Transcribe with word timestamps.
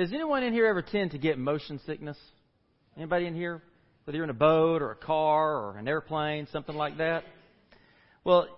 Does 0.00 0.14
anyone 0.14 0.42
in 0.42 0.54
here 0.54 0.64
ever 0.64 0.80
tend 0.80 1.10
to 1.10 1.18
get 1.18 1.38
motion 1.38 1.78
sickness? 1.84 2.16
Anybody 2.96 3.26
in 3.26 3.34
here? 3.34 3.60
Whether 4.04 4.16
you're 4.16 4.24
in 4.24 4.30
a 4.30 4.32
boat 4.32 4.80
or 4.80 4.92
a 4.92 4.96
car 4.96 5.58
or 5.58 5.76
an 5.76 5.86
airplane, 5.86 6.48
something 6.50 6.74
like 6.74 6.96
that? 6.96 7.22
Well, 8.24 8.48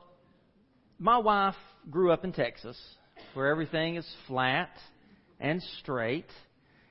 my 1.01 1.19
wife 1.19 1.57
grew 1.91 2.13
up 2.13 2.23
in 2.23 2.33
Texas 2.33 2.81
where 3.35 3.49
everything 3.49 3.97
is 3.97 4.07
flat 4.29 4.71
and 5.41 5.61
straight. 5.81 6.31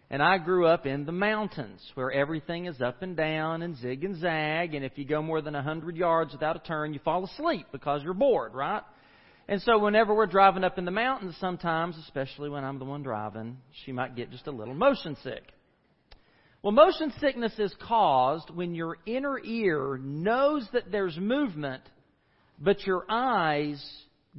And 0.09 0.21
I 0.21 0.37
grew 0.37 0.67
up 0.67 0.85
in 0.85 1.05
the 1.05 1.13
mountains 1.13 1.81
where 1.93 2.11
everything 2.11 2.65
is 2.65 2.81
up 2.81 3.03
and 3.03 3.15
down 3.15 3.61
and 3.61 3.77
zig 3.77 4.03
and 4.03 4.19
zag. 4.19 4.73
And 4.73 4.83
if 4.83 4.97
you 4.97 5.05
go 5.05 5.21
more 5.21 5.41
than 5.41 5.55
a 5.55 5.63
hundred 5.63 5.95
yards 5.95 6.33
without 6.33 6.57
a 6.57 6.59
turn, 6.59 6.93
you 6.93 6.99
fall 7.05 7.23
asleep 7.23 7.67
because 7.71 8.03
you're 8.03 8.13
bored, 8.13 8.53
right? 8.53 8.83
And 9.51 9.61
so 9.63 9.77
whenever 9.77 10.15
we're 10.15 10.27
driving 10.27 10.63
up 10.63 10.77
in 10.77 10.85
the 10.85 10.91
mountains, 10.91 11.35
sometimes, 11.41 11.97
especially 11.97 12.49
when 12.49 12.63
I'm 12.63 12.79
the 12.79 12.85
one 12.85 13.03
driving, 13.03 13.57
she 13.83 13.91
might 13.91 14.15
get 14.15 14.31
just 14.31 14.47
a 14.47 14.51
little 14.51 14.73
motion 14.73 15.17
sick. 15.23 15.43
Well, 16.63 16.71
motion 16.71 17.11
sickness 17.19 17.51
is 17.59 17.75
caused 17.85 18.49
when 18.49 18.75
your 18.75 18.95
inner 19.05 19.37
ear 19.43 19.99
knows 20.01 20.65
that 20.71 20.89
there's 20.89 21.17
movement, 21.17 21.83
but 22.59 22.87
your 22.87 23.03
eyes 23.09 23.85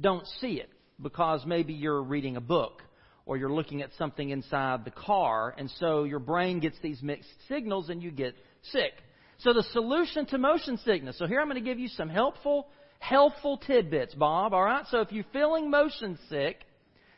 don't 0.01 0.25
see 0.41 0.53
it 0.53 0.71
because 0.99 1.45
maybe 1.45 1.73
you're 1.73 2.01
reading 2.01 2.35
a 2.35 2.41
book 2.41 2.81
or 3.27 3.37
you're 3.37 3.53
looking 3.53 3.83
at 3.83 3.91
something 3.99 4.31
inside 4.31 4.83
the 4.83 4.89
car, 4.89 5.53
and 5.59 5.69
so 5.77 6.05
your 6.05 6.17
brain 6.17 6.59
gets 6.59 6.79
these 6.81 7.03
mixed 7.03 7.29
signals 7.47 7.89
and 7.89 8.01
you 8.01 8.09
get 8.09 8.33
sick. 8.63 8.93
So 9.37 9.53
the 9.53 9.63
solution 9.73 10.25
to 10.27 10.39
motion 10.39 10.77
sickness. 10.77 11.19
So 11.19 11.27
here 11.27 11.39
I'm 11.39 11.47
going 11.47 11.63
to 11.63 11.69
give 11.69 11.77
you 11.77 11.89
some 11.89 12.09
helpful, 12.09 12.67
helpful 13.03 13.57
tidbits, 13.57 14.15
Bob. 14.15 14.53
All 14.53 14.63
right. 14.63 14.85
So 14.89 15.01
if 15.01 15.11
you're 15.11 15.25
feeling 15.33 15.69
motion 15.69 16.17
sick, 16.29 16.57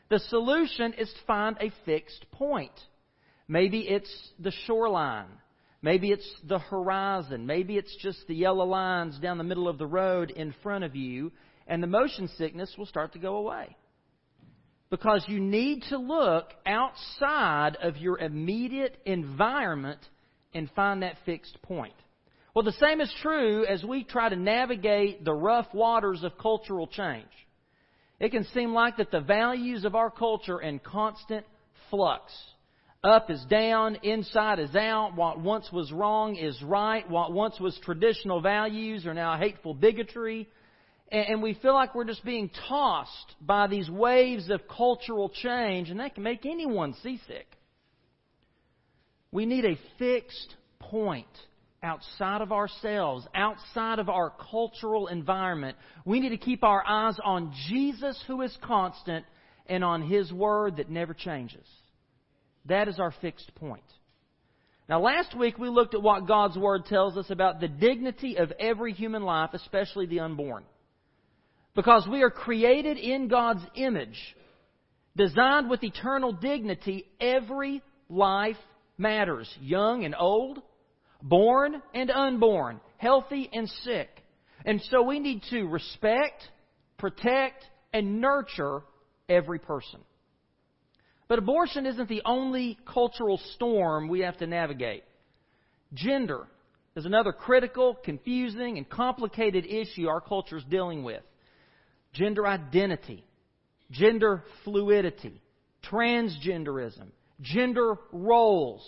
the 0.09 0.19
solution 0.19 0.93
is 0.93 1.09
to 1.09 1.25
find 1.27 1.57
a 1.59 1.71
fixed 1.85 2.25
point. 2.31 2.71
Maybe 3.47 3.81
it's 3.81 4.11
the 4.39 4.51
shoreline. 4.65 5.29
Maybe 5.81 6.11
it's 6.11 6.27
the 6.47 6.57
horizon. 6.57 7.45
Maybe 7.45 7.77
it's 7.77 7.95
just 8.01 8.25
the 8.27 8.33
yellow 8.33 8.65
lines 8.65 9.19
down 9.19 9.37
the 9.37 9.43
middle 9.43 9.67
of 9.67 9.77
the 9.77 9.85
road 9.85 10.31
in 10.31 10.55
front 10.63 10.83
of 10.83 10.95
you, 10.95 11.31
and 11.67 11.83
the 11.83 11.87
motion 11.87 12.27
sickness 12.37 12.73
will 12.77 12.87
start 12.87 13.13
to 13.13 13.19
go 13.19 13.35
away. 13.35 13.75
Because 14.89 15.23
you 15.27 15.39
need 15.39 15.83
to 15.89 15.97
look 15.97 16.45
outside 16.65 17.77
of 17.81 17.97
your 17.97 18.17
immediate 18.17 18.97
environment 19.05 19.99
and 20.53 20.69
find 20.75 21.03
that 21.03 21.17
fixed 21.25 21.61
point. 21.61 21.93
Well, 22.55 22.63
the 22.63 22.71
same 22.71 23.01
is 23.01 23.13
true 23.21 23.65
as 23.65 23.83
we 23.83 24.03
try 24.03 24.29
to 24.29 24.35
navigate 24.35 25.25
the 25.25 25.33
rough 25.33 25.67
waters 25.73 26.23
of 26.23 26.37
cultural 26.37 26.87
change. 26.87 27.27
It 28.19 28.31
can 28.31 28.45
seem 28.45 28.73
like 28.73 28.97
that 28.97 29.11
the 29.11 29.19
values 29.19 29.83
of 29.83 29.93
our 29.93 30.09
culture 30.09 30.55
are 30.55 30.61
in 30.61 30.79
constant 30.79 31.45
flux. 31.89 32.31
Up 33.03 33.29
is 33.29 33.43
down, 33.49 33.97
inside 34.03 34.59
is 34.59 34.73
out. 34.75 35.15
What 35.15 35.39
once 35.39 35.69
was 35.71 35.91
wrong 35.91 36.37
is 36.37 36.59
right. 36.63 37.07
What 37.09 37.33
once 37.33 37.59
was 37.59 37.77
traditional 37.83 38.41
values 38.41 39.05
are 39.05 39.13
now 39.13 39.37
hateful 39.37 39.73
bigotry 39.73 40.47
and 41.11 41.41
we 41.41 41.53
feel 41.53 41.73
like 41.73 41.93
we're 41.93 42.05
just 42.05 42.25
being 42.25 42.49
tossed 42.67 43.35
by 43.39 43.67
these 43.67 43.89
waves 43.89 44.49
of 44.49 44.67
cultural 44.67 45.29
change, 45.29 45.89
and 45.89 45.99
that 45.99 46.15
can 46.15 46.23
make 46.23 46.45
anyone 46.45 46.95
seasick. 47.03 47.45
We 49.31 49.45
need 49.45 49.65
a 49.65 49.77
fixed 49.99 50.55
point 50.79 51.27
outside 51.85 52.41
of 52.41 52.51
ourselves, 52.51 53.25
outside 53.35 53.99
of 53.99 54.09
our 54.09 54.33
cultural 54.51 55.07
environment. 55.07 55.77
We 56.03 56.19
need 56.19 56.29
to 56.29 56.37
keep 56.37 56.63
our 56.63 56.83
eyes 56.85 57.17
on 57.23 57.53
Jesus, 57.69 58.21
who 58.27 58.41
is 58.41 58.57
constant, 58.63 59.25
and 59.67 59.83
on 59.83 60.01
His 60.01 60.33
Word 60.33 60.77
that 60.77 60.89
never 60.89 61.13
changes. 61.13 61.65
That 62.65 62.87
is 62.87 62.99
our 62.99 63.13
fixed 63.21 63.53
point. 63.55 63.83
Now, 64.89 64.99
last 64.99 65.37
week 65.37 65.57
we 65.57 65.69
looked 65.69 65.93
at 65.93 66.01
what 66.01 66.27
God's 66.27 66.57
Word 66.57 66.85
tells 66.85 67.17
us 67.17 67.29
about 67.29 67.59
the 67.59 67.67
dignity 67.67 68.37
of 68.37 68.51
every 68.59 68.93
human 68.93 69.23
life, 69.23 69.51
especially 69.53 70.07
the 70.07 70.19
unborn. 70.21 70.63
Because 71.75 72.07
we 72.09 72.23
are 72.23 72.31
created 72.31 72.97
in 72.97 73.27
God's 73.27 73.63
image, 73.75 74.17
designed 75.15 75.69
with 75.69 75.83
eternal 75.83 76.33
dignity, 76.33 77.05
every 77.19 77.81
life 78.09 78.57
matters. 78.97 79.49
Young 79.61 80.05
and 80.05 80.15
old, 80.17 80.61
born 81.25 81.81
and 81.93 82.09
unborn, 82.11 82.79
healthy 82.97 83.49
and 83.51 83.67
sick. 83.83 84.09
And 84.63 84.81
so 84.89 85.01
we 85.01 85.19
need 85.19 85.41
to 85.49 85.65
respect, 85.65 86.43
protect, 86.97 87.65
and 87.91 88.21
nurture 88.21 88.81
every 89.27 89.59
person. 89.59 89.99
But 91.27 91.39
abortion 91.39 91.85
isn't 91.87 92.07
the 92.07 92.21
only 92.23 92.77
cultural 92.85 93.39
storm 93.55 94.07
we 94.07 94.19
have 94.21 94.37
to 94.37 94.47
navigate. 94.47 95.03
Gender 95.93 96.47
is 96.95 97.05
another 97.05 97.33
critical, 97.33 97.97
confusing, 98.03 98.77
and 98.77 98.87
complicated 98.87 99.65
issue 99.65 100.07
our 100.07 100.21
culture 100.21 100.57
is 100.57 100.63
dealing 100.69 101.03
with 101.03 101.23
gender 102.13 102.47
identity, 102.47 103.25
gender 103.91 104.43
fluidity, 104.63 105.41
transgenderism, 105.83 107.07
gender 107.41 107.95
roles. 108.11 108.81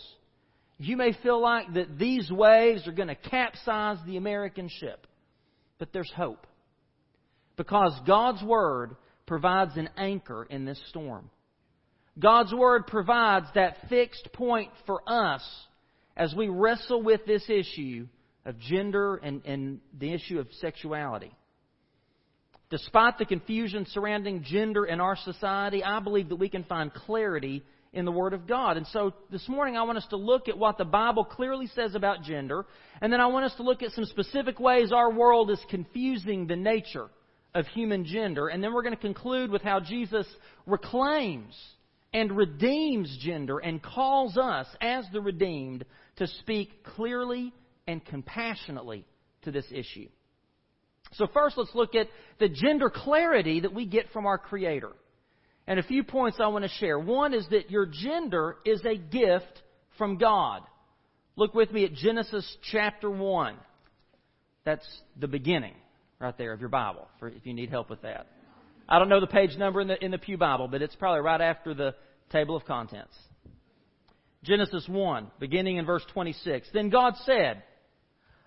You 0.80 0.96
may 0.96 1.14
feel 1.24 1.42
like 1.42 1.74
that 1.74 1.98
these 1.98 2.30
waves 2.30 2.88
are 2.88 2.92
going 2.92 3.08
to 3.08 3.16
capsize 3.16 3.98
the 4.06 4.18
American 4.18 4.70
ship, 4.70 5.08
but 5.80 5.92
there's 5.92 6.12
hope. 6.16 6.46
Because 7.56 8.00
God's 8.06 8.44
Word 8.44 8.96
provides 9.26 9.76
an 9.76 9.90
anchor 9.98 10.46
in 10.50 10.66
this 10.66 10.80
storm. 10.90 11.30
God's 12.20 12.54
Word 12.54 12.86
provides 12.88 13.48
that 13.56 13.90
fixed 13.90 14.30
point 14.34 14.70
for 14.86 15.02
us 15.08 15.44
as 16.16 16.34
we 16.36 16.48
wrestle 16.48 17.02
with 17.02 17.26
this 17.26 17.48
issue 17.50 18.08
of 18.46 18.60
gender 18.60 19.16
and, 19.16 19.44
and 19.46 19.80
the 19.98 20.14
issue 20.14 20.40
of 20.40 20.48
sexuality. 20.60 21.32
Despite 22.70 23.18
the 23.18 23.26
confusion 23.26 23.86
surrounding 23.90 24.44
gender 24.44 24.86
in 24.86 25.00
our 25.00 25.16
society, 25.16 25.84
I 25.84 26.00
believe 26.00 26.30
that 26.30 26.36
we 26.36 26.50
can 26.50 26.64
find 26.64 26.94
clarity 26.94 27.64
in 27.98 28.06
the 28.06 28.12
Word 28.12 28.34
of 28.34 28.46
God. 28.46 28.78
And 28.78 28.86
so 28.88 29.12
this 29.32 29.50
morning 29.50 29.76
I 29.76 29.82
want 29.82 29.98
us 29.98 30.06
to 30.12 30.18
look 30.18 30.48
at 30.48 30.58
what 30.58 30.78
the 30.78 30.86
Bible 30.86 31.26
clearly 31.26 31.66
says 31.74 31.96
about 31.96 32.22
gender, 32.22 32.66
and 33.02 33.12
then 33.12 33.20
I 33.20 33.26
want 33.26 33.46
us 33.46 33.56
to 33.56 33.64
look 33.64 33.82
at 33.82 33.92
some 33.92 34.06
specific 34.06 34.60
ways 34.60 34.92
our 34.92 35.12
world 35.12 35.50
is 35.50 35.60
confusing 35.70 36.46
the 36.46 36.56
nature 36.56 37.08
of 37.56 37.66
human 37.68 38.06
gender, 38.06 38.50
and 38.50 38.64
then 38.64 38.72
we're 38.72 38.84
going 38.84 38.96
to 38.96 39.02
conclude 39.02 39.50
with 39.50 39.64
how 39.64 39.80
Jesus 39.80 40.28
reclaims 40.68 41.60
and 42.14 42.38
redeems 42.38 43.18
gender 43.20 43.58
and 43.58 43.82
calls 43.82 44.38
us, 44.38 44.68
as 44.80 45.06
the 45.12 45.20
redeemed, 45.20 45.84
to 46.18 46.28
speak 46.28 46.84
clearly 46.84 47.52
and 47.88 48.06
compassionately 48.06 49.06
to 49.42 49.52
this 49.52 49.66
issue. 49.72 50.08
So, 51.14 51.26
first, 51.34 51.58
let's 51.58 51.74
look 51.74 51.96
at 51.96 52.08
the 52.40 52.50
gender 52.50 52.92
clarity 52.92 53.62
that 53.62 53.74
we 53.74 53.88
get 53.88 54.12
from 54.12 54.28
our 54.28 54.38
Creator. 54.38 54.92
And 55.68 55.80
a 55.80 55.84
few 55.84 56.04
points 56.04 56.38
I 56.40 56.48
want 56.48 56.64
to 56.64 56.72
share. 56.80 56.98
One 56.98 57.34
is 57.34 57.46
that 57.50 57.70
your 57.70 57.86
gender 57.86 58.56
is 58.66 58.82
a 58.86 58.96
gift 58.96 59.62
from 59.98 60.18
God. 60.18 60.62
Look 61.36 61.54
with 61.54 61.72
me 61.72 61.84
at 61.84 61.94
Genesis 61.94 62.58
chapter 62.72 63.10
1. 63.10 63.56
That's 64.64 64.88
the 65.20 65.28
beginning 65.28 65.76
right 66.20 66.38
there 66.38 66.54
of 66.54 66.62
your 66.62 66.70
Bible, 66.70 67.08
for 67.20 67.28
if 67.28 67.46
you 67.46 67.54
need 67.54 67.70
help 67.70 67.90
with 67.90 68.02
that. 68.02 68.28
I 68.90 68.98
don't 68.98 69.10
know 69.10 69.20
the 69.20 69.28
page 69.28 69.58
number 69.58 69.82
in 69.82 69.90
the, 69.90 70.04
in 70.04 70.12
the 70.12 70.18
Pew 70.18 70.38
Bible, 70.38 70.68
but 70.68 70.82
it's 70.82 70.96
probably 70.96 71.22
right 71.22 71.42
after 71.42 71.74
the 71.74 71.94
table 72.32 72.56
of 72.56 72.66
contents. 72.66 73.16
Genesis 74.44 74.88
1, 74.88 75.28
beginning 75.40 75.78
in 75.78 75.86
verse 75.86 76.06
26. 76.14 76.70
Then 76.74 76.90
God 76.90 77.14
said, 77.26 77.64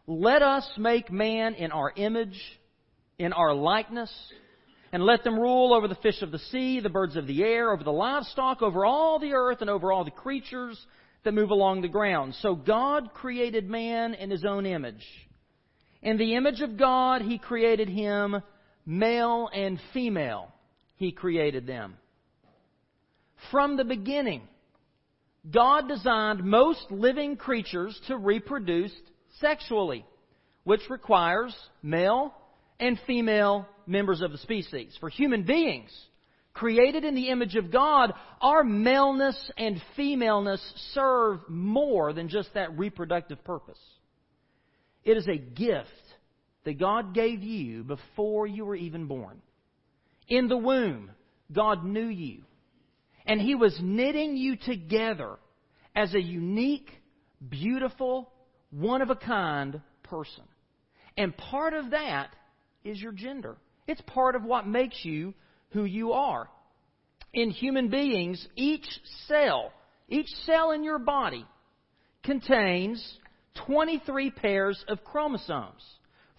let 0.07 0.43
us 0.43 0.69
make 0.79 1.13
man 1.13 1.55
in 1.55 1.73
our 1.73 1.93
image, 1.95 2.41
in 3.19 3.33
our 3.33 3.55
likeness, 3.55 4.11
and 4.93 5.05
let 5.05 5.23
them 5.23 5.39
rule 5.39 5.73
over 5.73 5.87
the 5.87 5.95
fish 5.97 6.21
of 6.23 6.33
the 6.33 6.39
sea, 6.39 6.81
the 6.81 6.89
birds 6.89 7.17
of 7.17 7.27
the 7.27 7.43
air, 7.43 7.73
over 7.73 7.85
the 7.85 7.93
livestock, 7.93 8.63
over 8.63 8.85
all 8.85 9.19
the 9.19 9.33
earth, 9.33 9.61
and 9.61 9.71
over 9.71 9.93
all 9.93 10.05
the 10.05 10.11
creatures 10.11 10.79
that 11.25 11.35
move 11.35 11.51
along 11.51 11.83
the 11.83 11.89
ground. 11.89 12.35
So 12.41 12.55
God 12.55 13.13
created 13.15 13.69
man 13.69 14.15
in 14.15 14.31
his 14.31 14.45
own 14.45 14.67
image. 14.67 15.05
In 16.03 16.17
the 16.17 16.35
image 16.35 16.61
of 16.61 16.77
God, 16.77 17.23
he 17.23 17.39
created 17.39 17.89
him, 17.89 18.43
male 18.87 19.49
and 19.53 19.79
female, 19.93 20.49
he 20.97 21.13
created 21.13 21.67
them. 21.67 21.97
From 23.51 23.77
the 23.77 23.85
beginning, 23.85 24.43
God 25.51 25.89
designed 25.89 26.45
most 26.45 26.91
living 26.91 27.37
creatures 27.37 27.99
to 28.09 28.17
reproduce 28.17 28.93
sexually, 29.41 30.05
which 30.65 30.83
requires 30.91 31.55
male 31.83 32.35
and 32.79 32.99
female 33.07 33.67
members 33.91 34.23
of 34.23 34.33
the 34.33 34.39
species. 34.39 34.97
For 35.01 35.09
human 35.09 35.43
beings, 35.43 35.91
created 36.55 37.05
in 37.05 37.15
the 37.15 37.29
image 37.29 37.57
of 37.57 37.71
God, 37.71 38.13
our 38.41 38.65
maleness 38.65 39.51
and 39.57 39.83
femaleness 39.97 40.61
serve 40.95 41.41
more 41.49 42.13
than 42.13 42.29
just 42.29 42.55
that 42.55 42.79
reproductive 42.79 43.43
purpose. 43.45 43.79
It 45.05 45.17
is 45.17 45.27
a 45.29 45.39
gift 45.39 45.89
that 46.65 46.79
God 46.79 47.15
gave 47.15 47.43
you 47.43 47.85
before 47.85 48.47
you 48.47 48.65
were 48.65 48.77
even 48.77 49.07
born. 49.07 49.41
In 50.29 50.49
the 50.49 50.57
womb, 50.57 51.11
God 51.53 51.85
knew 51.85 52.07
you. 52.07 52.43
And 53.27 53.41
He 53.41 53.55
was 53.55 53.77
knitting 53.83 54.37
you 54.37 54.57
together 54.57 55.37
as 55.95 56.15
a 56.15 56.21
unique, 56.21 56.91
beautiful, 57.49 58.31
one 58.71 59.03
of 59.03 59.11
a 59.11 59.17
kind 59.17 59.81
person. 60.03 60.45
And 61.17 61.37
part 61.37 61.75
of 61.75 61.91
that 61.91 62.35
is 62.85 63.01
your 63.01 63.13
gender. 63.13 63.57
It's 63.87 64.01
part 64.03 64.37
of 64.37 64.45
what 64.45 64.67
makes 64.67 65.05
you 65.05 65.35
who 65.71 65.85
you 65.85 66.13
are. 66.13 66.49
In 67.33 67.51
human 67.51 67.89
beings, 67.89 68.47
each 68.57 68.87
cell, 69.27 69.73
each 70.09 70.29
cell 70.45 70.73
in 70.73 70.83
your 70.83 70.99
body 70.99 71.47
contains 72.25 73.19
23 73.67 74.31
pairs 74.33 74.85
of 74.89 75.05
chromosomes 75.05 75.83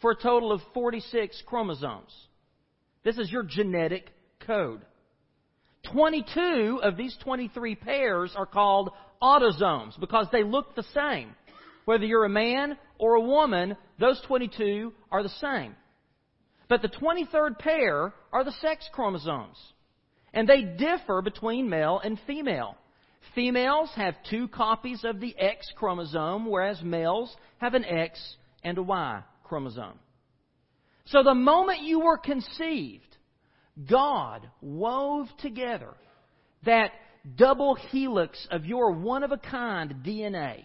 for 0.01 0.11
a 0.11 0.15
total 0.15 0.51
of 0.51 0.61
46 0.73 1.43
chromosomes. 1.45 2.11
This 3.03 3.17
is 3.17 3.31
your 3.31 3.43
genetic 3.43 4.09
code. 4.45 4.81
22 5.91 6.81
of 6.83 6.97
these 6.97 7.15
23 7.23 7.75
pairs 7.75 8.33
are 8.35 8.45
called 8.45 8.91
autosomes 9.21 9.99
because 9.99 10.27
they 10.31 10.43
look 10.43 10.75
the 10.75 10.85
same. 10.93 11.35
Whether 11.85 12.05
you're 12.05 12.25
a 12.25 12.29
man 12.29 12.77
or 12.99 13.15
a 13.15 13.21
woman, 13.21 13.75
those 13.99 14.21
22 14.27 14.93
are 15.11 15.23
the 15.23 15.29
same. 15.29 15.75
But 16.71 16.81
the 16.81 16.87
23rd 16.87 17.59
pair 17.59 18.13
are 18.31 18.45
the 18.45 18.53
sex 18.61 18.89
chromosomes. 18.93 19.57
And 20.33 20.47
they 20.47 20.61
differ 20.61 21.21
between 21.21 21.69
male 21.69 21.99
and 22.01 22.17
female. 22.25 22.77
Females 23.35 23.91
have 23.97 24.15
two 24.29 24.47
copies 24.47 25.03
of 25.03 25.19
the 25.19 25.37
X 25.37 25.69
chromosome, 25.75 26.45
whereas 26.45 26.81
males 26.81 27.35
have 27.57 27.73
an 27.73 27.83
X 27.83 28.37
and 28.63 28.77
a 28.77 28.83
Y 28.83 29.21
chromosome. 29.43 29.99
So 31.07 31.23
the 31.23 31.35
moment 31.35 31.81
you 31.81 31.99
were 31.99 32.17
conceived, 32.17 33.17
God 33.89 34.47
wove 34.61 35.27
together 35.39 35.93
that 36.63 36.93
double 37.35 37.75
helix 37.75 38.47
of 38.49 38.65
your 38.65 38.93
one 38.93 39.23
of 39.23 39.33
a 39.33 39.37
kind 39.37 39.95
DNA 40.05 40.63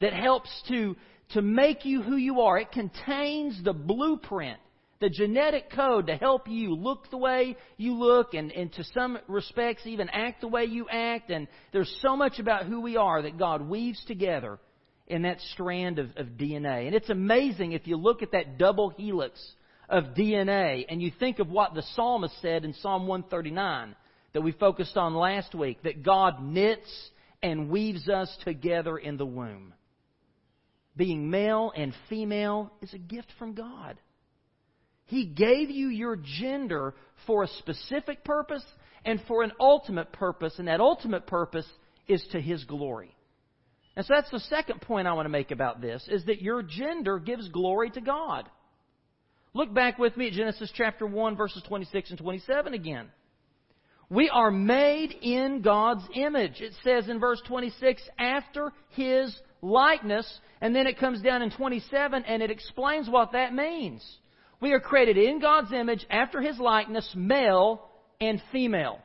that 0.00 0.14
helps 0.14 0.48
to, 0.68 0.96
to 1.34 1.42
make 1.42 1.84
you 1.84 2.00
who 2.00 2.16
you 2.16 2.40
are. 2.40 2.58
It 2.58 2.72
contains 2.72 3.62
the 3.62 3.74
blueprint, 3.74 4.58
the 5.00 5.10
genetic 5.10 5.70
code 5.70 6.06
to 6.06 6.16
help 6.16 6.48
you 6.48 6.74
look 6.74 7.10
the 7.10 7.18
way 7.18 7.56
you 7.76 7.94
look 7.94 8.34
and, 8.34 8.50
and 8.52 8.72
to 8.74 8.84
some 8.94 9.18
respects 9.28 9.82
even 9.86 10.08
act 10.08 10.40
the 10.40 10.48
way 10.48 10.64
you 10.64 10.88
act. 10.88 11.30
And 11.30 11.48
there's 11.72 11.94
so 12.02 12.16
much 12.16 12.38
about 12.38 12.66
who 12.66 12.80
we 12.80 12.96
are 12.96 13.22
that 13.22 13.38
God 13.38 13.68
weaves 13.68 14.02
together 14.06 14.58
in 15.06 15.22
that 15.22 15.40
strand 15.52 15.98
of, 15.98 16.08
of 16.16 16.26
DNA. 16.28 16.86
And 16.86 16.94
it's 16.94 17.10
amazing 17.10 17.72
if 17.72 17.86
you 17.86 17.96
look 17.96 18.22
at 18.22 18.32
that 18.32 18.58
double 18.58 18.90
helix 18.90 19.40
of 19.88 20.14
DNA 20.16 20.86
and 20.88 21.00
you 21.00 21.12
think 21.18 21.38
of 21.38 21.48
what 21.48 21.74
the 21.74 21.84
psalmist 21.94 22.34
said 22.40 22.64
in 22.64 22.72
Psalm 22.74 23.06
139 23.06 23.94
that 24.32 24.40
we 24.40 24.52
focused 24.52 24.96
on 24.96 25.14
last 25.14 25.54
week 25.54 25.82
that 25.84 26.02
God 26.02 26.42
knits 26.42 27.10
and 27.42 27.70
weaves 27.70 28.08
us 28.08 28.34
together 28.44 28.98
in 28.98 29.16
the 29.16 29.26
womb. 29.26 29.74
Being 30.96 31.30
male 31.30 31.72
and 31.76 31.92
female 32.08 32.72
is 32.80 32.92
a 32.94 32.98
gift 32.98 33.30
from 33.38 33.54
God. 33.54 33.98
He 35.06 35.24
gave 35.24 35.70
you 35.70 35.88
your 35.88 36.16
gender 36.16 36.94
for 37.26 37.42
a 37.42 37.48
specific 37.48 38.24
purpose 38.24 38.64
and 39.04 39.20
for 39.28 39.42
an 39.42 39.52
ultimate 39.60 40.12
purpose, 40.12 40.58
and 40.58 40.68
that 40.68 40.80
ultimate 40.80 41.26
purpose 41.26 41.66
is 42.08 42.26
to 42.32 42.40
His 42.40 42.64
glory. 42.64 43.14
And 43.96 44.04
so 44.04 44.14
that's 44.14 44.30
the 44.30 44.40
second 44.40 44.82
point 44.82 45.06
I 45.06 45.14
want 45.14 45.26
to 45.26 45.30
make 45.30 45.52
about 45.52 45.80
this, 45.80 46.06
is 46.08 46.24
that 46.26 46.42
your 46.42 46.62
gender 46.62 47.18
gives 47.18 47.48
glory 47.48 47.90
to 47.90 48.00
God. 48.00 48.48
Look 49.54 49.72
back 49.72 49.98
with 49.98 50.16
me 50.16 50.26
at 50.26 50.34
Genesis 50.34 50.70
chapter 50.74 51.06
1, 51.06 51.36
verses 51.36 51.62
26 51.66 52.10
and 52.10 52.18
27 52.18 52.74
again. 52.74 53.08
We 54.10 54.28
are 54.28 54.50
made 54.50 55.12
in 55.22 55.62
God's 55.62 56.04
image. 56.14 56.60
It 56.60 56.74
says 56.84 57.08
in 57.08 57.18
verse 57.18 57.40
26, 57.46 58.02
after 58.18 58.72
His 58.90 59.36
likeness, 59.62 60.40
and 60.60 60.74
then 60.74 60.86
it 60.86 60.98
comes 60.98 61.22
down 61.22 61.42
in 61.42 61.50
27 61.50 62.24
and 62.24 62.42
it 62.42 62.50
explains 62.50 63.08
what 63.08 63.32
that 63.32 63.54
means. 63.54 64.04
We 64.60 64.72
are 64.72 64.80
created 64.80 65.18
in 65.18 65.40
God's 65.40 65.72
image, 65.72 66.04
after 66.10 66.40
His 66.40 66.58
likeness, 66.58 67.10
male 67.14 67.82
and 68.20 68.42
female. 68.52 69.00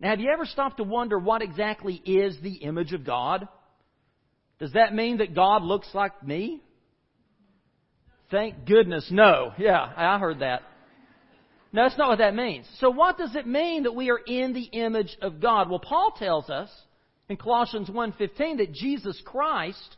Now, 0.00 0.10
have 0.10 0.20
you 0.20 0.30
ever 0.30 0.44
stopped 0.44 0.78
to 0.78 0.84
wonder 0.84 1.18
what 1.18 1.42
exactly 1.42 1.94
is 1.94 2.36
the 2.42 2.54
image 2.54 2.92
of 2.92 3.04
God? 3.04 3.48
Does 4.58 4.72
that 4.72 4.94
mean 4.94 5.18
that 5.18 5.34
God 5.34 5.62
looks 5.62 5.88
like 5.94 6.26
me? 6.26 6.62
Thank 8.30 8.66
goodness, 8.66 9.08
no. 9.10 9.52
Yeah, 9.56 9.92
I 9.96 10.18
heard 10.18 10.40
that. 10.40 10.62
No, 11.72 11.84
that's 11.84 11.98
not 11.98 12.08
what 12.08 12.18
that 12.18 12.34
means. 12.34 12.66
So 12.80 12.90
what 12.90 13.18
does 13.18 13.36
it 13.36 13.46
mean 13.46 13.84
that 13.84 13.94
we 13.94 14.10
are 14.10 14.20
in 14.26 14.52
the 14.52 14.64
image 14.64 15.16
of 15.20 15.40
God? 15.40 15.68
Well, 15.68 15.78
Paul 15.78 16.12
tells 16.18 16.48
us 16.48 16.70
in 17.28 17.36
Colossians 17.36 17.88
1:15 17.88 18.58
that 18.58 18.72
Jesus 18.72 19.20
Christ 19.24 19.96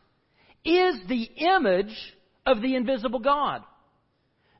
is 0.65 0.99
the 1.07 1.23
image 1.23 1.95
of 2.45 2.61
the 2.61 2.75
invisible 2.75 3.19
God. 3.19 3.63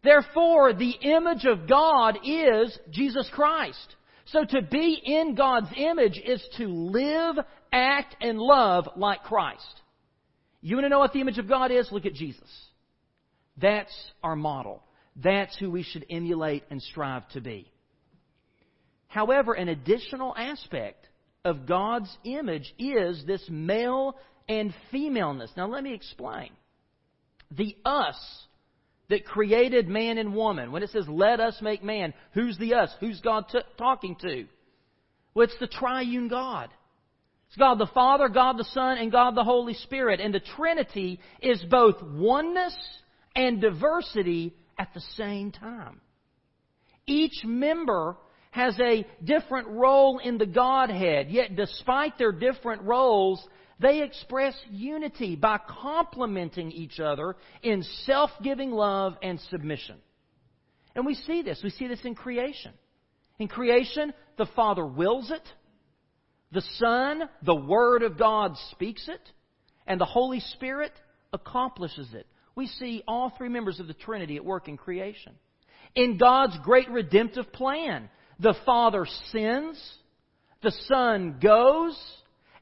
Therefore, 0.03 0.73
the 0.73 0.91
image 1.01 1.45
of 1.45 1.67
God 1.67 2.19
is 2.23 2.77
Jesus 2.89 3.29
Christ. 3.33 3.95
So 4.27 4.45
to 4.45 4.61
be 4.61 4.99
in 5.03 5.35
God's 5.35 5.69
image 5.75 6.19
is 6.23 6.41
to 6.57 6.67
live, 6.67 7.35
act, 7.73 8.15
and 8.21 8.39
love 8.39 8.87
like 8.95 9.23
Christ. 9.23 9.81
You 10.61 10.75
want 10.75 10.85
to 10.85 10.89
know 10.89 10.99
what 10.99 11.13
the 11.13 11.21
image 11.21 11.37
of 11.37 11.49
God 11.49 11.71
is? 11.71 11.91
Look 11.91 12.05
at 12.05 12.13
Jesus. 12.13 12.49
That's 13.57 13.93
our 14.23 14.35
model. 14.35 14.83
That's 15.15 15.57
who 15.57 15.71
we 15.71 15.83
should 15.83 16.05
emulate 16.09 16.63
and 16.69 16.81
strive 16.81 17.27
to 17.29 17.41
be. 17.41 17.71
However, 19.07 19.53
an 19.53 19.67
additional 19.67 20.35
aspect 20.37 21.07
of 21.43 21.65
God's 21.65 22.15
image 22.23 22.73
is 22.77 23.23
this 23.25 23.43
male 23.49 24.15
and 24.47 24.73
femaleness. 24.91 25.51
Now, 25.57 25.67
let 25.67 25.83
me 25.83 25.93
explain. 25.93 26.51
The 27.51 27.75
us 27.83 28.47
that 29.09 29.25
created 29.25 29.87
man 29.87 30.17
and 30.17 30.35
woman, 30.35 30.71
when 30.71 30.83
it 30.83 30.91
says, 30.91 31.07
let 31.07 31.39
us 31.39 31.57
make 31.61 31.83
man, 31.83 32.13
who's 32.33 32.57
the 32.57 32.75
us? 32.75 32.91
Who's 32.99 33.19
God 33.21 33.45
t- 33.51 33.59
talking 33.77 34.15
to? 34.21 34.45
Well, 35.33 35.45
it's 35.45 35.59
the 35.59 35.67
triune 35.67 36.27
God. 36.27 36.69
It's 37.47 37.57
God 37.57 37.79
the 37.79 37.89
Father, 37.93 38.29
God 38.29 38.57
the 38.57 38.65
Son, 38.65 38.99
and 38.99 39.11
God 39.11 39.35
the 39.35 39.43
Holy 39.43 39.73
Spirit. 39.73 40.19
And 40.19 40.33
the 40.33 40.39
Trinity 40.39 41.19
is 41.41 41.63
both 41.69 41.95
oneness 42.03 42.77
and 43.35 43.59
diversity 43.59 44.53
at 44.77 44.93
the 44.93 45.01
same 45.17 45.51
time. 45.51 46.01
Each 47.07 47.43
member 47.43 48.17
has 48.51 48.79
a 48.79 49.05
different 49.23 49.67
role 49.67 50.19
in 50.19 50.37
the 50.37 50.45
Godhead, 50.45 51.29
yet 51.29 51.55
despite 51.55 52.17
their 52.17 52.31
different 52.31 52.83
roles, 52.83 53.43
they 53.79 54.01
express 54.01 54.53
unity 54.69 55.35
by 55.35 55.57
complementing 55.57 56.71
each 56.71 56.99
other 56.99 57.35
in 57.63 57.83
self 58.05 58.31
giving 58.43 58.71
love 58.71 59.15
and 59.21 59.39
submission. 59.49 59.97
And 60.95 61.05
we 61.05 61.15
see 61.15 61.41
this. 61.41 61.61
We 61.63 61.69
see 61.69 61.87
this 61.87 62.03
in 62.03 62.15
creation. 62.15 62.73
In 63.37 63.47
creation, 63.47 64.13
the 64.37 64.47
Father 64.55 64.85
wills 64.85 65.31
it, 65.31 65.47
the 66.51 66.63
Son, 66.77 67.29
the 67.43 67.55
Word 67.55 68.03
of 68.03 68.17
God, 68.17 68.55
speaks 68.71 69.07
it, 69.07 69.21
and 69.87 69.99
the 69.99 70.05
Holy 70.05 70.41
Spirit 70.41 70.91
accomplishes 71.31 72.13
it 72.13 72.25
we 72.59 72.67
see 72.67 73.03
all 73.07 73.31
three 73.37 73.47
members 73.47 73.79
of 73.79 73.87
the 73.87 73.93
Trinity 73.93 74.35
at 74.35 74.43
work 74.43 74.67
in 74.67 74.75
creation. 74.75 75.31
In 75.95 76.17
God's 76.17 76.57
great 76.61 76.89
redemptive 76.89 77.53
plan, 77.53 78.09
the 78.37 78.53
Father 78.65 79.07
sins, 79.31 79.81
the 80.61 80.73
Son 80.89 81.39
goes, 81.41 81.97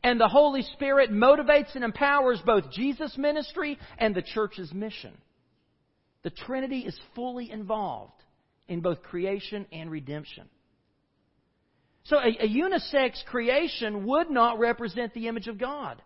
and 0.03 0.19
the 0.19 0.27
Holy 0.27 0.61
Spirit 0.73 1.11
motivates 1.11 1.75
and 1.75 1.83
empowers 1.83 2.41
both 2.45 2.71
Jesus' 2.71 3.17
ministry 3.17 3.77
and 3.97 4.13
the 4.13 4.21
church's 4.21 4.73
mission. 4.73 5.13
The 6.23 6.29
Trinity 6.29 6.79
is 6.79 6.97
fully 7.15 7.51
involved 7.51 8.23
in 8.67 8.81
both 8.81 9.01
creation 9.01 9.65
and 9.71 9.89
redemption. 9.89 10.47
So 12.03 12.17
a, 12.17 12.45
a 12.45 12.47
unisex 12.47 13.23
creation 13.25 14.05
would 14.05 14.29
not 14.29 14.59
represent 14.59 15.13
the 15.13 15.27
image 15.27 15.47
of 15.47 15.57
God. 15.57 16.01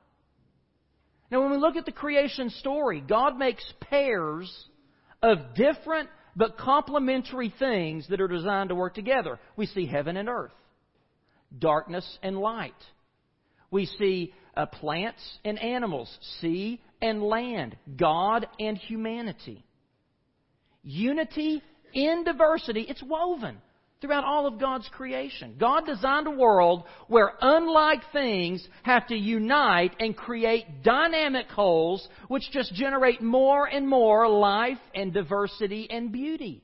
Now, 1.32 1.42
when 1.42 1.52
we 1.52 1.58
look 1.58 1.76
at 1.76 1.86
the 1.86 1.92
creation 1.92 2.50
story, 2.50 3.02
God 3.02 3.38
makes 3.38 3.64
pairs 3.80 4.52
of 5.24 5.56
different 5.56 6.10
but 6.36 6.58
complementary 6.58 7.54
things 7.58 8.08
that 8.10 8.22
are 8.22 8.28
designed 8.28 8.70
to 8.70 8.76
work 8.76 8.96
together. 8.96 9.40
We 9.56 9.66
see 9.66 9.86
heaven 9.86 10.18
and 10.18 10.28
earth, 10.28 10.54
darkness 11.58 12.06
and 12.24 12.38
light. 12.38 12.74
We 13.72 13.86
see 13.86 14.34
uh, 14.56 14.66
plants 14.68 15.22
and 15.44 15.58
animals, 15.58 16.16
sea 16.42 16.82
and 17.02 17.24
land, 17.24 17.78
God 17.98 18.48
and 18.60 18.78
humanity. 18.78 19.66
Unity 20.84 21.64
in 21.94 22.24
diversity, 22.24 22.82
it's 22.82 23.04
woven 23.04 23.58
throughout 24.02 24.24
all 24.24 24.48
of 24.48 24.60
God's 24.60 24.90
creation. 24.92 25.56
God 25.60 25.86
designed 25.86 26.28
a 26.28 26.32
world 26.32 26.84
where 27.08 27.34
unlike 27.40 28.02
things 28.12 28.68
have 28.84 29.08
to 29.08 29.16
unite 29.16 29.96
and 30.00 30.18
create 30.18 30.84
dynamic 30.84 31.48
wholes 31.50 32.08
which 32.28 32.50
just 32.52 32.74
generate 32.74 33.22
more 33.22 33.68
and 33.68 33.88
more 33.88 34.28
life 34.28 34.80
and 34.96 35.14
diversity 35.14 35.88
and 35.90 36.12
beauty. 36.12 36.64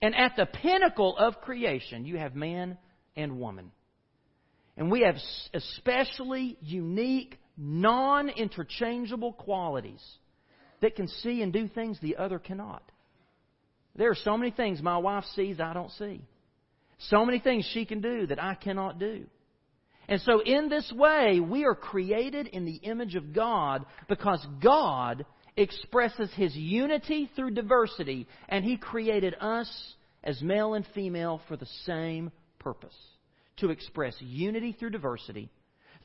And 0.00 0.14
at 0.14 0.36
the 0.36 0.46
pinnacle 0.46 1.16
of 1.16 1.40
creation, 1.40 2.04
you 2.04 2.16
have 2.16 2.36
man 2.36 2.78
and 3.16 3.40
woman. 3.40 3.72
And 4.76 4.90
we 4.90 5.02
have 5.02 5.16
especially 5.54 6.58
unique, 6.60 7.38
non 7.56 8.28
interchangeable 8.28 9.32
qualities 9.32 10.02
that 10.80 10.96
can 10.96 11.08
see 11.08 11.42
and 11.42 11.52
do 11.52 11.68
things 11.68 11.98
the 12.00 12.16
other 12.16 12.38
cannot. 12.38 12.82
There 13.94 14.10
are 14.10 14.16
so 14.16 14.36
many 14.36 14.50
things 14.50 14.82
my 14.82 14.98
wife 14.98 15.24
sees 15.34 15.58
I 15.58 15.72
don't 15.72 15.90
see. 15.92 16.20
So 16.98 17.24
many 17.24 17.38
things 17.38 17.68
she 17.72 17.86
can 17.86 18.00
do 18.00 18.26
that 18.26 18.42
I 18.42 18.54
cannot 18.54 18.98
do. 18.98 19.24
And 20.08 20.20
so, 20.20 20.40
in 20.40 20.68
this 20.68 20.92
way, 20.94 21.40
we 21.40 21.64
are 21.64 21.74
created 21.74 22.46
in 22.46 22.64
the 22.64 22.76
image 22.76 23.16
of 23.16 23.32
God 23.32 23.84
because 24.08 24.46
God 24.62 25.24
expresses 25.56 26.30
His 26.34 26.54
unity 26.54 27.28
through 27.34 27.52
diversity, 27.52 28.28
and 28.48 28.64
He 28.64 28.76
created 28.76 29.34
us 29.40 29.68
as 30.22 30.40
male 30.42 30.74
and 30.74 30.86
female 30.94 31.40
for 31.48 31.56
the 31.56 31.66
same 31.84 32.30
purpose 32.60 32.94
to 33.58 33.70
express 33.70 34.14
unity 34.20 34.72
through 34.78 34.90
diversity, 34.90 35.50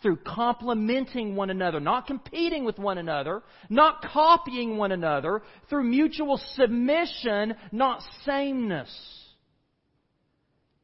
through 0.01 0.17
complementing 0.17 1.35
one 1.35 1.49
another, 1.49 1.79
not 1.79 2.07
competing 2.07 2.63
with 2.65 2.79
one 2.79 2.97
another, 2.97 3.41
not 3.69 4.01
copying 4.01 4.77
one 4.77 4.91
another, 4.91 5.41
through 5.69 5.83
mutual 5.83 6.39
submission, 6.55 7.55
not 7.71 8.01
sameness. 8.25 8.91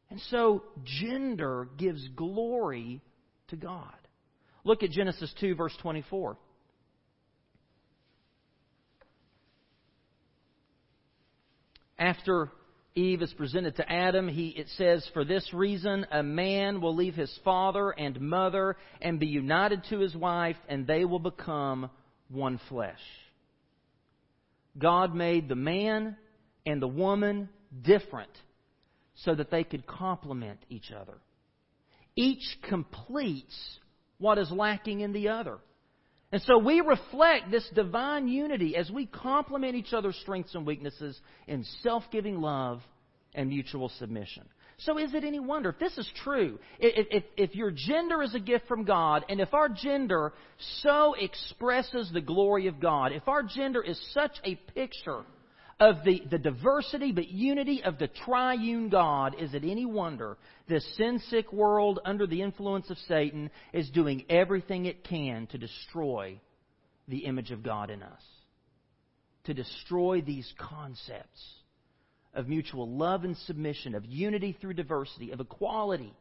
And 0.10 0.22
so, 0.30 0.64
gender 0.84 1.68
gives 1.78 2.08
glory 2.10 3.02
to 3.50 3.56
God. 3.56 3.94
Look 4.64 4.84
at 4.84 4.92
Genesis 4.92 5.34
2, 5.40 5.56
verse 5.56 5.76
24. 5.82 6.38
After 12.00 12.52
Eve 12.98 13.22
is 13.22 13.34
presented 13.34 13.76
to 13.76 13.92
Adam, 13.92 14.28
he, 14.28 14.48
it 14.50 14.68
says, 14.76 15.08
For 15.14 15.24
this 15.24 15.54
reason, 15.54 16.08
a 16.12 16.24
man 16.24 16.82
will 16.82 16.96
leave 16.96 17.14
his 17.14 17.32
father 17.46 17.92
and 17.92 18.20
mother 18.20 18.76
and 19.00 19.20
be 19.20 19.28
united 19.28 19.84
to 19.92 20.00
his 20.00 20.16
wife, 20.16 20.56
and 20.68 20.88
they 20.88 21.06
will 21.06 21.20
become 21.20 21.92
one 22.30 22.60
flesh. 22.70 23.00
God 24.80 25.14
made 25.14 25.48
the 25.48 25.56
man 25.56 26.18
and 26.66 26.82
the 26.82 26.88
woman 26.88 27.50
different 27.84 28.32
so 29.14 29.36
that 29.36 29.52
they 29.52 29.64
could 29.64 29.86
complement 29.86 30.60
each 30.68 30.92
other. 30.92 31.20
Each 32.16 32.58
completes 32.68 33.56
what 34.18 34.40
is 34.40 34.50
lacking 34.50 35.02
in 35.02 35.14
the 35.14 35.30
other. 35.30 35.60
And 36.32 36.42
so 36.42 36.58
we 36.58 36.82
reflect 36.82 37.52
this 37.52 37.68
divine 37.74 38.28
unity 38.28 38.76
as 38.76 38.92
we 38.92 39.06
complement 39.06 39.76
each 39.76 39.94
other's 39.94 40.18
strengths 40.18 40.56
and 40.56 40.66
weaknesses 40.66 41.20
in 41.48 41.64
self 41.82 42.04
giving 42.12 42.42
love 42.42 42.82
and 43.34 43.50
mutual 43.50 43.90
submission. 43.98 44.44
So 44.80 45.00
is 45.00 45.14
it 45.14 45.24
any 45.24 45.40
wonder, 45.40 45.70
if 45.70 45.80
this 45.80 45.98
is 45.98 46.10
true, 46.24 46.60
if, 46.80 47.08
if, 47.10 47.24
if, 47.36 47.56
your 47.56 47.72
gender 47.72 48.22
is 48.22 48.36
a 48.36 48.40
gift 48.40 48.68
from 48.68 48.84
God, 48.84 49.26
and 49.28 49.42
if 49.42 49.54
our 49.54 49.70
gender 49.70 50.34
so 50.84 51.16
expresses 51.16 52.12
the 52.14 52.22
glory 52.22 52.68
of 52.68 52.80
God, 52.80 53.12
if 53.12 53.28
our 53.28 53.42
gender 53.42 53.82
is 53.82 54.00
such 54.14 54.34
a 54.44 54.54
picture 54.76 55.24
of 55.80 56.04
the, 56.04 56.24
the 56.30 56.40
diversity 56.40 57.12
but 57.12 57.28
unity 57.28 57.84
of 57.84 58.00
the 58.00 58.08
triune 58.08 58.90
God, 58.90 59.36
is 59.40 59.54
it 59.54 59.64
any 59.64 59.86
wonder 59.86 60.38
this 60.68 60.86
sin 60.98 61.20
sick 61.30 61.54
world 61.54 62.00
under 62.04 62.26
the 62.26 62.42
influence 62.42 62.90
of 62.90 62.98
Satan 63.08 63.52
is 63.74 63.90
doing 63.92 64.26
everything 64.30 64.86
it 64.86 65.04
can 65.04 65.48
to 65.48 65.58
destroy 65.58 66.40
the 67.08 67.20
image 67.20 67.52
of 67.52 67.64
God 67.64 67.90
in 67.90 68.02
us? 68.02 68.22
To 69.46 69.54
destroy 69.54 70.22
these 70.22 70.52
concepts 70.58 71.42
of 72.34 72.48
mutual 72.48 72.90
love 72.90 73.24
and 73.24 73.38
submission, 73.38 73.96
of 73.96 74.06
unity 74.06 74.58
through 74.60 74.74
diversity, 74.74 75.32
of 75.32 75.40
equality 75.40 76.14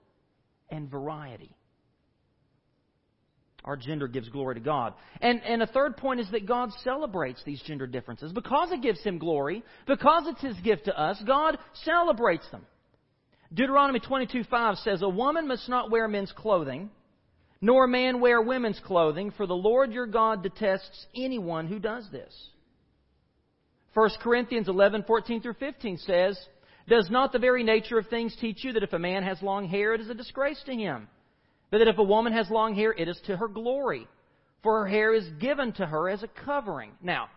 and 0.71 0.91
variety. 0.91 1.51
Our 3.67 3.77
gender 3.77 4.07
gives 4.07 4.29
glory 4.29 4.55
to 4.55 4.61
God. 4.61 4.95
And, 5.21 5.43
and 5.43 5.61
a 5.61 5.67
third 5.67 5.97
point 5.97 6.21
is 6.21 6.31
that 6.31 6.47
God 6.47 6.71
celebrates 6.85 7.43
these 7.45 7.61
gender 7.63 7.89
differences. 7.89 8.33
Because 8.33 8.71
it 8.71 8.81
gives 8.81 9.03
Him 9.03 9.19
glory, 9.19 9.65
because 9.87 10.23
it's 10.27 10.41
His 10.41 10.57
gift 10.61 10.85
to 10.85 10.99
us, 10.99 11.21
God 11.27 11.59
celebrates 11.85 12.49
them. 12.51 12.65
Deuteronomy 13.53 14.01
22:5 14.01 14.83
says, 14.85 15.03
A 15.03 15.09
woman 15.09 15.49
must 15.49 15.69
not 15.69 15.91
wear 15.91 16.07
men's 16.07 16.33
clothing, 16.33 16.91
nor 17.61 17.85
a 17.85 17.89
man 17.89 18.21
wear 18.21 18.41
women's 18.41 18.81
clothing, 18.85 19.33
for 19.37 19.47
the 19.47 19.55
Lord 19.55 19.93
your 19.93 20.07
God 20.07 20.45
detests 20.45 21.07
anyone 21.17 21.67
who 21.67 21.81
does 21.81 22.09
this. 22.13 22.33
1 23.95 24.11
Corinthians 24.21 24.69
11:14 24.69 25.43
through 25.43 25.55
15 25.55 25.99
says, 25.99 26.39
Does 26.87 27.11
not 27.11 27.33
the 27.33 27.39
very 27.41 27.65
nature 27.65 27.99
of 27.99 28.07
things 28.09 28.37
teach 28.41 28.63
you 28.63 28.75
that 28.75 28.85
if 28.85 28.93
a 28.93 28.99
man 28.99 29.25
has 29.25 29.43
long 29.43 29.67
hair, 29.67 29.95
it 29.95 30.01
is 30.01 30.11
a 30.11 30.15
disgrace 30.15 30.63
to 30.67 30.75
him? 30.75 31.09
But 31.71 31.79
that 31.79 31.89
if 31.89 31.99
a 31.99 32.03
woman 32.03 32.33
has 32.33 32.51
long 32.51 32.75
hair, 32.75 32.93
it 32.93 33.09
is 33.09 33.21
to 33.27 33.37
her 33.37 33.49
glory, 33.49 34.07
for 34.63 34.81
her 34.81 34.87
hair 34.87 35.15
is 35.15 35.29
given 35.41 35.73
to 35.75 35.87
her 35.87 36.09
as 36.09 36.23
a 36.23 36.29
covering. 36.29 36.93
Now, 37.03 37.29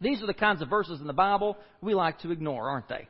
these 0.00 0.22
are 0.22 0.26
the 0.26 0.34
kinds 0.34 0.62
of 0.62 0.68
verses 0.68 1.00
in 1.00 1.06
the 1.06 1.12
Bible 1.12 1.56
we 1.80 1.94
like 1.94 2.20
to 2.20 2.30
ignore, 2.30 2.68
aren't 2.68 2.88
they? 2.88 3.08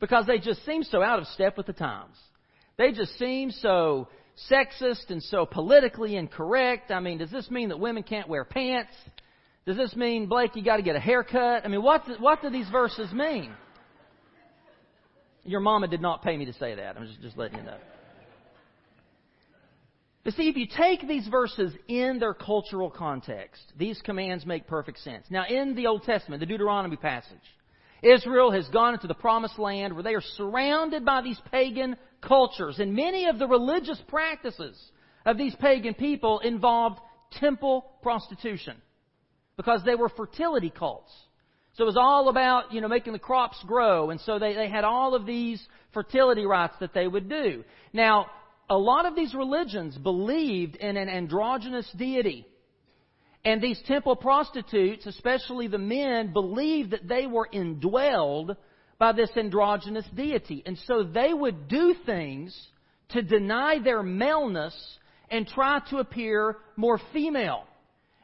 Because 0.00 0.26
they 0.26 0.38
just 0.38 0.64
seem 0.66 0.82
so 0.82 1.02
out 1.02 1.18
of 1.18 1.26
step 1.28 1.56
with 1.56 1.66
the 1.66 1.72
times. 1.72 2.16
They 2.76 2.92
just 2.92 3.16
seem 3.18 3.50
so 3.50 4.08
sexist 4.50 5.08
and 5.10 5.22
so 5.22 5.46
politically 5.46 6.16
incorrect. 6.16 6.90
I 6.90 7.00
mean, 7.00 7.18
does 7.18 7.30
this 7.30 7.50
mean 7.50 7.68
that 7.68 7.78
women 7.78 8.02
can't 8.02 8.28
wear 8.28 8.44
pants? 8.44 8.92
Does 9.64 9.76
this 9.76 9.96
mean, 9.96 10.26
Blake, 10.26 10.56
you 10.56 10.62
got 10.62 10.76
to 10.76 10.82
get 10.82 10.96
a 10.96 11.00
haircut? 11.00 11.64
I 11.64 11.68
mean, 11.68 11.82
what, 11.82 12.02
what 12.20 12.42
do 12.42 12.50
these 12.50 12.68
verses 12.68 13.10
mean? 13.12 13.52
Your 15.44 15.60
mama 15.60 15.88
did 15.88 16.02
not 16.02 16.22
pay 16.22 16.36
me 16.36 16.44
to 16.46 16.52
say 16.54 16.74
that. 16.74 16.96
I'm 16.96 17.06
just, 17.06 17.22
just 17.22 17.38
letting 17.38 17.58
you 17.58 17.64
know. 17.64 17.78
But 20.24 20.32
see, 20.34 20.48
if 20.48 20.56
you 20.56 20.66
take 20.66 21.06
these 21.06 21.28
verses 21.28 21.74
in 21.86 22.18
their 22.18 22.32
cultural 22.32 22.90
context, 22.90 23.60
these 23.78 24.00
commands 24.02 24.46
make 24.46 24.66
perfect 24.66 24.98
sense. 25.00 25.26
Now, 25.28 25.44
in 25.46 25.74
the 25.74 25.86
Old 25.86 26.04
Testament, 26.04 26.40
the 26.40 26.46
Deuteronomy 26.46 26.96
passage, 26.96 27.36
Israel 28.02 28.50
has 28.50 28.66
gone 28.68 28.94
into 28.94 29.06
the 29.06 29.14
promised 29.14 29.58
land 29.58 29.92
where 29.92 30.02
they 30.02 30.14
are 30.14 30.22
surrounded 30.36 31.04
by 31.04 31.20
these 31.20 31.40
pagan 31.50 31.96
cultures. 32.22 32.78
And 32.78 32.94
many 32.94 33.26
of 33.26 33.38
the 33.38 33.46
religious 33.46 34.00
practices 34.08 34.78
of 35.26 35.36
these 35.36 35.54
pagan 35.56 35.92
people 35.92 36.40
involved 36.40 37.00
temple 37.32 37.84
prostitution 38.02 38.76
because 39.56 39.82
they 39.84 39.94
were 39.94 40.08
fertility 40.08 40.70
cults. 40.70 41.12
So 41.74 41.82
it 41.84 41.86
was 41.86 41.96
all 41.96 42.28
about, 42.28 42.72
you 42.72 42.80
know, 42.80 42.88
making 42.88 43.12
the 43.12 43.18
crops 43.18 43.58
grow. 43.66 44.10
And 44.10 44.20
so 44.20 44.38
they, 44.38 44.54
they 44.54 44.68
had 44.68 44.84
all 44.84 45.14
of 45.14 45.26
these 45.26 45.62
fertility 45.92 46.46
rites 46.46 46.74
that 46.80 46.94
they 46.94 47.08
would 47.08 47.28
do. 47.28 47.64
Now, 47.92 48.26
a 48.68 48.76
lot 48.76 49.06
of 49.06 49.14
these 49.14 49.34
religions 49.34 49.96
believed 49.98 50.76
in 50.76 50.96
an 50.96 51.08
androgynous 51.08 51.90
deity. 51.96 52.46
And 53.44 53.60
these 53.60 53.80
temple 53.86 54.16
prostitutes, 54.16 55.06
especially 55.06 55.68
the 55.68 55.78
men, 55.78 56.32
believed 56.32 56.92
that 56.92 57.06
they 57.06 57.26
were 57.26 57.48
indwelled 57.52 58.56
by 58.98 59.12
this 59.12 59.30
androgynous 59.36 60.06
deity. 60.14 60.62
And 60.64 60.78
so 60.86 61.02
they 61.02 61.34
would 61.34 61.68
do 61.68 61.94
things 62.06 62.58
to 63.10 63.20
deny 63.20 63.78
their 63.80 64.02
maleness 64.02 64.74
and 65.30 65.46
try 65.46 65.80
to 65.90 65.98
appear 65.98 66.56
more 66.76 66.98
female. 67.12 67.64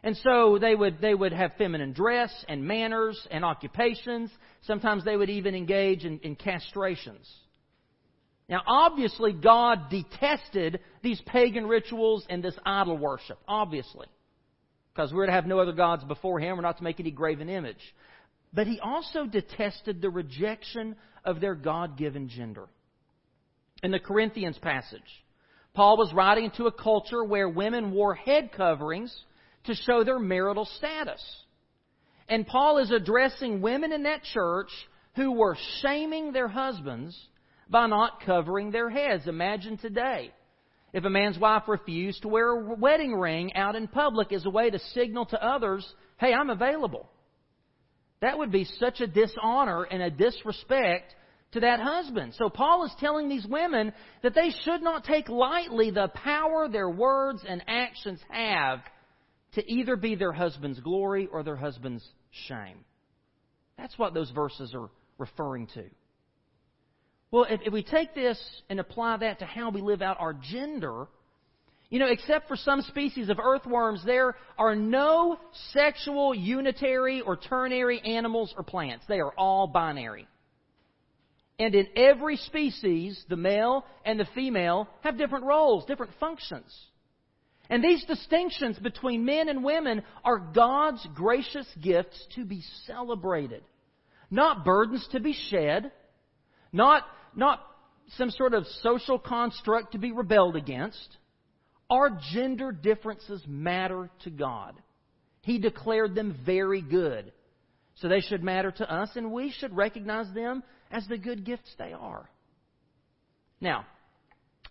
And 0.02 0.16
so 0.16 0.58
they 0.58 0.74
would, 0.74 1.00
they 1.02 1.14
would 1.14 1.32
have 1.32 1.52
feminine 1.58 1.92
dress 1.92 2.32
and 2.48 2.64
manners 2.64 3.26
and 3.30 3.44
occupations. 3.44 4.30
Sometimes 4.62 5.04
they 5.04 5.16
would 5.16 5.28
even 5.28 5.54
engage 5.54 6.06
in, 6.06 6.18
in 6.20 6.36
castrations. 6.36 7.28
Now, 8.50 8.62
obviously, 8.66 9.32
God 9.32 9.90
detested 9.90 10.80
these 11.02 11.22
pagan 11.26 11.66
rituals 11.66 12.26
and 12.28 12.42
this 12.42 12.56
idol 12.66 12.98
worship. 12.98 13.38
Obviously. 13.46 14.08
Because 14.92 15.12
we're 15.14 15.26
to 15.26 15.32
have 15.32 15.46
no 15.46 15.60
other 15.60 15.72
gods 15.72 16.02
before 16.02 16.40
Him. 16.40 16.56
We're 16.56 16.62
not 16.62 16.78
to 16.78 16.84
make 16.84 16.98
any 16.98 17.12
graven 17.12 17.48
image. 17.48 17.80
But 18.52 18.66
He 18.66 18.80
also 18.80 19.24
detested 19.24 20.02
the 20.02 20.10
rejection 20.10 20.96
of 21.24 21.40
their 21.40 21.54
God 21.54 21.96
given 21.96 22.28
gender. 22.28 22.66
In 23.84 23.92
the 23.92 24.00
Corinthians 24.00 24.58
passage, 24.58 25.00
Paul 25.72 25.96
was 25.96 26.12
writing 26.12 26.50
to 26.56 26.66
a 26.66 26.72
culture 26.72 27.22
where 27.22 27.48
women 27.48 27.92
wore 27.92 28.14
head 28.14 28.50
coverings 28.54 29.16
to 29.64 29.74
show 29.74 30.02
their 30.02 30.18
marital 30.18 30.64
status. 30.64 31.24
And 32.28 32.46
Paul 32.46 32.78
is 32.78 32.90
addressing 32.90 33.62
women 33.62 33.92
in 33.92 34.02
that 34.02 34.24
church 34.24 34.70
who 35.14 35.32
were 35.32 35.56
shaming 35.82 36.32
their 36.32 36.48
husbands 36.48 37.16
by 37.70 37.86
not 37.86 38.24
covering 38.24 38.70
their 38.70 38.90
heads. 38.90 39.26
Imagine 39.26 39.78
today. 39.78 40.32
If 40.92 41.04
a 41.04 41.10
man's 41.10 41.38
wife 41.38 41.62
refused 41.68 42.22
to 42.22 42.28
wear 42.28 42.50
a 42.50 42.74
wedding 42.74 43.14
ring 43.14 43.54
out 43.54 43.76
in 43.76 43.86
public 43.86 44.32
as 44.32 44.44
a 44.44 44.50
way 44.50 44.70
to 44.70 44.78
signal 44.92 45.26
to 45.26 45.42
others, 45.42 45.86
hey, 46.18 46.34
I'm 46.34 46.50
available. 46.50 47.08
That 48.20 48.38
would 48.38 48.50
be 48.50 48.64
such 48.64 49.00
a 49.00 49.06
dishonor 49.06 49.84
and 49.84 50.02
a 50.02 50.10
disrespect 50.10 51.14
to 51.52 51.60
that 51.60 51.80
husband. 51.80 52.34
So 52.36 52.48
Paul 52.48 52.84
is 52.84 52.92
telling 52.98 53.28
these 53.28 53.46
women 53.46 53.92
that 54.22 54.34
they 54.34 54.50
should 54.64 54.82
not 54.82 55.04
take 55.04 55.28
lightly 55.28 55.90
the 55.90 56.08
power 56.14 56.68
their 56.68 56.90
words 56.90 57.42
and 57.48 57.62
actions 57.68 58.20
have 58.28 58.80
to 59.52 59.72
either 59.72 59.96
be 59.96 60.16
their 60.16 60.32
husband's 60.32 60.80
glory 60.80 61.28
or 61.32 61.42
their 61.42 61.56
husband's 61.56 62.06
shame. 62.48 62.84
That's 63.78 63.98
what 63.98 64.12
those 64.12 64.30
verses 64.30 64.74
are 64.74 64.90
referring 65.18 65.66
to. 65.68 65.84
Well, 67.30 67.46
if, 67.48 67.60
if 67.64 67.72
we 67.72 67.82
take 67.82 68.14
this 68.14 68.40
and 68.68 68.80
apply 68.80 69.18
that 69.18 69.38
to 69.38 69.44
how 69.44 69.70
we 69.70 69.80
live 69.80 70.02
out 70.02 70.18
our 70.20 70.32
gender, 70.34 71.06
you 71.88 71.98
know, 71.98 72.06
except 72.06 72.48
for 72.48 72.56
some 72.56 72.82
species 72.82 73.28
of 73.28 73.38
earthworms, 73.38 74.02
there 74.04 74.36
are 74.58 74.74
no 74.74 75.38
sexual 75.72 76.34
unitary 76.34 77.20
or 77.20 77.36
ternary 77.36 78.00
animals 78.00 78.54
or 78.56 78.62
plants. 78.62 79.04
They 79.08 79.20
are 79.20 79.32
all 79.36 79.66
binary. 79.66 80.26
And 81.58 81.74
in 81.74 81.88
every 81.94 82.36
species, 82.36 83.22
the 83.28 83.36
male 83.36 83.84
and 84.04 84.18
the 84.18 84.26
female 84.34 84.88
have 85.02 85.18
different 85.18 85.44
roles, 85.44 85.84
different 85.84 86.12
functions. 86.18 86.74
And 87.68 87.84
these 87.84 88.04
distinctions 88.04 88.78
between 88.78 89.24
men 89.24 89.48
and 89.48 89.62
women 89.62 90.02
are 90.24 90.38
God's 90.38 91.06
gracious 91.14 91.66
gifts 91.80 92.26
to 92.34 92.44
be 92.44 92.62
celebrated. 92.86 93.62
Not 94.30 94.64
burdens 94.64 95.06
to 95.12 95.20
be 95.20 95.36
shed, 95.50 95.92
not, 96.72 97.04
not 97.36 97.60
some 98.16 98.30
sort 98.30 98.54
of 98.54 98.66
social 98.82 99.18
construct 99.18 99.92
to 99.92 99.98
be 99.98 100.12
rebelled 100.12 100.56
against. 100.56 101.16
Our 101.88 102.18
gender 102.32 102.72
differences 102.72 103.42
matter 103.46 104.10
to 104.24 104.30
God. 104.30 104.80
He 105.42 105.58
declared 105.58 106.14
them 106.14 106.38
very 106.44 106.82
good. 106.82 107.32
So 107.96 108.08
they 108.08 108.20
should 108.20 108.42
matter 108.42 108.70
to 108.70 108.92
us, 108.92 109.10
and 109.16 109.32
we 109.32 109.52
should 109.58 109.76
recognize 109.76 110.32
them 110.34 110.62
as 110.90 111.06
the 111.06 111.18
good 111.18 111.44
gifts 111.44 111.74
they 111.78 111.92
are. 111.92 112.28
Now, 113.60 113.84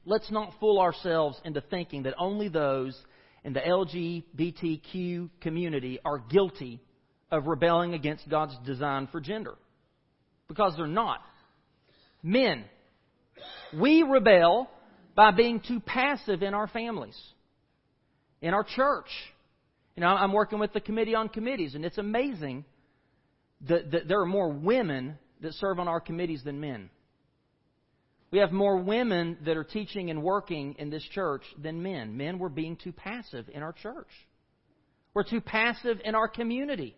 let's 0.05 0.31
not 0.31 0.53
fool 0.59 0.79
ourselves 0.79 1.39
into 1.45 1.61
thinking 1.61 2.03
that 2.03 2.15
only 2.17 2.49
those 2.49 2.99
in 3.43 3.53
the 3.53 3.59
LGBTQ 3.59 5.29
community 5.41 5.99
are 6.03 6.19
guilty 6.19 6.81
of 7.31 7.45
rebelling 7.45 7.93
against 7.93 8.27
God's 8.29 8.57
design 8.65 9.07
for 9.11 9.21
gender. 9.21 9.55
Because 10.47 10.73
they're 10.75 10.87
not. 10.87 11.21
Men, 12.21 12.65
we 13.79 14.03
rebel 14.03 14.69
by 15.15 15.31
being 15.31 15.61
too 15.61 15.79
passive 15.79 16.43
in 16.43 16.53
our 16.53 16.67
families, 16.67 17.17
in 18.41 18.53
our 18.53 18.63
church. 18.63 19.09
You 19.95 20.01
know, 20.01 20.07
I'm 20.07 20.33
working 20.33 20.59
with 20.59 20.73
the 20.73 20.81
committee 20.81 21.15
on 21.15 21.29
committees, 21.29 21.75
and 21.75 21.83
it's 21.83 21.97
amazing 21.97 22.65
that, 23.67 23.91
that 23.91 24.07
there 24.07 24.21
are 24.21 24.25
more 24.25 24.49
women 24.49 25.17
that 25.41 25.53
serve 25.55 25.79
on 25.79 25.87
our 25.87 25.99
committees 25.99 26.43
than 26.43 26.59
men. 26.59 26.89
We 28.31 28.39
have 28.39 28.51
more 28.51 28.77
women 28.77 29.37
that 29.45 29.57
are 29.57 29.63
teaching 29.63 30.09
and 30.09 30.21
working 30.21 30.75
in 30.77 30.89
this 30.89 31.03
church 31.03 31.43
than 31.61 31.81
men. 31.81 32.15
Men, 32.15 32.37
we're 32.37 32.49
being 32.49 32.75
too 32.75 32.91
passive 32.91 33.49
in 33.51 33.63
our 33.63 33.73
church. 33.73 34.09
We're 35.13 35.23
too 35.23 35.41
passive 35.41 35.99
in 36.05 36.13
our 36.13 36.27
community. 36.27 36.95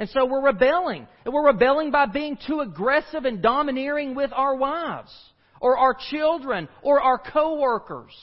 And 0.00 0.08
so 0.08 0.24
we're 0.24 0.46
rebelling. 0.46 1.06
And 1.26 1.34
we're 1.34 1.46
rebelling 1.46 1.90
by 1.90 2.06
being 2.06 2.38
too 2.46 2.60
aggressive 2.60 3.26
and 3.26 3.42
domineering 3.42 4.14
with 4.14 4.32
our 4.32 4.56
wives, 4.56 5.14
or 5.60 5.76
our 5.76 5.94
children, 6.10 6.68
or 6.82 7.02
our 7.02 7.18
coworkers. 7.18 8.16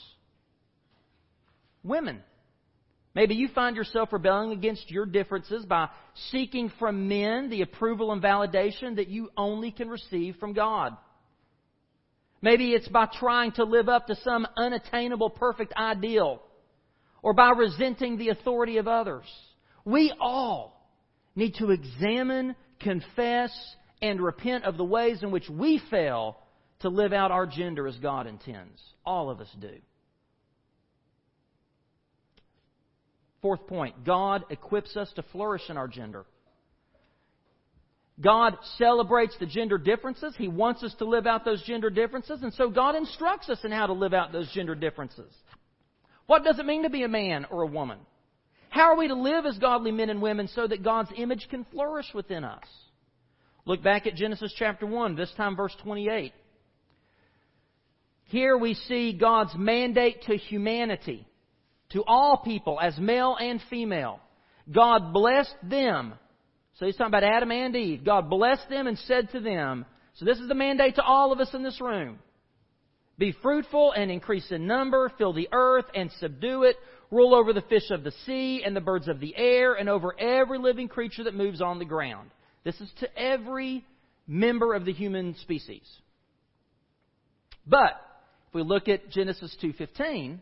Women. 1.83 2.23
Maybe 3.13 3.35
you 3.35 3.47
find 3.49 3.75
yourself 3.75 4.11
rebelling 4.11 4.53
against 4.53 4.89
your 4.89 5.05
differences 5.05 5.65
by 5.65 5.89
seeking 6.31 6.71
from 6.79 7.07
men 7.07 7.51
the 7.51 7.61
approval 7.61 8.11
and 8.11 8.23
validation 8.23 8.95
that 8.95 9.07
you 9.07 9.29
only 9.37 9.71
can 9.71 9.87
receive 9.87 10.35
from 10.37 10.53
God. 10.53 10.97
Maybe 12.41 12.73
it's 12.73 12.87
by 12.87 13.07
trying 13.19 13.51
to 13.53 13.63
live 13.63 13.87
up 13.87 14.07
to 14.07 14.15
some 14.23 14.47
unattainable 14.57 15.29
perfect 15.29 15.73
ideal 15.77 16.41
or 17.21 17.33
by 17.33 17.51
resenting 17.51 18.17
the 18.17 18.29
authority 18.29 18.77
of 18.77 18.87
others. 18.87 19.25
We 19.85 20.11
all 20.19 20.76
need 21.37 21.55
to 21.55 21.71
examine, 21.71 22.55
confess, 22.81 23.51
and 24.01 24.19
repent 24.19 24.65
of 24.65 24.75
the 24.75 24.83
ways 24.83 25.23
in 25.23 25.31
which 25.31 25.49
we 25.49 25.81
fail 25.89 26.37
to 26.79 26.89
live 26.89 27.13
out 27.13 27.31
our 27.31 27.45
gender 27.45 27.87
as 27.87 27.95
God 27.97 28.27
intends. 28.27 28.81
All 29.05 29.29
of 29.29 29.39
us 29.39 29.49
do. 29.59 29.75
Fourth 33.41 33.65
point 33.67 34.03
God 34.03 34.43
equips 34.49 34.97
us 34.97 35.11
to 35.15 35.23
flourish 35.31 35.61
in 35.69 35.77
our 35.77 35.87
gender. 35.87 36.25
God 38.19 38.57
celebrates 38.79 39.35
the 39.39 39.45
gender 39.45 39.77
differences. 39.77 40.33
He 40.37 40.47
wants 40.47 40.81
us 40.81 40.93
to 40.95 41.05
live 41.05 41.27
out 41.27 41.45
those 41.45 41.61
gender 41.63 41.91
differences, 41.91 42.41
and 42.41 42.51
so 42.55 42.69
God 42.69 42.95
instructs 42.95 43.47
us 43.47 43.59
in 43.63 43.71
how 43.71 43.85
to 43.85 43.93
live 43.93 44.13
out 44.13 44.31
those 44.31 44.51
gender 44.53 44.73
differences. 44.73 45.31
What 46.25 46.43
does 46.43 46.57
it 46.57 46.65
mean 46.65 46.81
to 46.83 46.89
be 46.89 47.03
a 47.03 47.07
man 47.07 47.45
or 47.51 47.61
a 47.61 47.67
woman? 47.67 47.99
How 48.77 48.91
are 48.91 48.95
we 48.95 49.07
to 49.07 49.15
live 49.15 49.47
as 49.47 49.57
godly 49.57 49.91
men 49.91 50.11
and 50.11 50.21
women 50.21 50.47
so 50.49 50.67
that 50.67 50.83
God's 50.83 51.09
image 51.17 51.47
can 51.49 51.65
flourish 51.71 52.05
within 52.13 52.43
us? 52.43 52.63
Look 53.65 53.81
back 53.81 54.05
at 54.05 54.13
Genesis 54.13 54.53
chapter 54.55 54.85
1, 54.85 55.15
this 55.15 55.31
time 55.35 55.55
verse 55.55 55.75
28. 55.81 56.31
Here 58.25 58.55
we 58.55 58.75
see 58.75 59.13
God's 59.13 59.55
mandate 59.57 60.21
to 60.27 60.37
humanity 60.37 61.25
to 61.89 62.03
all 62.05 62.43
people 62.45 62.79
as 62.79 62.95
male 62.99 63.35
and 63.39 63.59
female. 63.67 64.19
God 64.71 65.11
blessed 65.11 65.55
them. 65.63 66.13
So 66.77 66.85
he's 66.85 66.95
talking 66.97 67.09
about 67.09 67.23
Adam 67.23 67.51
and 67.51 67.75
Eve. 67.75 68.05
God 68.05 68.29
blessed 68.29 68.69
them 68.69 68.85
and 68.85 68.99
said 68.99 69.31
to 69.31 69.39
them, 69.39 69.87
so 70.13 70.25
this 70.25 70.37
is 70.37 70.47
the 70.47 70.53
mandate 70.53 70.95
to 70.95 71.03
all 71.03 71.31
of 71.31 71.39
us 71.39 71.49
in 71.55 71.63
this 71.63 71.81
room. 71.81 72.19
Be 73.17 73.31
fruitful 73.41 73.93
and 73.93 74.11
increase 74.11 74.51
in 74.51 74.67
number, 74.67 75.11
fill 75.17 75.33
the 75.33 75.49
earth 75.51 75.85
and 75.95 76.11
subdue 76.19 76.63
it, 76.63 76.75
rule 77.09 77.33
over 77.33 77.51
the 77.51 77.61
fish 77.61 77.89
of 77.89 78.03
the 78.03 78.13
sea 78.25 78.63
and 78.63 78.75
the 78.75 78.81
birds 78.81 79.07
of 79.07 79.19
the 79.19 79.35
air, 79.35 79.73
and 79.73 79.89
over 79.89 80.19
every 80.19 80.59
living 80.59 80.87
creature 80.87 81.23
that 81.23 81.33
moves 81.33 81.61
on 81.61 81.79
the 81.79 81.85
ground. 81.85 82.29
This 82.63 82.79
is 82.79 82.91
to 82.99 83.17
every 83.17 83.83
member 84.27 84.73
of 84.73 84.85
the 84.85 84.93
human 84.93 85.35
species. 85.41 85.87
But 87.65 87.99
if 88.49 88.53
we 88.53 88.61
look 88.61 88.87
at 88.87 89.09
Genesis 89.09 89.55
2:15, 89.61 90.39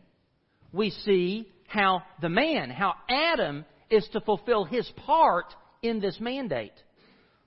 we 0.72 0.90
see 0.90 1.50
how 1.68 2.02
the 2.20 2.28
man, 2.28 2.68
how 2.68 2.94
Adam 3.08 3.64
is 3.88 4.06
to 4.08 4.20
fulfill 4.20 4.64
his 4.64 4.88
part 5.06 5.54
in 5.82 6.00
this 6.00 6.20
mandate. 6.20 6.72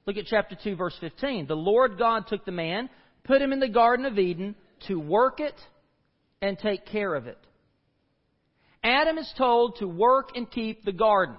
Look 0.06 0.18
at 0.18 0.26
chapter 0.26 0.56
2, 0.56 0.76
verse 0.76 0.98
15. 1.00 1.46
The 1.46 1.56
Lord 1.56 1.98
God 1.98 2.28
took 2.28 2.46
the 2.46 2.52
man, 2.52 2.90
put 3.26 3.42
him 3.42 3.54
in 3.54 3.60
the 3.60 3.70
Garden 3.70 4.06
of 4.06 4.18
Eden 4.18 4.56
to 4.88 5.00
work 5.00 5.40
it 5.40 5.56
and 6.42 6.58
take 6.58 6.86
care 6.86 7.14
of 7.14 7.28
it. 7.28 7.38
Adam 8.84 9.18
is 9.18 9.32
told 9.38 9.78
to 9.78 9.88
work 9.88 10.30
and 10.36 10.50
keep 10.50 10.84
the 10.84 10.92
garden. 10.92 11.36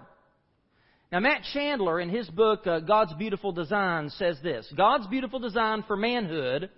Now, 1.11 1.21
Matt 1.21 1.43
Chandler, 1.53 1.99
in 2.01 2.09
his 2.09 2.29
book, 2.29 2.67
uh, 2.67 2.81
God's 2.81 3.15
Beautiful 3.15 3.53
Design, 3.53 4.11
says 4.11 4.37
this 4.43 4.73
God's 4.77 5.07
beautiful 5.09 5.41
design 5.41 5.85
for 5.87 5.97
manhood 5.97 6.71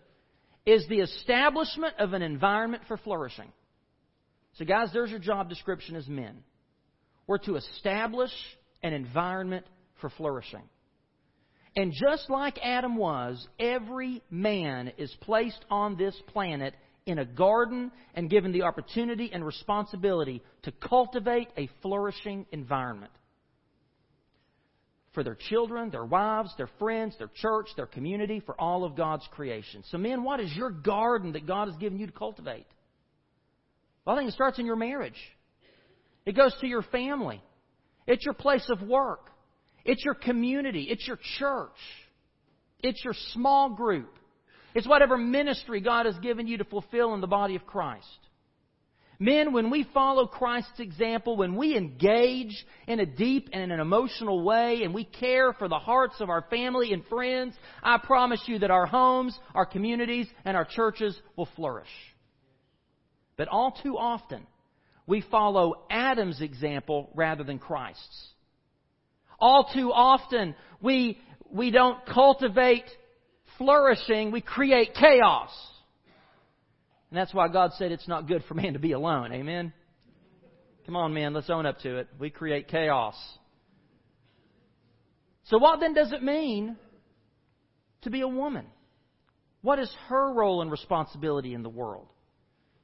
is 0.64 0.86
the 0.88 1.00
establishment 1.00 1.94
of 1.98 2.12
an 2.12 2.22
environment 2.22 2.84
for 2.88 2.96
flourishing. 2.96 3.52
So, 4.54 4.64
guys, 4.64 4.88
there's 4.92 5.10
your 5.10 5.18
job 5.18 5.48
description 5.48 5.96
as 5.96 6.06
men. 6.06 6.44
We're 7.26 7.38
to 7.38 7.56
establish 7.56 8.30
an 8.82 8.92
environment 8.92 9.66
for 10.00 10.10
flourishing. 10.10 10.62
And 11.74 11.92
just 11.92 12.28
like 12.28 12.58
Adam 12.62 12.96
was, 12.96 13.46
every 13.58 14.22
man 14.30 14.92
is 14.98 15.14
placed 15.22 15.64
on 15.70 15.96
this 15.96 16.14
planet 16.28 16.74
in 17.06 17.18
a 17.18 17.24
garden 17.24 17.90
and 18.14 18.28
given 18.28 18.52
the 18.52 18.62
opportunity 18.62 19.30
and 19.32 19.44
responsibility 19.44 20.42
to 20.62 20.72
cultivate 20.72 21.48
a 21.56 21.68
flourishing 21.80 22.46
environment 22.52 23.10
for 25.12 25.22
their 25.22 25.36
children, 25.48 25.90
their 25.90 26.04
wives, 26.04 26.52
their 26.56 26.70
friends, 26.78 27.14
their 27.18 27.30
church, 27.34 27.68
their 27.76 27.86
community, 27.86 28.40
for 28.44 28.58
all 28.60 28.84
of 28.84 28.96
God's 28.96 29.26
creation. 29.32 29.82
So, 29.90 29.98
men, 29.98 30.22
what 30.22 30.40
is 30.40 30.50
your 30.54 30.70
garden 30.70 31.32
that 31.32 31.46
God 31.46 31.68
has 31.68 31.76
given 31.76 31.98
you 31.98 32.06
to 32.06 32.12
cultivate? 32.12 32.66
Well, 34.04 34.16
I 34.16 34.20
think 34.20 34.30
it 34.30 34.34
starts 34.34 34.58
in 34.58 34.66
your 34.66 34.76
marriage. 34.76 35.18
It 36.24 36.36
goes 36.36 36.54
to 36.60 36.66
your 36.66 36.82
family. 36.82 37.42
It's 38.06 38.24
your 38.24 38.34
place 38.34 38.66
of 38.70 38.86
work. 38.86 39.28
It's 39.84 40.04
your 40.04 40.14
community. 40.14 40.88
It's 40.90 41.06
your 41.06 41.18
church. 41.38 41.70
It's 42.80 43.02
your 43.04 43.14
small 43.32 43.70
group. 43.70 44.12
It's 44.74 44.88
whatever 44.88 45.18
ministry 45.18 45.80
God 45.80 46.06
has 46.06 46.18
given 46.18 46.46
you 46.46 46.58
to 46.58 46.64
fulfill 46.64 47.14
in 47.14 47.20
the 47.20 47.26
body 47.26 47.56
of 47.56 47.66
Christ. 47.66 48.06
Men, 49.18 49.52
when 49.52 49.70
we 49.70 49.86
follow 49.94 50.26
Christ's 50.26 50.80
example, 50.80 51.36
when 51.36 51.54
we 51.54 51.76
engage 51.76 52.66
in 52.88 52.98
a 52.98 53.06
deep 53.06 53.50
and 53.52 53.70
an 53.70 53.78
emotional 53.78 54.42
way, 54.42 54.82
and 54.82 54.92
we 54.92 55.04
care 55.04 55.52
for 55.52 55.68
the 55.68 55.78
hearts 55.78 56.16
of 56.18 56.28
our 56.28 56.42
family 56.50 56.92
and 56.92 57.06
friends, 57.06 57.54
I 57.84 57.98
promise 57.98 58.42
you 58.46 58.58
that 58.60 58.72
our 58.72 58.86
homes, 58.86 59.38
our 59.54 59.64
communities, 59.64 60.26
and 60.44 60.56
our 60.56 60.64
churches 60.64 61.16
will 61.36 61.48
flourish. 61.54 61.86
But 63.36 63.46
all 63.46 63.78
too 63.82 63.96
often, 63.96 64.44
we 65.06 65.20
follow 65.30 65.84
Adam's 65.88 66.40
example 66.40 67.10
rather 67.14 67.44
than 67.44 67.60
Christ's. 67.60 68.31
All 69.42 69.68
too 69.74 69.92
often, 69.92 70.54
we, 70.80 71.18
we 71.50 71.72
don't 71.72 72.06
cultivate 72.06 72.84
flourishing, 73.58 74.30
we 74.30 74.40
create 74.40 74.94
chaos. 74.94 75.50
And 77.10 77.18
that's 77.18 77.34
why 77.34 77.48
God 77.48 77.72
said 77.76 77.90
it's 77.90 78.06
not 78.06 78.28
good 78.28 78.44
for 78.46 78.54
man 78.54 78.74
to 78.74 78.78
be 78.78 78.92
alone. 78.92 79.32
Amen? 79.32 79.72
Come 80.86 80.94
on, 80.94 81.12
man, 81.12 81.34
let's 81.34 81.50
own 81.50 81.66
up 81.66 81.80
to 81.80 81.98
it. 81.98 82.08
We 82.20 82.30
create 82.30 82.68
chaos. 82.68 83.16
So, 85.46 85.58
what 85.58 85.80
then 85.80 85.92
does 85.92 86.12
it 86.12 86.22
mean 86.22 86.76
to 88.02 88.10
be 88.10 88.20
a 88.20 88.28
woman? 88.28 88.66
What 89.60 89.80
is 89.80 89.92
her 90.06 90.32
role 90.32 90.62
and 90.62 90.70
responsibility 90.70 91.52
in 91.52 91.64
the 91.64 91.68
world? 91.68 92.06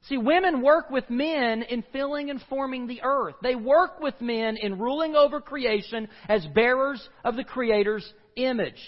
See, 0.03 0.17
women 0.17 0.63
work 0.63 0.91
with 0.91 1.11
men 1.11 1.63
in 1.63 1.85
filling 1.93 2.31
and 2.31 2.41
forming 2.49 2.87
the 2.87 3.03
earth. 3.03 3.35
They 3.43 3.57
work 3.57 4.01
with 4.01 4.21
men 4.21 4.57
in 4.57 4.79
ruling 4.79 5.17
over 5.17 5.41
creation 5.41 6.09
as 6.29 6.47
bearers 6.55 7.07
of 7.25 7.37
the 7.37 7.45
Creator's 7.45 8.11
image. 8.37 8.81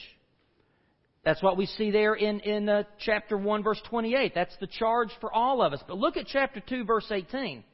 That's 1.24 1.42
what 1.42 1.58
we 1.58 1.66
see 1.66 1.90
there 1.90 2.14
in, 2.14 2.40
in 2.40 2.68
uh, 2.68 2.84
chapter 2.98 3.36
1, 3.36 3.62
verse 3.62 3.80
28. 3.90 4.32
That's 4.34 4.56
the 4.60 4.66
charge 4.66 5.10
for 5.20 5.32
all 5.32 5.62
of 5.62 5.72
us. 5.72 5.82
But 5.86 5.98
look 5.98 6.16
at 6.16 6.26
chapter 6.26 6.60
2, 6.60 6.84
verse 6.84 7.10
18. 7.10 7.64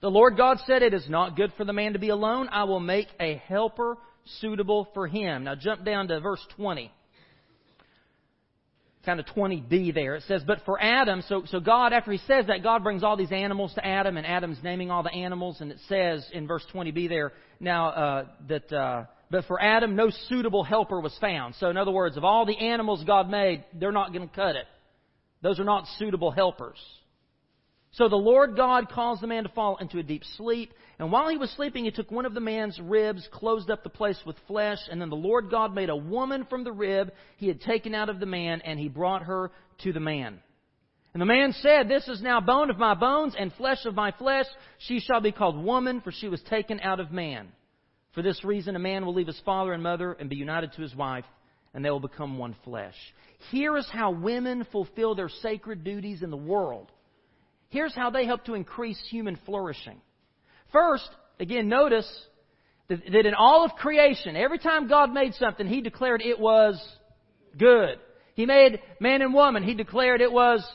The 0.00 0.10
Lord 0.10 0.36
God 0.36 0.58
said, 0.66 0.82
It 0.82 0.94
is 0.94 1.08
not 1.08 1.34
good 1.34 1.52
for 1.56 1.64
the 1.64 1.72
man 1.72 1.94
to 1.94 1.98
be 1.98 2.10
alone. 2.10 2.48
I 2.52 2.64
will 2.64 2.78
make 2.78 3.08
a 3.18 3.36
helper 3.48 3.96
suitable 4.40 4.88
for 4.94 5.08
him. 5.08 5.44
Now 5.44 5.54
jump 5.56 5.84
down 5.84 6.08
to 6.08 6.20
verse 6.20 6.44
20 6.56 6.92
kind 9.04 9.20
of 9.20 9.26
20b 9.26 9.94
there. 9.94 10.16
It 10.16 10.24
says, 10.26 10.42
But 10.46 10.60
for 10.64 10.80
Adam, 10.80 11.22
so, 11.28 11.44
so 11.46 11.60
God, 11.60 11.92
after 11.92 12.12
he 12.12 12.18
says 12.18 12.46
that, 12.46 12.62
God 12.62 12.82
brings 12.82 13.02
all 13.02 13.16
these 13.16 13.32
animals 13.32 13.72
to 13.74 13.86
Adam, 13.86 14.16
and 14.16 14.26
Adam's 14.26 14.58
naming 14.62 14.90
all 14.90 15.02
the 15.02 15.12
animals, 15.12 15.60
and 15.60 15.70
it 15.70 15.78
says 15.88 16.26
in 16.32 16.46
verse 16.46 16.64
20b 16.72 17.08
there, 17.08 17.32
now, 17.60 17.88
uh, 17.88 18.26
that, 18.48 18.72
uh, 18.72 19.04
but 19.30 19.44
for 19.46 19.60
Adam, 19.60 19.96
no 19.96 20.10
suitable 20.28 20.64
helper 20.64 21.00
was 21.00 21.16
found. 21.20 21.54
So, 21.56 21.70
in 21.70 21.76
other 21.76 21.92
words, 21.92 22.16
of 22.16 22.24
all 22.24 22.46
the 22.46 22.56
animals 22.56 23.04
God 23.04 23.30
made, 23.30 23.64
they're 23.72 23.92
not 23.92 24.12
going 24.12 24.28
to 24.28 24.34
cut 24.34 24.56
it. 24.56 24.66
Those 25.42 25.60
are 25.60 25.64
not 25.64 25.86
suitable 25.98 26.30
helpers. 26.30 26.78
So 27.94 28.08
the 28.08 28.16
Lord 28.16 28.56
God 28.56 28.88
caused 28.88 29.22
the 29.22 29.26
man 29.26 29.44
to 29.44 29.48
fall 29.50 29.76
into 29.76 29.98
a 29.98 30.02
deep 30.02 30.22
sleep. 30.36 30.72
And 30.98 31.10
while 31.10 31.28
he 31.28 31.36
was 31.36 31.50
sleeping, 31.50 31.84
he 31.84 31.90
took 31.90 32.10
one 32.10 32.26
of 32.26 32.34
the 32.34 32.40
man's 32.40 32.78
ribs, 32.80 33.28
closed 33.32 33.70
up 33.70 33.82
the 33.82 33.90
place 33.90 34.18
with 34.24 34.36
flesh, 34.46 34.78
and 34.90 35.00
then 35.00 35.10
the 35.10 35.16
Lord 35.16 35.50
God 35.50 35.74
made 35.74 35.90
a 35.90 35.96
woman 35.96 36.46
from 36.48 36.62
the 36.62 36.72
rib 36.72 37.12
he 37.36 37.48
had 37.48 37.60
taken 37.60 37.94
out 37.94 38.08
of 38.08 38.20
the 38.20 38.26
man, 38.26 38.60
and 38.62 38.78
he 38.78 38.88
brought 38.88 39.22
her 39.22 39.50
to 39.82 39.92
the 39.92 40.00
man. 40.00 40.38
And 41.12 41.20
the 41.20 41.26
man 41.26 41.52
said, 41.60 41.88
This 41.88 42.06
is 42.08 42.22
now 42.22 42.40
bone 42.40 42.70
of 42.70 42.78
my 42.78 42.94
bones 42.94 43.34
and 43.38 43.52
flesh 43.54 43.84
of 43.86 43.94
my 43.94 44.12
flesh. 44.12 44.46
She 44.78 45.00
shall 45.00 45.20
be 45.20 45.32
called 45.32 45.62
woman, 45.62 46.00
for 46.00 46.12
she 46.12 46.28
was 46.28 46.42
taken 46.42 46.80
out 46.80 47.00
of 47.00 47.12
man. 47.12 47.48
For 48.12 48.22
this 48.22 48.44
reason, 48.44 48.76
a 48.76 48.80
man 48.80 49.04
will 49.04 49.14
leave 49.14 49.26
his 49.26 49.40
father 49.44 49.72
and 49.72 49.82
mother 49.82 50.12
and 50.12 50.30
be 50.30 50.36
united 50.36 50.72
to 50.72 50.82
his 50.82 50.94
wife, 50.94 51.24
and 51.72 51.84
they 51.84 51.90
will 51.90 52.00
become 52.00 52.38
one 52.38 52.54
flesh. 52.64 52.94
Here 53.50 53.76
is 53.76 53.88
how 53.92 54.12
women 54.12 54.66
fulfill 54.70 55.14
their 55.14 55.28
sacred 55.28 55.82
duties 55.82 56.22
in 56.22 56.30
the 56.30 56.36
world. 56.36 56.90
Here's 57.68 57.94
how 57.94 58.10
they 58.10 58.26
help 58.26 58.44
to 58.44 58.54
increase 58.54 59.00
human 59.10 59.38
flourishing. 59.44 60.00
First, 60.74 61.08
again, 61.38 61.68
notice 61.68 62.10
that, 62.88 63.00
in 63.06 63.32
all 63.32 63.64
of 63.64 63.76
creation, 63.76 64.34
every 64.34 64.58
time 64.58 64.88
God 64.88 65.12
made 65.12 65.32
something, 65.34 65.66
He 65.68 65.80
declared 65.80 66.20
it 66.20 66.38
was 66.38 66.84
good. 67.56 68.00
He 68.34 68.44
made 68.44 68.80
man 68.98 69.22
and 69.22 69.32
woman, 69.32 69.62
He 69.62 69.74
declared 69.74 70.20
it 70.20 70.32
was 70.32 70.66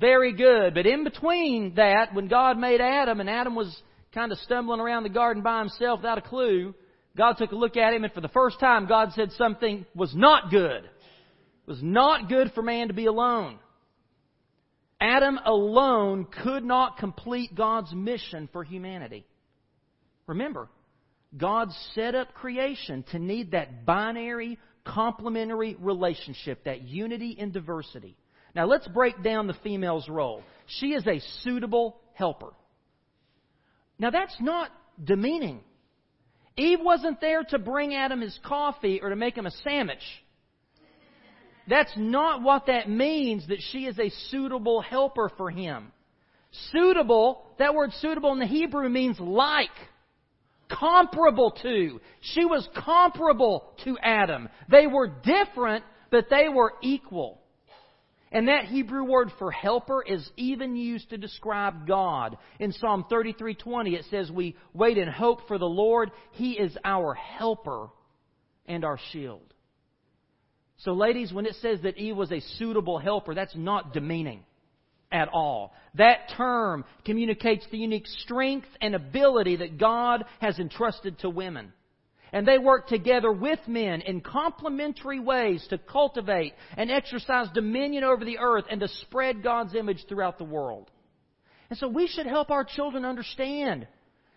very 0.00 0.32
good. 0.32 0.74
But 0.74 0.86
in 0.86 1.04
between 1.04 1.76
that, 1.76 2.12
when 2.12 2.26
God 2.26 2.58
made 2.58 2.80
Adam, 2.80 3.20
and 3.20 3.30
Adam 3.30 3.54
was 3.54 3.74
kind 4.12 4.32
of 4.32 4.38
stumbling 4.38 4.80
around 4.80 5.04
the 5.04 5.10
garden 5.10 5.44
by 5.44 5.60
himself 5.60 6.00
without 6.00 6.18
a 6.18 6.22
clue, 6.22 6.74
God 7.16 7.36
took 7.38 7.52
a 7.52 7.56
look 7.56 7.76
at 7.76 7.94
him, 7.94 8.02
and 8.02 8.12
for 8.12 8.20
the 8.20 8.28
first 8.28 8.58
time, 8.58 8.86
God 8.86 9.12
said 9.14 9.30
something 9.38 9.86
was 9.94 10.12
not 10.12 10.50
good. 10.50 10.84
It 10.84 11.70
was 11.70 11.82
not 11.82 12.28
good 12.28 12.50
for 12.52 12.62
man 12.62 12.88
to 12.88 12.94
be 12.94 13.06
alone. 13.06 13.60
Adam 15.00 15.38
alone 15.44 16.26
could 16.42 16.64
not 16.64 16.98
complete 16.98 17.54
God's 17.54 17.92
mission 17.94 18.48
for 18.52 18.64
humanity. 18.64 19.24
Remember, 20.26 20.68
God 21.36 21.70
set 21.94 22.14
up 22.14 22.34
creation 22.34 23.04
to 23.12 23.18
need 23.18 23.52
that 23.52 23.84
binary, 23.84 24.58
complementary 24.84 25.76
relationship, 25.78 26.64
that 26.64 26.82
unity 26.82 27.36
and 27.38 27.52
diversity. 27.52 28.16
Now 28.54 28.66
let's 28.66 28.88
break 28.88 29.22
down 29.22 29.46
the 29.46 29.56
female's 29.62 30.08
role. 30.08 30.42
She 30.66 30.88
is 30.88 31.06
a 31.06 31.20
suitable 31.42 32.00
helper. 32.14 32.52
Now 33.98 34.10
that's 34.10 34.36
not 34.40 34.70
demeaning. 35.02 35.60
Eve 36.56 36.80
wasn't 36.82 37.20
there 37.20 37.44
to 37.50 37.58
bring 37.58 37.94
Adam 37.94 38.22
his 38.22 38.38
coffee 38.44 39.00
or 39.02 39.10
to 39.10 39.16
make 39.16 39.36
him 39.36 39.46
a 39.46 39.50
sandwich. 39.50 40.02
That's 41.68 41.92
not 41.96 42.42
what 42.42 42.66
that 42.66 42.88
means, 42.88 43.46
that 43.48 43.60
she 43.72 43.86
is 43.86 43.98
a 43.98 44.10
suitable 44.30 44.80
helper 44.80 45.30
for 45.36 45.50
him. 45.50 45.92
Suitable, 46.72 47.42
that 47.58 47.74
word 47.74 47.92
suitable 48.00 48.32
in 48.32 48.38
the 48.38 48.46
Hebrew 48.46 48.88
means 48.88 49.18
like, 49.20 49.68
comparable 50.68 51.52
to. 51.62 52.00
She 52.20 52.44
was 52.44 52.68
comparable 52.84 53.72
to 53.84 53.96
Adam. 54.02 54.48
They 54.70 54.86
were 54.86 55.08
different, 55.08 55.84
but 56.10 56.26
they 56.30 56.48
were 56.48 56.74
equal. 56.82 57.40
And 58.32 58.48
that 58.48 58.64
Hebrew 58.64 59.04
word 59.04 59.30
for 59.38 59.50
helper 59.50 60.02
is 60.02 60.28
even 60.36 60.76
used 60.76 61.10
to 61.10 61.16
describe 61.16 61.86
God. 61.86 62.36
In 62.58 62.72
Psalm 62.72 63.04
33:20 63.10 63.94
it 63.94 64.04
says 64.10 64.30
we 64.30 64.56
wait 64.74 64.98
in 64.98 65.08
hope 65.08 65.46
for 65.46 65.58
the 65.58 65.68
Lord, 65.68 66.10
he 66.32 66.52
is 66.52 66.76
our 66.84 67.14
helper 67.14 67.88
and 68.66 68.84
our 68.84 68.98
shield. 69.12 69.54
So, 70.78 70.92
ladies, 70.92 71.32
when 71.32 71.46
it 71.46 71.54
says 71.62 71.80
that 71.82 71.96
Eve 71.96 72.16
was 72.16 72.32
a 72.32 72.40
suitable 72.58 72.98
helper, 72.98 73.34
that's 73.34 73.56
not 73.56 73.94
demeaning 73.94 74.44
at 75.16 75.28
all. 75.32 75.72
That 75.94 76.30
term 76.36 76.84
communicates 77.04 77.66
the 77.70 77.78
unique 77.78 78.06
strength 78.06 78.68
and 78.82 78.94
ability 78.94 79.56
that 79.56 79.78
God 79.78 80.24
has 80.40 80.58
entrusted 80.58 81.18
to 81.20 81.30
women. 81.30 81.72
And 82.32 82.46
they 82.46 82.58
work 82.58 82.88
together 82.88 83.32
with 83.32 83.60
men 83.66 84.02
in 84.02 84.20
complementary 84.20 85.20
ways 85.20 85.66
to 85.70 85.78
cultivate 85.78 86.52
and 86.76 86.90
exercise 86.90 87.48
dominion 87.54 88.04
over 88.04 88.24
the 88.24 88.38
earth 88.38 88.64
and 88.70 88.80
to 88.80 88.88
spread 88.88 89.42
God's 89.42 89.74
image 89.74 90.04
throughout 90.06 90.36
the 90.36 90.44
world. 90.44 90.90
And 91.70 91.78
so 91.78 91.88
we 91.88 92.08
should 92.08 92.26
help 92.26 92.50
our 92.50 92.64
children 92.64 93.04
understand 93.04 93.86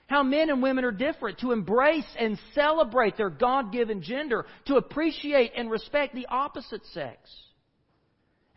how 0.07 0.23
men 0.23 0.49
and 0.49 0.63
women 0.63 0.85
are 0.85 0.91
different, 0.91 1.39
to 1.39 1.51
embrace 1.51 2.07
and 2.17 2.39
celebrate 2.55 3.17
their 3.17 3.29
God 3.29 3.71
given 3.71 4.01
gender, 4.01 4.45
to 4.65 4.77
appreciate 4.77 5.51
and 5.55 5.69
respect 5.69 6.15
the 6.15 6.25
opposite 6.27 6.85
sex. 6.93 7.19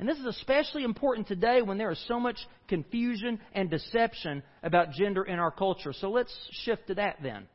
And 0.03 0.09
this 0.09 0.19
is 0.19 0.27
especially 0.27 0.83
important 0.83 1.29
today 1.29 1.62
when 1.62 1.79
there 1.79 1.93
is 1.93 2.05
so 2.09 2.19
much 2.19 2.37
confusion 2.67 3.38
and 3.53 3.71
deception 3.71 4.43
about 4.65 4.91
gender 4.91 5.23
in 5.23 5.38
our 5.38 5.53
culture. 5.53 5.93
So 5.93 6.11
let's 6.11 6.37
shift 6.65 6.88
to 6.88 6.95
that 6.97 7.19
then 7.23 7.47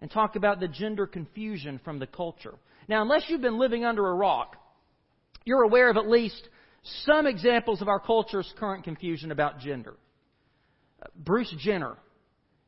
and 0.00 0.10
talk 0.10 0.34
about 0.34 0.58
the 0.58 0.66
gender 0.66 1.06
confusion 1.06 1.78
from 1.84 2.00
the 2.00 2.06
culture. 2.08 2.54
Now, 2.88 3.00
unless 3.02 3.26
you've 3.28 3.42
been 3.42 3.60
living 3.60 3.84
under 3.84 4.08
a 4.08 4.14
rock, 4.14 4.56
you're 5.44 5.62
aware 5.62 5.88
of 5.88 5.96
at 5.96 6.08
least 6.08 6.48
some 7.04 7.28
examples 7.28 7.80
of 7.80 7.86
our 7.86 8.00
culture's 8.00 8.52
current 8.58 8.82
confusion 8.82 9.30
about 9.30 9.60
gender. 9.60 9.94
Bruce 11.14 11.54
Jenner 11.60 11.96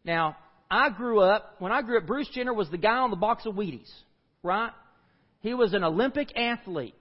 now, 0.05 0.37
I 0.71 0.91
grew 0.91 1.19
up, 1.19 1.57
when 1.59 1.73
I 1.73 1.83
grew 1.83 1.99
up, 1.99 2.07
Bruce 2.07 2.29
Jenner 2.33 2.55
was 2.55 2.71
the 2.71 2.79
guy 2.79 2.99
on 2.99 3.11
the 3.11 3.17
box 3.17 3.45
of 3.45 3.57
Wheaties, 3.57 3.91
right? 4.45 4.71
He 5.41 5.53
was 5.53 5.75
an 5.75 5.83
Olympic 5.83 6.29
athlete. 6.37 6.95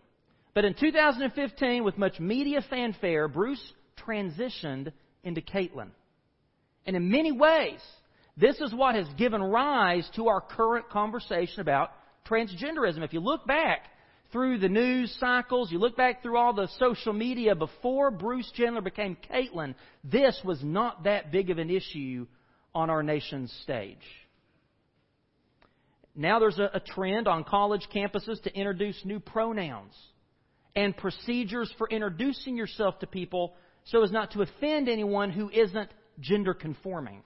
But 0.58 0.65
in 0.65 0.74
2015, 0.74 1.84
with 1.84 2.00
much 2.00 2.20
media 2.20 2.65
fanfare, 2.67 3.28
Bruce 3.28 3.62
transitioned 4.04 4.91
into 5.24 5.39
Caitlyn. 5.39 5.89
And 6.88 6.96
in 6.96 7.12
many 7.12 7.32
ways, 7.32 7.80
this 8.36 8.60
is 8.60 8.74
what 8.74 8.96
has 8.96 9.06
given 9.20 9.43
rise 9.43 10.10
to 10.15 10.30
our 10.30 10.41
current 10.41 10.89
conversation 10.89 11.62
about 11.62 11.91
transgenderism. 12.28 13.04
If 13.04 13.13
you 13.13 13.20
look 13.20 13.46
back 13.46 13.82
through 14.32 14.58
the 14.58 14.67
news 14.67 15.15
cycles, 15.20 15.72
you 15.72 15.78
look 15.78 15.96
back 15.96 16.24
through 16.24 16.38
all 16.38 16.54
the 16.54 16.70
social 16.80 17.13
media 17.13 17.54
before 17.54 18.10
Bruce 18.10 18.52
Jenner 18.56 18.82
became 18.82 19.15
Caitlyn, 19.32 19.76
this 20.04 20.41
was 20.43 20.63
not 20.63 21.04
that 21.04 21.32
big 21.32 21.52
of 21.52 21.60
an 21.60 21.70
issue 21.70 22.26
on 22.74 22.89
our 22.89 23.04
nation's 23.04 23.52
stage. 23.62 23.98
Now 26.15 26.39
there's 26.39 26.58
a, 26.58 26.72
a 26.74 26.80
trend 26.80 27.28
on 27.28 27.43
college 27.43 27.88
campuses 27.93 28.41
to 28.41 28.52
introduce 28.56 29.00
new 29.06 29.20
pronouns 29.20 29.93
and 30.78 30.96
procedures 30.96 31.74
for 31.80 31.90
introducing 31.90 32.56
yourself 32.56 33.00
to 33.00 33.08
people 33.08 33.56
so 33.86 34.04
as 34.04 34.12
not 34.12 34.30
to 34.32 34.44
offend 34.44 34.88
anyone 34.88 35.32
who 35.32 35.50
isn't 35.50 35.90
gender 36.20 36.54
conforming. 36.54 37.24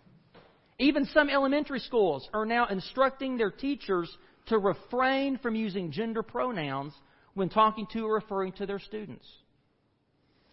Even 0.79 1.03
some 1.07 1.29
elementary 1.29 1.79
schools 1.79 2.29
are 2.33 2.45
now 2.45 2.67
instructing 2.67 3.37
their 3.37 3.51
teachers 3.51 4.09
to 4.45 4.57
refrain 4.57 5.37
from 5.37 5.53
using 5.53 5.91
gender 5.91 6.23
pronouns 6.23 6.93
when 7.33 7.49
talking 7.49 7.85
to 7.91 8.05
or 8.05 8.15
referring 8.15 8.53
to 8.53 8.65
their 8.65 8.79
students. 8.79 9.27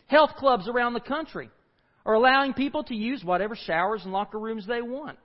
Health 0.09 0.33
clubs 0.37 0.67
around 0.67 0.95
the 0.95 1.01
country 1.01 1.51
are 2.05 2.15
allowing 2.15 2.53
people 2.53 2.83
to 2.83 2.97
use 2.97 3.23
whatever 3.23 3.55
showers 3.55 4.03
and 4.03 4.13
locker 4.13 4.41
rooms 4.41 4.67
they 4.67 4.83
want. 4.83 5.19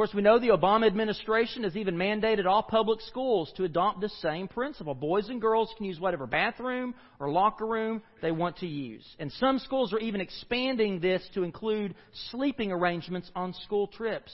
Of 0.00 0.08
course, 0.08 0.14
we 0.14 0.22
know 0.22 0.38
the 0.38 0.48
Obama 0.48 0.86
administration 0.86 1.64
has 1.64 1.76
even 1.76 1.94
mandated 1.94 2.46
all 2.46 2.62
public 2.62 3.02
schools 3.02 3.52
to 3.58 3.64
adopt 3.64 4.00
this 4.00 4.18
same 4.22 4.48
principle. 4.48 4.94
Boys 4.94 5.28
and 5.28 5.42
girls 5.42 5.70
can 5.76 5.84
use 5.84 6.00
whatever 6.00 6.26
bathroom 6.26 6.94
or 7.18 7.30
locker 7.30 7.66
room 7.66 8.00
they 8.22 8.30
want 8.30 8.56
to 8.60 8.66
use. 8.66 9.04
And 9.18 9.30
some 9.32 9.58
schools 9.58 9.92
are 9.92 9.98
even 9.98 10.22
expanding 10.22 11.00
this 11.00 11.22
to 11.34 11.42
include 11.42 11.94
sleeping 12.30 12.72
arrangements 12.72 13.30
on 13.36 13.52
school 13.52 13.88
trips. 13.88 14.32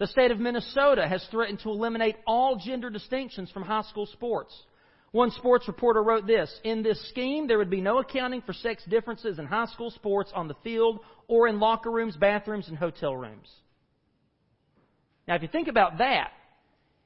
The 0.00 0.08
state 0.08 0.32
of 0.32 0.40
Minnesota 0.40 1.06
has 1.06 1.24
threatened 1.30 1.60
to 1.60 1.70
eliminate 1.70 2.16
all 2.26 2.56
gender 2.56 2.90
distinctions 2.90 3.48
from 3.52 3.62
high 3.62 3.82
school 3.82 4.06
sports. 4.06 4.52
One 5.12 5.30
sports 5.30 5.68
reporter 5.68 6.02
wrote 6.02 6.26
this 6.26 6.52
In 6.64 6.82
this 6.82 7.08
scheme, 7.10 7.46
there 7.46 7.58
would 7.58 7.70
be 7.70 7.80
no 7.80 8.00
accounting 8.00 8.42
for 8.42 8.54
sex 8.54 8.82
differences 8.88 9.38
in 9.38 9.46
high 9.46 9.66
school 9.66 9.92
sports 9.92 10.32
on 10.34 10.48
the 10.48 10.56
field 10.64 10.98
or 11.28 11.46
in 11.46 11.60
locker 11.60 11.92
rooms, 11.92 12.16
bathrooms, 12.16 12.66
and 12.66 12.76
hotel 12.76 13.16
rooms. 13.16 13.48
Now, 15.28 15.34
if 15.34 15.42
you 15.42 15.48
think 15.48 15.68
about 15.68 15.98
that, 15.98 16.30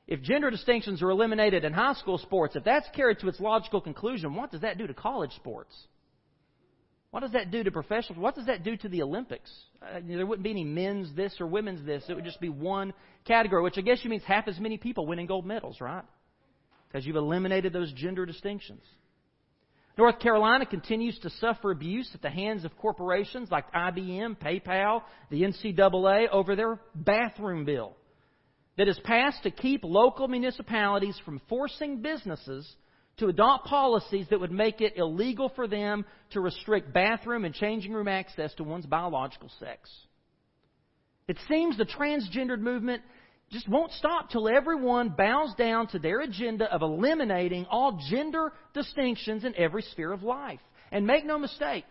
if 0.07 0.23
gender 0.23 0.49
distinctions 0.49 1.03
are 1.03 1.11
eliminated 1.11 1.65
in 1.65 1.73
high 1.73 1.95
school 1.95 2.19
sports, 2.19 2.55
if 2.55 2.63
that's 2.63 2.89
carried 2.95 3.19
to 3.19 3.29
its 3.29 3.41
logical 3.41 3.81
conclusion, 3.81 4.35
what 4.37 4.53
does 4.53 4.61
that 4.61 4.79
do 4.79 4.87
to 4.87 4.95
college 4.95 5.33
sports? 5.33 5.75
What 7.11 7.21
does 7.21 7.33
that 7.33 7.51
do 7.51 7.65
to 7.65 7.71
professionals? 7.71 8.23
What 8.23 8.37
does 8.37 8.47
that 8.47 8.63
do 8.63 8.77
to 8.77 8.89
the 8.89 9.03
Olympics? 9.03 9.53
Uh, 9.83 10.01
there 10.07 10.25
wouldn't 10.25 10.45
be 10.45 10.51
any 10.51 10.65
men's 10.65 11.15
this 11.15 11.37
or 11.41 11.47
women's 11.47 11.85
this. 11.85 12.05
It 12.09 12.15
would 12.15 12.25
just 12.25 12.41
be 12.41 12.49
one 12.49 12.95
category, 13.25 13.63
which 13.63 13.77
I 13.77 13.83
guess 13.83 13.99
you 14.03 14.09
means 14.09 14.23
half 14.25 14.49
as 14.49 14.59
many 14.59 14.79
people 14.79 15.05
winning 15.07 15.27
gold 15.27 15.45
medals, 15.45 15.81
right? 15.81 16.05
Because 16.89 17.05
you've 17.05 17.17
eliminated 17.17 17.73
those 17.73 17.93
gender 17.93 18.25
distinctions. 18.25 18.83
North 19.99 20.21
Carolina 20.21 20.65
continues 20.65 21.19
to 21.19 21.29
suffer 21.29 21.71
abuse 21.71 22.09
at 22.15 22.23
the 22.23 22.31
hands 22.31 22.65
of 22.65 22.75
corporations 22.79 23.51
like 23.51 23.71
IBM, 23.73 24.39
PayPal, 24.39 25.03
the 25.29 25.43
NCAA 25.43 26.29
over 26.31 26.57
their 26.57 26.81
bathroom 26.95 27.67
bill 27.67 27.95
that 28.77 28.89
is 28.89 28.99
passed 29.05 29.43
to 29.43 29.51
keep 29.51 29.85
local 29.85 30.29
municipalities 30.29 31.19
from 31.25 31.41
forcing 31.49 32.01
businesses 32.01 32.71
to 33.19 33.29
adopt 33.29 33.67
policies 33.67 34.27
that 34.31 34.41
would 34.41 34.53
make 34.53 34.81
it 34.81 34.95
illegal 34.97 35.51
for 35.55 35.69
them 35.69 36.05
to 36.31 36.41
restrict 36.41 36.93
bathroom 36.93 37.45
and 37.45 37.55
changing 37.55 37.93
room 37.93 38.09
access 38.09 38.55
to 38.55 38.65
one's 38.65 38.87
biological 38.87 39.51
sex. 39.61 39.91
It 41.29 41.37
seems 41.49 41.77
the 41.77 41.85
transgendered 41.85 42.61
movement 42.61 43.03
just 43.51 43.69
won't 43.69 43.93
stop 43.93 44.31
till 44.31 44.49
everyone 44.49 45.11
bows 45.11 45.55
down 45.57 45.87
to 45.89 45.99
their 45.99 46.21
agenda 46.21 46.73
of 46.73 46.81
eliminating 46.81 47.67
all 47.71 48.01
gender 48.11 48.53
distinctions 48.73 49.45
in 49.45 49.55
every 49.57 49.83
sphere 49.83 50.13
of 50.13 50.23
life. 50.23 50.61
And 50.91 51.07
make 51.07 51.27
no 51.27 51.39
mistake, 51.39 51.85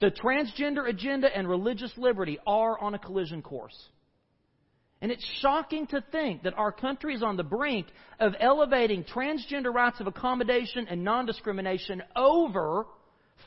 the 0.00 0.10
transgender 0.10 0.88
agenda 0.88 1.28
and 1.34 1.48
religious 1.48 1.92
liberty 1.96 2.38
are 2.46 2.78
on 2.78 2.94
a 2.94 2.98
collision 2.98 3.40
course. 3.40 3.76
And 5.02 5.10
it's 5.10 5.24
shocking 5.40 5.86
to 5.88 6.04
think 6.12 6.42
that 6.42 6.58
our 6.58 6.72
country 6.72 7.14
is 7.14 7.22
on 7.22 7.36
the 7.36 7.42
brink 7.42 7.86
of 8.18 8.34
elevating 8.38 9.04
transgender 9.04 9.72
rights 9.72 9.98
of 10.00 10.06
accommodation 10.06 10.86
and 10.88 11.02
non 11.04 11.24
discrimination 11.24 12.02
over 12.14 12.84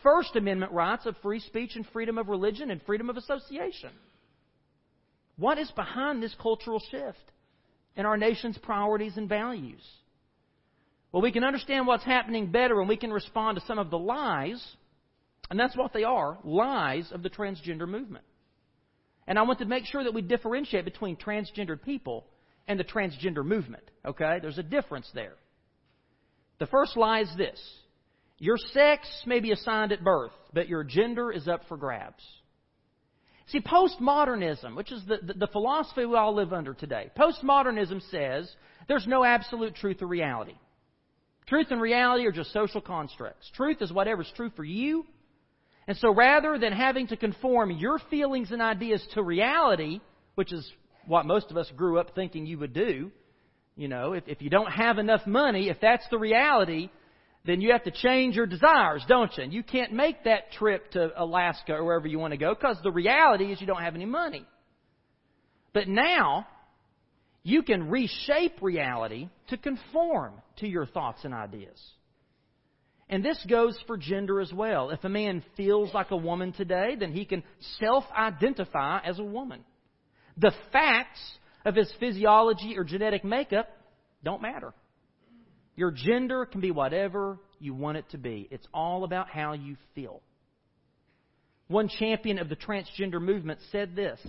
First 0.02 0.36
Amendment 0.36 0.72
rights 0.72 1.06
of 1.06 1.16
free 1.22 1.40
speech 1.40 1.76
and 1.76 1.86
freedom 1.94 2.18
of 2.18 2.28
religion 2.28 2.72
and 2.72 2.82
freedom 2.84 3.10
of 3.10 3.18
association. 3.18 3.92
What 5.38 5.60
is 5.60 5.70
behind 5.72 6.24
this 6.24 6.36
cultural 6.42 6.82
shift 6.92 7.32
in 7.96 8.06
our 8.06 8.18
nation's 8.18 8.58
priorities 8.58 9.18
and 9.18 9.30
values? 9.30 9.82
Well, 11.12 11.22
we 11.22 11.32
can 11.32 11.44
understand 11.44 11.86
what's 11.86 12.04
happening 12.04 12.52
better 12.52 12.76
when 12.76 12.88
we 12.88 12.98
can 12.98 13.14
respond 13.14 13.60
to 13.60 13.66
some 13.68 13.78
of 13.78 13.92
the 13.92 14.00
lies, 14.00 14.64
and 15.52 15.60
that's 15.60 15.78
what 15.78 15.94
they 15.94 16.04
are 16.04 16.40
lies 16.44 17.12
of 17.12 17.22
the 17.22 17.30
transgender 17.30 17.88
movement. 17.88 18.26
And 19.28 19.40
I 19.40 19.44
want 19.44 19.60
to 19.60 19.66
make 19.66 19.86
sure 19.86 20.04
that 20.04 20.14
we 20.14 20.22
differentiate 20.22 20.86
between 20.86 21.16
transgendered 21.16 21.82
people 21.84 22.26
and 22.68 22.80
the 22.80 22.84
transgender 22.84 23.46
movement. 23.46 23.84
Okay? 24.06 24.40
There's 24.42 24.58
a 24.58 24.64
difference 24.64 25.10
there. 25.14 25.34
The 26.60 26.68
first 26.68 26.96
lie 26.98 27.22
is 27.22 27.30
this 27.38 27.60
your 28.38 28.58
sex 28.58 29.08
may 29.26 29.40
be 29.40 29.52
assigned 29.52 29.92
at 29.92 30.04
birth, 30.04 30.32
but 30.54 30.68
your 30.68 30.84
gender 30.84 31.32
is 31.32 31.48
up 31.48 31.62
for 31.68 31.78
grabs. 31.78 32.24
See, 33.48 33.60
postmodernism, 33.60 34.76
which 34.76 34.92
is 34.92 35.02
the, 35.06 35.18
the, 35.22 35.34
the, 35.34 35.48
philosophy 35.48 36.06
we 36.06 36.16
all 36.16 36.34
live 36.34 36.54
under 36.54 36.74
today, 36.74 37.12
postmodernism 37.18 38.02
says 38.10 38.50
there's 38.88 39.06
no 39.06 39.24
absolute 39.24 39.76
truth 39.76 40.02
or 40.02 40.08
reality. 40.08 40.56
Truth 41.48 41.68
and 41.72 41.82
reality 41.82 42.26
are 42.26 42.32
just 42.32 42.54
social 42.54 42.80
constructs. 42.80 43.50
Truth 43.54 43.82
is 43.82 43.92
whatever's 43.92 44.32
true 44.36 44.50
for 44.56 44.64
you, 44.64 45.06
and 45.88 45.98
so 45.98 46.14
rather 46.14 46.58
than 46.58 46.74
having 46.74 47.08
to 47.08 47.18
conform 47.18 47.72
your 47.72 48.00
feelings 48.10 48.52
and 48.52 48.62
ideas 48.62 49.06
to 49.14 49.24
reality, 49.24 50.00
which 50.36 50.54
is 50.54 50.70
what 51.08 51.26
most 51.26 51.52
of 51.52 51.58
us 51.58 51.70
grew 51.76 52.00
up 52.00 52.16
thinking 52.16 52.46
you 52.46 52.60
would 52.60 52.74
do, 52.74 53.12
you 53.76 53.88
know, 53.88 54.14
if, 54.14 54.24
if 54.28 54.42
you 54.42 54.50
don't 54.50 54.72
have 54.72 54.98
enough 54.98 55.26
money, 55.26 55.70
if 55.70 55.78
that's 55.82 56.06
the 56.10 56.18
reality, 56.18 56.90
then 57.46 57.60
you 57.60 57.72
have 57.72 57.84
to 57.84 57.92
change 57.92 58.36
your 58.36 58.46
desires, 58.46 59.04
don't 59.08 59.36
you? 59.36 59.44
And 59.44 59.54
you 59.54 59.64
can't 59.64 59.92
make 59.92 60.24
that 60.24 60.52
trip 60.54 60.92
to 60.92 61.12
Alaska 61.22 61.74
or 61.74 61.84
wherever 61.84 62.08
you 62.08 62.20
want 62.20 62.32
to 62.32 62.38
go 62.38 62.54
because 62.54 62.78
the 62.84 62.92
reality 62.92 63.52
is 63.52 63.60
you 63.60 63.68
don't 63.68 63.82
have 63.82 63.96
any 63.96 64.06
money. 64.06 64.46
But 65.74 65.88
now, 65.88 66.48
you 67.42 67.64
can 67.64 67.90
reshape 67.90 68.62
reality 68.62 69.28
to 69.50 69.58
conform 69.58 70.36
to 70.58 70.68
your 70.68 70.86
thoughts 70.86 71.26
and 71.26 71.34
ideas. 71.34 71.82
And 73.10 73.24
this 73.24 73.44
goes 73.50 73.78
for 73.86 73.98
gender 73.98 74.40
as 74.40 74.52
well. 74.54 74.90
If 74.90 75.04
a 75.04 75.10
man 75.10 75.44
feels 75.58 75.94
like 75.94 76.12
a 76.12 76.18
woman 76.18 76.54
today, 76.54 76.96
then 76.98 77.12
he 77.12 77.26
can 77.26 77.44
self 77.80 78.06
identify 78.18 79.00
as 79.00 79.20
a 79.20 79.24
woman. 79.24 79.64
The 80.38 80.54
facts 80.72 81.22
of 81.66 81.76
his 81.76 81.92
physiology 82.00 82.76
or 82.78 82.84
genetic 82.84 83.24
makeup 83.24 83.70
don't 84.24 84.42
matter. 84.42 84.74
Your 85.76 85.92
gender 85.92 86.46
can 86.46 86.62
be 86.62 86.72
whatever 86.72 87.40
you 87.60 87.74
want 87.74 87.98
it 87.98 88.10
to 88.12 88.18
be, 88.18 88.48
it's 88.52 88.68
all 88.74 89.04
about 89.04 89.30
how 89.30 89.54
you 89.54 89.78
feel. 89.96 90.22
One 91.68 91.88
champion 91.88 92.40
of 92.40 92.50
the 92.50 92.56
transgender 92.56 93.22
movement 93.22 93.60
said 93.72 93.96
this 93.96 94.20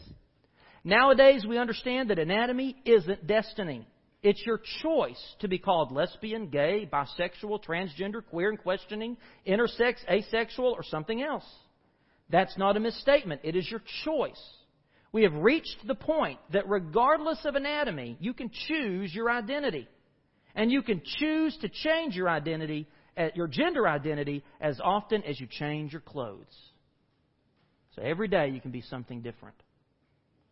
Nowadays, 0.84 1.44
we 1.48 1.58
understand 1.58 2.10
that 2.10 2.18
anatomy 2.18 2.76
isn't 2.84 3.26
destiny. 3.26 3.86
It's 4.24 4.44
your 4.46 4.58
choice 4.82 5.22
to 5.40 5.48
be 5.48 5.58
called 5.58 5.92
lesbian, 5.92 6.48
gay, 6.48 6.88
bisexual, 6.90 7.62
transgender, 7.62 8.22
queer 8.24 8.48
and 8.48 8.58
questioning, 8.58 9.18
intersex, 9.46 9.96
asexual, 10.08 10.72
or 10.72 10.82
something 10.82 11.22
else. 11.22 11.44
That's 12.30 12.56
not 12.56 12.78
a 12.78 12.80
misstatement. 12.80 13.42
It 13.44 13.54
is 13.54 13.70
your 13.70 13.82
choice. 14.02 14.42
We 15.12 15.24
have 15.24 15.34
reached 15.34 15.76
the 15.86 15.94
point 15.94 16.38
that 16.54 16.66
regardless 16.66 17.40
of 17.44 17.54
anatomy, 17.54 18.16
you 18.18 18.32
can 18.32 18.50
choose 18.66 19.14
your 19.14 19.30
identity. 19.30 19.86
And 20.54 20.72
you 20.72 20.80
can 20.80 21.02
choose 21.18 21.54
to 21.60 21.68
change 21.68 22.16
your 22.16 22.30
identity, 22.30 22.88
uh, 23.18 23.28
your 23.34 23.46
gender 23.46 23.86
identity, 23.86 24.42
as 24.58 24.80
often 24.82 25.22
as 25.24 25.38
you 25.38 25.46
change 25.50 25.92
your 25.92 26.00
clothes. 26.00 26.46
So 27.94 28.00
every 28.00 28.28
day 28.28 28.48
you 28.48 28.62
can 28.62 28.70
be 28.70 28.80
something 28.80 29.20
different. 29.20 29.56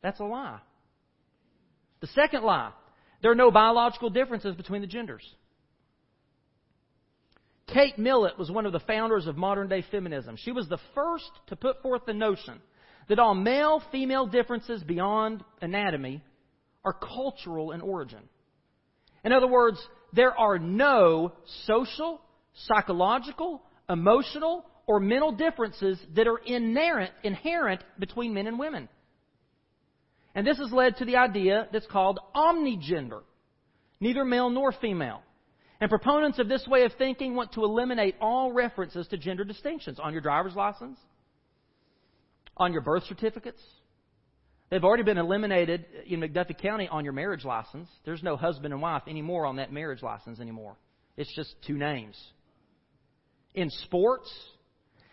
That's 0.02 0.20
a 0.20 0.24
lie. 0.24 0.60
The 2.02 2.08
second 2.08 2.42
lie 2.42 2.72
there 3.22 3.30
are 3.30 3.36
no 3.36 3.50
biological 3.50 4.10
differences 4.10 4.54
between 4.54 4.80
the 4.80 4.86
genders. 4.86 5.22
Kate 7.72 7.98
Millett 7.98 8.38
was 8.38 8.50
one 8.50 8.66
of 8.66 8.72
the 8.72 8.80
founders 8.80 9.26
of 9.26 9.36
modern 9.36 9.68
day 9.68 9.84
feminism. 9.90 10.36
She 10.36 10.52
was 10.52 10.68
the 10.68 10.80
first 10.94 11.30
to 11.46 11.56
put 11.56 11.80
forth 11.80 12.02
the 12.04 12.12
notion 12.12 12.60
that 13.08 13.18
all 13.18 13.34
male 13.34 13.82
female 13.90 14.26
differences 14.26 14.82
beyond 14.82 15.42
anatomy 15.60 16.22
are 16.84 16.92
cultural 16.92 17.72
in 17.72 17.80
origin. 17.80 18.20
In 19.24 19.32
other 19.32 19.46
words, 19.46 19.78
there 20.12 20.36
are 20.36 20.58
no 20.58 21.32
social, 21.66 22.20
psychological, 22.54 23.62
emotional, 23.88 24.66
or 24.86 24.98
mental 25.00 25.32
differences 25.32 25.98
that 26.14 26.26
are 26.26 26.38
inherent, 26.38 27.12
inherent 27.22 27.82
between 27.98 28.34
men 28.34 28.46
and 28.48 28.58
women. 28.58 28.88
And 30.34 30.46
this 30.46 30.58
has 30.58 30.72
led 30.72 30.96
to 30.96 31.04
the 31.04 31.16
idea 31.16 31.68
that's 31.72 31.86
called 31.86 32.18
omnigender, 32.34 33.22
neither 34.00 34.24
male 34.24 34.50
nor 34.50 34.72
female. 34.72 35.22
And 35.80 35.90
proponents 35.90 36.38
of 36.38 36.48
this 36.48 36.66
way 36.66 36.84
of 36.84 36.92
thinking 36.96 37.34
want 37.34 37.52
to 37.52 37.64
eliminate 37.64 38.14
all 38.20 38.52
references 38.52 39.06
to 39.08 39.18
gender 39.18 39.44
distinctions 39.44 39.98
on 40.00 40.12
your 40.12 40.22
driver's 40.22 40.54
license, 40.54 40.98
on 42.56 42.72
your 42.72 42.82
birth 42.82 43.04
certificates. 43.08 43.60
They've 44.70 44.84
already 44.84 45.02
been 45.02 45.18
eliminated 45.18 45.84
in 46.06 46.20
McDuffie 46.20 46.56
County 46.56 46.88
on 46.88 47.04
your 47.04 47.12
marriage 47.12 47.44
license. 47.44 47.88
There's 48.06 48.22
no 48.22 48.36
husband 48.36 48.72
and 48.72 48.80
wife 48.80 49.02
anymore 49.06 49.44
on 49.44 49.56
that 49.56 49.70
marriage 49.70 50.02
license 50.02 50.40
anymore. 50.40 50.76
It's 51.16 51.34
just 51.36 51.54
two 51.66 51.76
names. 51.76 52.16
In 53.54 53.68
sports, 53.68 54.32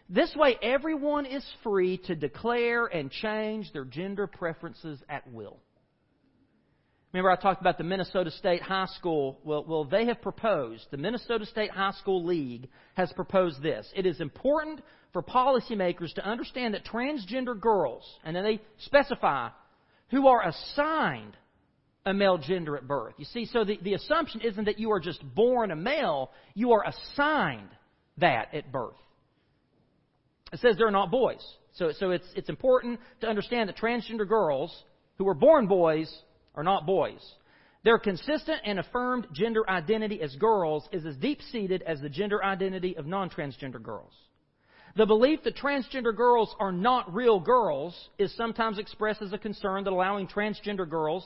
this 0.09 0.35
way, 0.35 0.57
everyone 0.61 1.25
is 1.27 1.45
free 1.63 1.97
to 2.05 2.15
declare 2.15 2.87
and 2.87 3.11
change 3.11 3.71
their 3.73 3.85
gender 3.85 4.25
preferences 4.25 4.99
at 5.07 5.31
will. 5.31 5.57
Remember, 7.13 7.31
I 7.31 7.35
talked 7.35 7.61
about 7.61 7.77
the 7.77 7.83
Minnesota 7.83 8.29
State 8.31 8.61
High 8.61 8.87
School. 8.97 9.39
Well, 9.43 9.65
well, 9.67 9.83
they 9.83 10.05
have 10.05 10.21
proposed, 10.21 10.85
the 10.91 10.97
Minnesota 10.97 11.45
State 11.45 11.71
High 11.71 11.91
School 11.91 12.23
League 12.23 12.69
has 12.95 13.11
proposed 13.13 13.61
this. 13.61 13.87
It 13.95 14.05
is 14.05 14.19
important 14.19 14.81
for 15.13 15.23
policymakers 15.23 16.13
to 16.15 16.25
understand 16.25 16.75
that 16.75 16.85
transgender 16.85 17.59
girls, 17.59 18.03
and 18.23 18.35
then 18.35 18.43
they 18.43 18.61
specify 18.79 19.49
who 20.09 20.27
are 20.27 20.47
assigned 20.47 21.35
a 22.05 22.13
male 22.13 22.37
gender 22.37 22.77
at 22.77 22.87
birth. 22.87 23.13
You 23.17 23.25
see, 23.25 23.45
so 23.45 23.63
the, 23.63 23.79
the 23.81 23.93
assumption 23.93 24.41
isn't 24.41 24.65
that 24.65 24.79
you 24.79 24.91
are 24.91 24.99
just 24.99 25.23
born 25.35 25.71
a 25.71 25.75
male, 25.75 26.31
you 26.53 26.71
are 26.73 26.83
assigned 26.85 27.69
that 28.17 28.53
at 28.53 28.71
birth. 28.71 28.95
It 30.51 30.59
says 30.59 30.75
they're 30.77 30.91
not 30.91 31.11
boys. 31.11 31.43
So, 31.73 31.91
so 31.97 32.11
it's, 32.11 32.25
it's 32.35 32.49
important 32.49 32.99
to 33.21 33.27
understand 33.27 33.69
that 33.69 33.77
transgender 33.77 34.27
girls 34.27 34.75
who 35.17 35.25
were 35.25 35.33
born 35.35 35.67
boys 35.67 36.11
are 36.55 36.63
not 36.63 36.85
boys. 36.85 37.19
Their 37.83 37.99
consistent 37.99 38.61
and 38.65 38.79
affirmed 38.79 39.27
gender 39.31 39.69
identity 39.69 40.21
as 40.21 40.35
girls 40.35 40.87
is 40.91 41.05
as 41.05 41.15
deep 41.15 41.41
seated 41.51 41.81
as 41.83 42.01
the 42.01 42.09
gender 42.09 42.43
identity 42.43 42.97
of 42.97 43.05
non 43.05 43.29
transgender 43.29 43.81
girls. 43.81 44.11
The 44.95 45.05
belief 45.05 45.43
that 45.43 45.55
transgender 45.55 46.15
girls 46.15 46.53
are 46.59 46.71
not 46.71 47.13
real 47.13 47.39
girls 47.39 48.09
is 48.17 48.35
sometimes 48.35 48.79
expressed 48.79 49.21
as 49.21 49.31
a 49.31 49.37
concern 49.37 49.83
that 49.83 49.93
allowing 49.93 50.27
transgender 50.27 50.89
girls, 50.89 51.25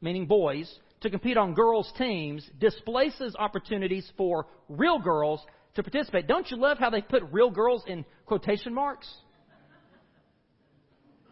meaning 0.00 0.26
boys, 0.26 0.72
to 1.00 1.10
compete 1.10 1.36
on 1.36 1.54
girls' 1.54 1.92
teams 1.96 2.48
displaces 2.60 3.34
opportunities 3.36 4.08
for 4.16 4.46
real 4.68 4.98
girls 4.98 5.40
to 5.74 5.82
participate. 5.82 6.26
Don't 6.26 6.50
you 6.50 6.56
love 6.56 6.78
how 6.78 6.90
they 6.90 7.02
put 7.02 7.22
real 7.30 7.50
girls 7.50 7.84
in 7.86 8.04
quotation 8.26 8.74
marks? 8.74 9.08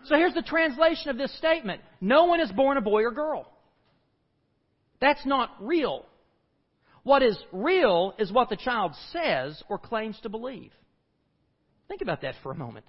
So 0.05 0.17
here's 0.17 0.35
the 0.35 0.43
translation 0.43 1.11
of 1.11 1.19
this 1.19 1.37
statement 1.39 1.83
No 2.01 2.25
one 2.25 2.41
is 2.41 2.51
born 2.53 2.77
a 2.77 2.81
boy 2.81 3.03
or 3.03 3.11
girl. 3.11 3.51
That's 5.01 5.25
not 5.27 5.51
real. 5.61 6.07
What 7.03 7.23
is 7.23 7.39
real 7.53 8.15
is 8.19 8.33
what 8.33 8.49
the 8.49 8.57
child 8.57 8.93
says 9.13 9.63
or 9.69 9.79
claims 9.79 10.19
to 10.23 10.29
believe. 10.29 10.73
Think 11.89 12.03
about 12.03 12.23
that 12.23 12.35
for 12.43 12.53
a 12.53 12.55
moment. 12.55 12.85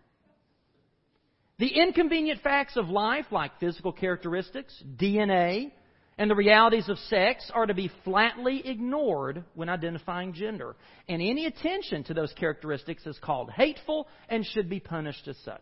The 1.58 1.68
inconvenient 1.68 2.42
facts 2.42 2.78
of 2.78 2.90
life, 2.90 3.26
like 3.32 3.60
physical 3.60 3.92
characteristics, 3.92 4.74
DNA, 4.98 5.72
and 6.20 6.30
the 6.30 6.36
realities 6.36 6.90
of 6.90 7.00
sex, 7.08 7.50
are 7.56 7.66
to 7.66 7.74
be 7.74 7.90
flatly 8.04 8.62
ignored 8.68 9.46
when 9.56 9.70
identifying 9.70 10.34
gender. 10.34 10.76
And 11.08 11.22
any 11.22 11.46
attention 11.46 12.04
to 12.04 12.14
those 12.14 12.34
characteristics 12.34 13.06
is 13.08 13.18
called 13.24 13.50
hateful 13.50 14.06
and 14.28 14.46
should 14.46 14.70
be 14.70 14.82
punished 14.82 15.30
as 15.30 15.38
such. 15.46 15.62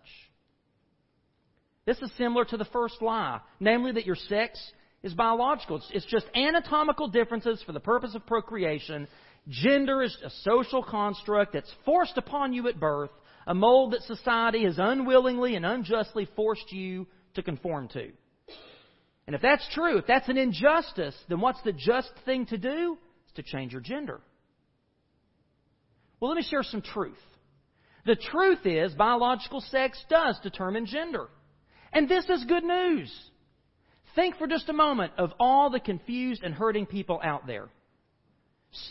This 1.86 2.00
is 2.00 2.12
similar 2.18 2.44
to 2.46 2.58
the 2.58 2.66
first 2.66 3.04
lie, 3.04 3.40
namely 3.60 3.92
that 3.92 4.08
your 4.08 4.16
sex 4.16 4.60
is 5.04 5.14
biological. 5.14 5.80
It's, 5.92 6.06
just 6.08 6.26
anatomical 6.36 7.08
differences 7.08 7.62
for 7.64 7.72
the 7.72 7.80
purpose 7.80 8.16
of 8.16 8.26
procreation. 8.26 9.08
Gender 9.48 10.02
is 10.02 10.18
a 10.26 10.32
social 10.42 10.82
construct 10.82 11.54
that's 11.54 11.72
forced 11.86 12.18
upon 12.18 12.54
you 12.54 12.68
at 12.68 12.80
birth, 12.80 13.12
a 13.46 13.54
mold 13.54 13.94
that 13.94 14.02
society 14.02 14.64
has 14.64 14.80
unwillingly 14.80 15.56
and 15.56 15.68
unjustly 15.68 16.28
forced 16.36 16.72
you 16.72 17.06
to 17.36 17.44
conform 17.44 17.90
to. 17.90 18.12
And 19.28 19.36
if 19.36 19.42
that's 19.42 19.68
true, 19.74 19.98
if 19.98 20.08
that's 20.08 20.30
an 20.30 20.38
injustice, 20.38 21.16
then 21.28 21.42
what's 21.42 21.62
the 21.64 21.74
just 21.74 22.12
thing 22.26 22.46
to 22.48 22.58
do? 22.58 22.98
Is 23.28 23.34
to 23.36 23.44
change 23.44 23.74
your 23.74 23.82
gender. 23.82 24.22
Well, 26.20 26.32
let 26.32 26.38
me 26.38 26.48
share 26.50 26.64
some 26.64 26.82
truth. 26.82 27.18
The 28.06 28.16
truth 28.16 28.66
is, 28.66 28.94
biological 28.94 29.60
sex 29.60 30.02
does 30.10 30.40
determine 30.42 30.86
gender. 30.86 31.28
And 31.92 32.08
this 32.08 32.26
is 32.30 32.46
good 32.46 32.64
news. 32.64 33.14
Think 34.16 34.38
for 34.38 34.48
just 34.48 34.70
a 34.70 34.74
moment 34.74 35.12
of 35.18 35.34
all 35.40 35.70
the 35.70 35.80
confused 35.80 36.42
and 36.44 36.54
hurting 36.54 36.86
people 36.86 37.20
out 37.22 37.46
there. 37.46 37.68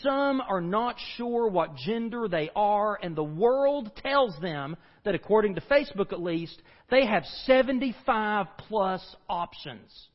Some 0.01 0.41
are 0.41 0.61
not 0.61 0.95
sure 1.15 1.49
what 1.49 1.75
gender 1.75 2.27
they 2.27 2.49
are, 2.55 2.97
and 3.01 3.15
the 3.15 3.23
world 3.23 3.91
tells 3.97 4.39
them 4.39 4.75
that, 5.03 5.15
according 5.15 5.55
to 5.55 5.61
Facebook 5.61 6.13
at 6.13 6.21
least, 6.21 6.61
they 6.89 7.05
have 7.05 7.23
75 7.45 8.47
plus 8.57 9.15
options. 9.29 10.07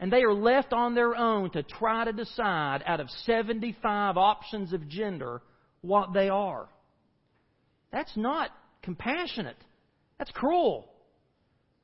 And 0.00 0.12
they 0.12 0.22
are 0.22 0.34
left 0.34 0.72
on 0.72 0.94
their 0.94 1.16
own 1.16 1.50
to 1.50 1.62
try 1.62 2.04
to 2.04 2.12
decide 2.12 2.82
out 2.86 3.00
of 3.00 3.10
75 3.24 4.16
options 4.16 4.72
of 4.72 4.88
gender 4.88 5.42
what 5.80 6.12
they 6.12 6.28
are. 6.28 6.68
That's 7.90 8.16
not 8.16 8.50
compassionate. 8.82 9.56
That's 10.18 10.30
cruel. 10.30 10.88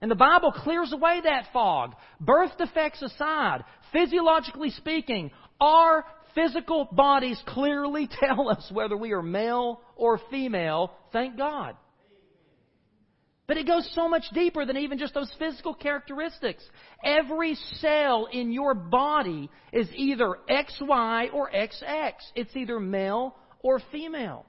And 0.01 0.11
the 0.11 0.17
Bible 0.17 0.53
clears 0.53 0.93
away 0.93 1.21
that 1.25 1.47
fog. 1.53 1.95
Birth 2.21 2.57
defects 2.59 3.03
aside, 3.03 3.65
physiologically 3.93 4.71
speaking, 4.71 5.31
our 5.61 6.05
physical 6.35 6.89
bodies 6.93 7.41
clearly 7.47 8.09
tell 8.21 8.49
us 8.49 8.69
whether 8.73 8.97
we 8.97 9.13
are 9.13 9.23
male 9.23 9.81
or 9.97 10.21
female, 10.31 10.93
thank 11.13 11.37
God. 11.37 11.77
But 13.47 13.59
it 13.59 13.67
goes 13.67 13.89
so 13.95 14.09
much 14.09 14.25
deeper 14.33 14.65
than 14.65 14.79
even 14.79 14.99
just 14.99 15.13
those 15.13 15.33
physical 15.39 15.75
characteristics. 15.75 16.65
Every 17.05 17.57
cell 17.81 18.27
in 18.33 18.53
your 18.53 18.75
body 18.75 19.51
is 19.73 19.89
either 19.95 20.39
XY 20.49 21.33
or 21.35 21.51
XX. 21.51 22.13
It's 22.35 22.57
either 22.57 22.81
male 22.81 23.37
or 23.63 23.81
female. 23.93 24.47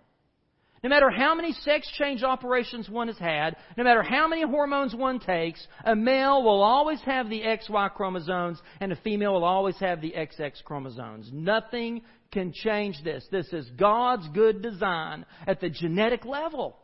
No 0.81 0.89
matter 0.89 1.09
how 1.09 1.33
many 1.33 1.51
sex 1.51 1.89
change 1.97 2.21
operations 2.21 2.87
one 2.87 3.07
has 3.07 3.17
had, 3.17 3.55
no 3.75 3.83
matter 3.83 4.03
how 4.03 4.27
many 4.27 4.43
hormones 4.43 4.93
one 4.93 5.19
takes, 5.19 5.65
a 5.83 5.95
male 5.95 6.43
will 6.43 6.61
always 6.61 7.01
have 7.01 7.27
the 7.27 7.41
XY 7.41 7.91
chromosomes 7.95 8.61
and 8.79 8.91
a 8.91 8.95
female 8.97 9.33
will 9.33 9.43
always 9.43 9.77
have 9.79 9.99
the 9.99 10.13
XX 10.15 10.63
chromosomes. 10.63 11.31
Nothing 11.33 12.03
can 12.31 12.53
change 12.53 13.03
this. 13.03 13.25
This 13.31 13.51
is 13.51 13.69
God's 13.71 14.27
good 14.29 14.61
design 14.61 15.25
at 15.47 15.59
the 15.59 15.69
genetic 15.69 16.23
level. 16.23 16.77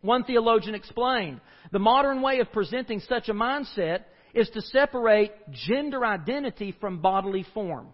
One 0.00 0.24
theologian 0.24 0.74
explained 0.74 1.40
the 1.72 1.78
modern 1.78 2.22
way 2.22 2.40
of 2.40 2.52
presenting 2.52 3.00
such 3.00 3.28
a 3.28 3.34
mindset 3.34 4.04
is 4.34 4.48
to 4.50 4.60
separate 4.60 5.32
gender 5.50 6.04
identity 6.04 6.76
from 6.80 7.00
bodily 7.00 7.44
form. 7.54 7.88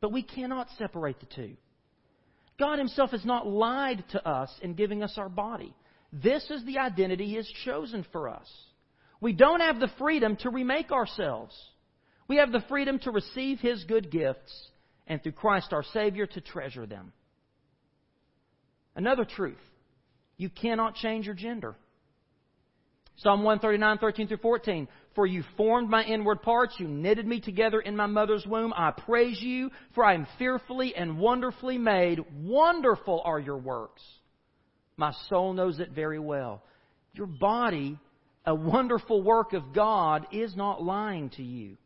But 0.00 0.12
we 0.12 0.22
cannot 0.22 0.68
separate 0.78 1.20
the 1.20 1.26
two. 1.26 1.56
God 2.58 2.78
Himself 2.78 3.10
has 3.10 3.24
not 3.24 3.46
lied 3.46 4.04
to 4.10 4.28
us 4.28 4.50
in 4.62 4.74
giving 4.74 5.02
us 5.02 5.14
our 5.16 5.28
body. 5.28 5.74
This 6.12 6.48
is 6.50 6.64
the 6.64 6.78
identity 6.78 7.26
He 7.26 7.34
has 7.36 7.48
chosen 7.64 8.04
for 8.12 8.28
us. 8.28 8.48
We 9.20 9.32
don't 9.32 9.60
have 9.60 9.80
the 9.80 9.90
freedom 9.98 10.36
to 10.36 10.50
remake 10.50 10.92
ourselves. 10.92 11.56
We 12.28 12.36
have 12.36 12.52
the 12.52 12.64
freedom 12.68 12.98
to 13.00 13.10
receive 13.10 13.58
His 13.58 13.82
good 13.84 14.10
gifts 14.10 14.68
and 15.06 15.22
through 15.22 15.32
Christ 15.32 15.72
our 15.72 15.82
Savior 15.82 16.26
to 16.26 16.40
treasure 16.40 16.86
them. 16.86 17.12
Another 18.94 19.24
truth 19.24 19.58
you 20.36 20.48
cannot 20.50 20.94
change 20.96 21.26
your 21.26 21.34
gender. 21.34 21.76
Psalm 23.16 23.44
139, 23.44 23.98
13 23.98 24.28
through 24.28 24.36
14. 24.38 24.88
For 25.14 25.26
you 25.26 25.44
formed 25.56 25.88
my 25.88 26.02
inward 26.02 26.42
parts, 26.42 26.74
you 26.78 26.88
knitted 26.88 27.26
me 27.26 27.40
together 27.40 27.80
in 27.80 27.96
my 27.96 28.06
mother's 28.06 28.44
womb. 28.44 28.72
I 28.76 28.90
praise 28.90 29.40
you, 29.40 29.70
for 29.94 30.04
I 30.04 30.14
am 30.14 30.26
fearfully 30.38 30.94
and 30.96 31.18
wonderfully 31.18 31.78
made. 31.78 32.18
Wonderful 32.42 33.22
are 33.24 33.38
your 33.38 33.58
works. 33.58 34.02
My 34.96 35.12
soul 35.28 35.52
knows 35.52 35.78
it 35.78 35.90
very 35.90 36.18
well. 36.18 36.62
Your 37.12 37.28
body, 37.28 37.98
a 38.44 38.54
wonderful 38.54 39.22
work 39.22 39.52
of 39.52 39.72
God, 39.72 40.26
is 40.32 40.56
not 40.56 40.82
lying 40.82 41.30
to 41.30 41.42
you. 41.44 41.76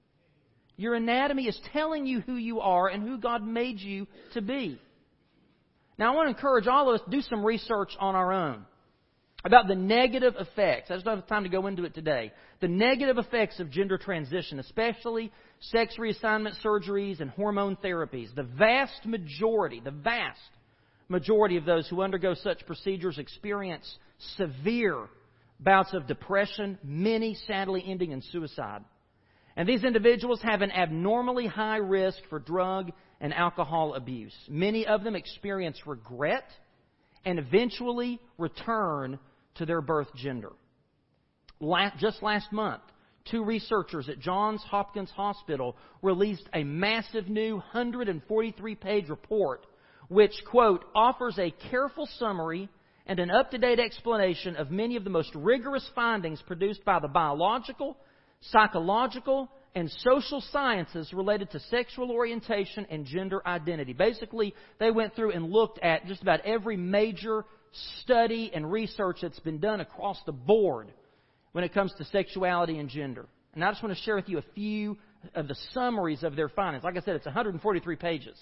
Your 0.79 0.95
anatomy 0.95 1.47
is 1.47 1.61
telling 1.73 2.07
you 2.07 2.21
who 2.21 2.37
you 2.37 2.61
are 2.61 2.89
and 2.89 3.03
who 3.03 3.19
God 3.19 3.45
made 3.45 3.81
you 3.81 4.07
to 4.33 4.41
be. 4.41 4.81
Now, 5.99 6.13
I 6.13 6.17
want 6.17 6.27
to 6.27 6.37
encourage 6.37 6.67
all 6.67 6.89
of 6.89 7.01
us 7.01 7.05
to 7.05 7.11
do 7.11 7.23
some 7.23 7.45
research 7.45 7.91
on 7.99 8.15
our 8.15 8.33
own 8.33 8.65
about 9.45 9.69
the 9.69 9.75
negative 9.75 10.35
effects. 10.39 10.91
I 10.91 10.95
just 10.95 11.05
don't 11.05 11.17
have 11.17 11.27
time 11.29 11.45
to 11.45 11.49
go 11.49 11.67
into 11.67 11.85
it 11.85 11.95
today. 11.95 12.33
The 12.61 12.69
negative 12.69 13.19
effects 13.19 13.61
of 13.61 13.71
gender 13.71 13.99
transition, 13.99 14.59
especially 14.59 15.33
sex 15.61 15.95
reassignment 15.99 16.55
surgeries 16.65 17.21
and 17.21 17.31
hormone 17.31 17.77
therapies. 17.77 18.35
The 18.35 18.43
vast 18.43 19.07
majority, 19.07 19.81
the 19.81 19.91
vast 19.91 20.41
majority 21.09 21.57
of 21.57 21.65
those 21.65 21.89
who 21.89 22.03
undergo 22.03 22.35
such 22.35 22.67
procedures 22.67 23.19
experience 23.19 23.99
severe 24.37 25.09
bouts 25.61 25.95
of 25.95 26.07
depression, 26.07 26.79
many 26.83 27.35
sadly 27.47 27.83
ending 27.87 28.13
in 28.13 28.23
suicide. 28.23 28.85
And 29.57 29.69
these 29.69 29.83
individuals 29.83 30.41
have 30.43 30.63
an 30.63 30.71
abnormally 30.71 31.47
high 31.47 31.79
risk 31.79 32.19
for 32.29 32.39
drug 32.39 32.93
and 33.21 33.35
alcohol 33.35 33.95
abuse. 33.95 34.35
Many 34.49 34.87
of 34.87 35.05
them 35.05 35.17
experience 35.17 35.87
regret 35.87 36.45
and 37.25 37.39
eventually 37.39 38.21
return 38.39 39.19
to 39.57 39.67
their 39.67 39.81
birth 39.81 40.09
gender. 40.15 40.53
Just 41.99 42.23
last 42.23 42.53
month, 42.53 42.83
two 43.31 43.45
researchers 43.45 44.09
at 44.09 44.21
Johns 44.21 44.63
Hopkins 44.63 45.11
Hospital 45.11 45.77
released 46.03 46.49
a 46.55 46.63
massive 46.63 47.29
new 47.29 47.55
143 47.57 48.75
page 48.77 49.09
report 49.09 49.67
which, 50.09 50.33
quote, 50.51 50.85
offers 50.95 51.39
a 51.39 51.55
careful 51.71 52.09
summary 52.19 52.69
and 53.07 53.19
an 53.19 53.31
up 53.31 53.51
to 53.51 53.59
date 53.59 53.79
explanation 53.79 54.57
of 54.57 54.71
many 54.71 54.97
of 54.97 55.05
the 55.05 55.11
most 55.11 55.35
rigorous 55.35 55.89
findings 55.95 56.43
produced 56.47 56.85
by 56.85 56.99
the 56.99 57.09
biological, 57.09 57.97
psychological, 58.41 59.51
and 59.75 59.91
social 59.99 60.41
sciences 60.53 61.13
related 61.13 61.51
to 61.53 61.61
sexual 61.61 62.11
orientation 62.11 62.87
and 62.91 63.05
gender 63.05 63.47
identity. 63.47 63.93
Basically, 63.93 64.55
they 64.79 64.91
went 64.91 65.15
through 65.15 65.33
and 65.33 65.51
looked 65.51 65.79
at 65.83 66.07
just 66.07 66.23
about 66.23 66.41
every 66.41 66.77
major 66.77 67.45
study 68.01 68.51
and 68.55 68.71
research 68.71 69.19
that's 69.23 69.41
been 69.41 69.61
done 69.61 69.81
across 69.81 70.19
the 70.27 70.33
board 70.33 70.93
when 71.53 71.65
it 71.65 71.75
comes 71.75 71.93
to 71.99 72.05
sexuality 72.07 72.79
and 72.79 72.89
gender. 72.89 73.27
And 73.55 73.65
I 73.65 73.71
just 73.71 73.83
want 73.83 73.97
to 73.97 74.03
share 74.03 74.17
with 74.17 74.29
you 74.29 74.39
a 74.39 74.45
few 74.55 74.97
of 75.35 75.49
the 75.49 75.57
summaries 75.73 76.23
of 76.23 76.37
their 76.37 76.49
findings. 76.49 76.85
Like 76.85 76.97
I 76.97 77.01
said, 77.01 77.17
it's 77.17 77.27
143 77.27 77.97
pages. 77.97 78.39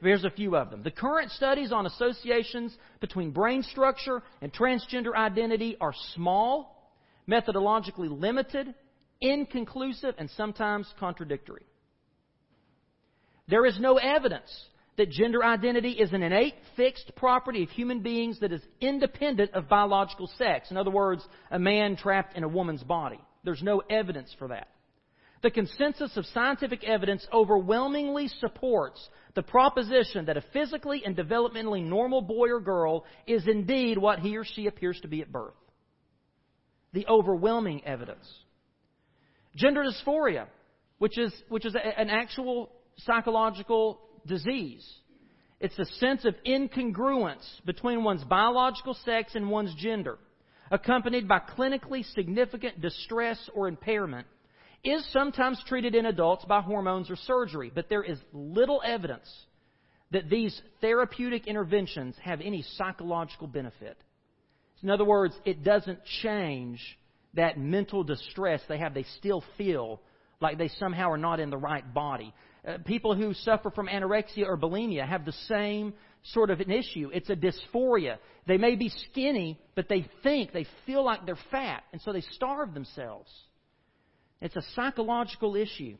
Here's 0.00 0.24
a 0.24 0.30
few 0.30 0.56
of 0.56 0.70
them. 0.70 0.82
The 0.82 0.90
current 0.90 1.30
studies 1.30 1.72
on 1.72 1.86
associations 1.86 2.76
between 3.00 3.30
brain 3.30 3.62
structure 3.62 4.22
and 4.42 4.52
transgender 4.52 5.14
identity 5.14 5.76
are 5.80 5.94
small, 6.14 6.92
methodologically 7.28 8.08
limited, 8.10 8.74
inconclusive, 9.24 10.14
and 10.18 10.30
sometimes 10.36 10.86
contradictory. 11.00 11.66
There 13.48 13.66
is 13.66 13.78
no 13.80 13.96
evidence 13.96 14.50
that 14.96 15.10
gender 15.10 15.44
identity 15.44 15.92
is 15.92 16.12
an 16.12 16.22
innate, 16.22 16.54
fixed 16.76 17.12
property 17.16 17.64
of 17.64 17.70
human 17.70 18.00
beings 18.00 18.38
that 18.40 18.52
is 18.52 18.62
independent 18.80 19.52
of 19.52 19.68
biological 19.68 20.30
sex. 20.38 20.70
In 20.70 20.76
other 20.76 20.90
words, 20.90 21.26
a 21.50 21.58
man 21.58 21.96
trapped 21.96 22.36
in 22.36 22.44
a 22.44 22.48
woman's 22.48 22.82
body. 22.82 23.18
There's 23.42 23.62
no 23.62 23.82
evidence 23.90 24.34
for 24.38 24.48
that. 24.48 24.68
The 25.42 25.50
consensus 25.50 26.16
of 26.16 26.24
scientific 26.26 26.84
evidence 26.84 27.26
overwhelmingly 27.30 28.28
supports 28.28 29.06
the 29.34 29.42
proposition 29.42 30.24
that 30.26 30.38
a 30.38 30.44
physically 30.54 31.02
and 31.04 31.14
developmentally 31.14 31.84
normal 31.84 32.22
boy 32.22 32.48
or 32.48 32.60
girl 32.60 33.04
is 33.26 33.46
indeed 33.46 33.98
what 33.98 34.20
he 34.20 34.38
or 34.38 34.44
she 34.44 34.68
appears 34.68 34.98
to 35.00 35.08
be 35.08 35.20
at 35.20 35.30
birth. 35.30 35.52
The 36.94 37.06
overwhelming 37.06 37.84
evidence. 37.84 38.26
Gender 39.56 39.84
dysphoria, 39.84 40.46
which 40.98 41.18
is, 41.18 41.32
which 41.48 41.64
is 41.64 41.74
a, 41.74 41.98
an 41.98 42.10
actual 42.10 42.70
psychological 42.98 44.00
disease. 44.26 44.86
It's 45.60 45.78
a 45.78 45.84
sense 45.84 46.24
of 46.24 46.34
incongruence 46.46 47.44
between 47.64 48.04
one's 48.04 48.24
biological 48.24 48.94
sex 49.04 49.34
and 49.34 49.48
one's 49.48 49.74
gender, 49.76 50.18
accompanied 50.70 51.28
by 51.28 51.40
clinically 51.40 52.04
significant 52.14 52.80
distress 52.80 53.38
or 53.54 53.68
impairment, 53.68 54.26
is 54.82 55.06
sometimes 55.12 55.62
treated 55.66 55.94
in 55.94 56.06
adults 56.06 56.44
by 56.44 56.60
hormones 56.60 57.10
or 57.10 57.16
surgery, 57.16 57.72
but 57.74 57.88
there 57.88 58.02
is 58.02 58.18
little 58.32 58.82
evidence 58.84 59.30
that 60.10 60.28
these 60.28 60.60
therapeutic 60.80 61.46
interventions 61.46 62.14
have 62.22 62.40
any 62.40 62.62
psychological 62.76 63.46
benefit. 63.46 63.96
In 64.82 64.90
other 64.90 65.04
words, 65.04 65.34
it 65.46 65.64
doesn't 65.64 66.04
change 66.22 66.98
that 67.34 67.58
mental 67.58 68.04
distress 68.04 68.60
they 68.68 68.78
have. 68.78 68.94
They 68.94 69.06
still 69.18 69.42
feel 69.56 70.00
like 70.40 70.58
they 70.58 70.68
somehow 70.68 71.10
are 71.10 71.18
not 71.18 71.40
in 71.40 71.50
the 71.50 71.56
right 71.56 71.94
body. 71.94 72.32
Uh, 72.66 72.78
people 72.84 73.14
who 73.14 73.34
suffer 73.34 73.70
from 73.70 73.88
anorexia 73.88 74.46
or 74.46 74.56
bulimia 74.56 75.06
have 75.06 75.24
the 75.24 75.32
same 75.48 75.94
sort 76.32 76.50
of 76.50 76.60
an 76.60 76.70
issue. 76.70 77.10
It's 77.12 77.30
a 77.30 77.36
dysphoria. 77.36 78.18
They 78.46 78.56
may 78.56 78.76
be 78.76 78.90
skinny, 79.10 79.58
but 79.74 79.88
they 79.88 80.06
think, 80.22 80.52
they 80.52 80.66
feel 80.86 81.04
like 81.04 81.26
they're 81.26 81.38
fat, 81.50 81.84
and 81.92 82.00
so 82.00 82.12
they 82.12 82.22
starve 82.22 82.72
themselves. 82.74 83.30
It's 84.40 84.56
a 84.56 84.62
psychological 84.74 85.56
issue. 85.56 85.96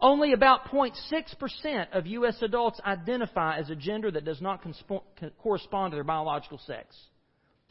Only 0.00 0.32
about 0.32 0.66
0.6% 0.66 1.86
of 1.92 2.06
U.S. 2.06 2.36
adults 2.42 2.80
identify 2.84 3.58
as 3.58 3.70
a 3.70 3.76
gender 3.76 4.10
that 4.10 4.24
does 4.24 4.42
not 4.42 4.62
correspond 5.42 5.92
to 5.92 5.96
their 5.96 6.04
biological 6.04 6.60
sex. 6.66 6.94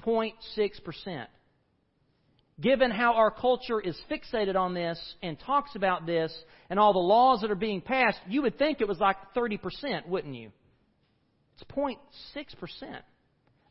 0.6% 0.04 1.28
given 2.60 2.90
how 2.92 3.16
our 3.16 3.32
culture 3.32 3.80
is 3.80 3.98
fixated 4.10 4.56
on 4.56 4.74
this 4.74 5.00
and 5.22 5.38
talks 5.40 5.76
about 5.76 6.06
this 6.06 6.34
and 6.70 6.80
all 6.80 6.94
the 6.94 7.00
laws 7.00 7.42
that 7.42 7.52
are 7.52 7.56
being 7.56 7.82
passed, 7.82 8.20
you 8.28 8.42
would 8.44 8.58
think 8.58 8.82
it 8.82 8.88
was 8.88 9.00
like 9.00 9.18
30%, 9.36 10.08
wouldn't 10.08 10.36
you? 10.36 10.52
It's 11.56 11.64
0.6%. 11.72 11.98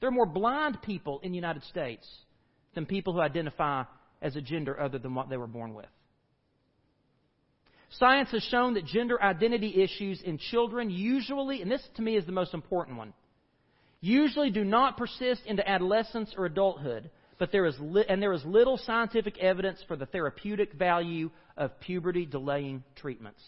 There 0.00 0.08
are 0.08 0.12
more 0.12 0.26
blind 0.26 0.82
people 0.82 1.20
in 1.22 1.32
the 1.32 1.36
United 1.36 1.64
States 1.64 2.06
than 2.74 2.86
people 2.86 3.12
who 3.14 3.20
identify 3.20 3.84
as 4.20 4.36
a 4.36 4.40
gender 4.40 4.78
other 4.78 4.98
than 4.98 5.14
what 5.14 5.28
they 5.28 5.36
were 5.36 5.46
born 5.46 5.74
with. 5.74 5.86
Science 7.98 8.30
has 8.32 8.42
shown 8.44 8.74
that 8.74 8.86
gender 8.86 9.22
identity 9.22 9.82
issues 9.82 10.20
in 10.22 10.38
children 10.38 10.90
usually, 10.90 11.62
and 11.62 11.70
this 11.70 11.86
to 11.94 12.02
me 12.02 12.16
is 12.16 12.26
the 12.26 12.32
most 12.32 12.52
important 12.52 12.98
one, 12.98 13.12
usually 14.00 14.50
do 14.50 14.64
not 14.64 14.96
persist 14.96 15.42
into 15.46 15.66
adolescence 15.68 16.34
or 16.36 16.46
adulthood, 16.46 17.10
but 17.38 17.52
there 17.52 17.66
is 17.66 17.76
li- 17.80 18.04
and 18.08 18.22
there 18.22 18.32
is 18.32 18.44
little 18.44 18.76
scientific 18.78 19.38
evidence 19.38 19.82
for 19.88 19.96
the 19.96 20.06
therapeutic 20.06 20.72
value 20.74 21.30
of 21.56 21.78
puberty 21.80 22.26
delaying 22.26 22.82
treatments. 22.96 23.42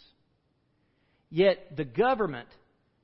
Yet 1.30 1.76
the 1.76 1.84
government 1.84 2.48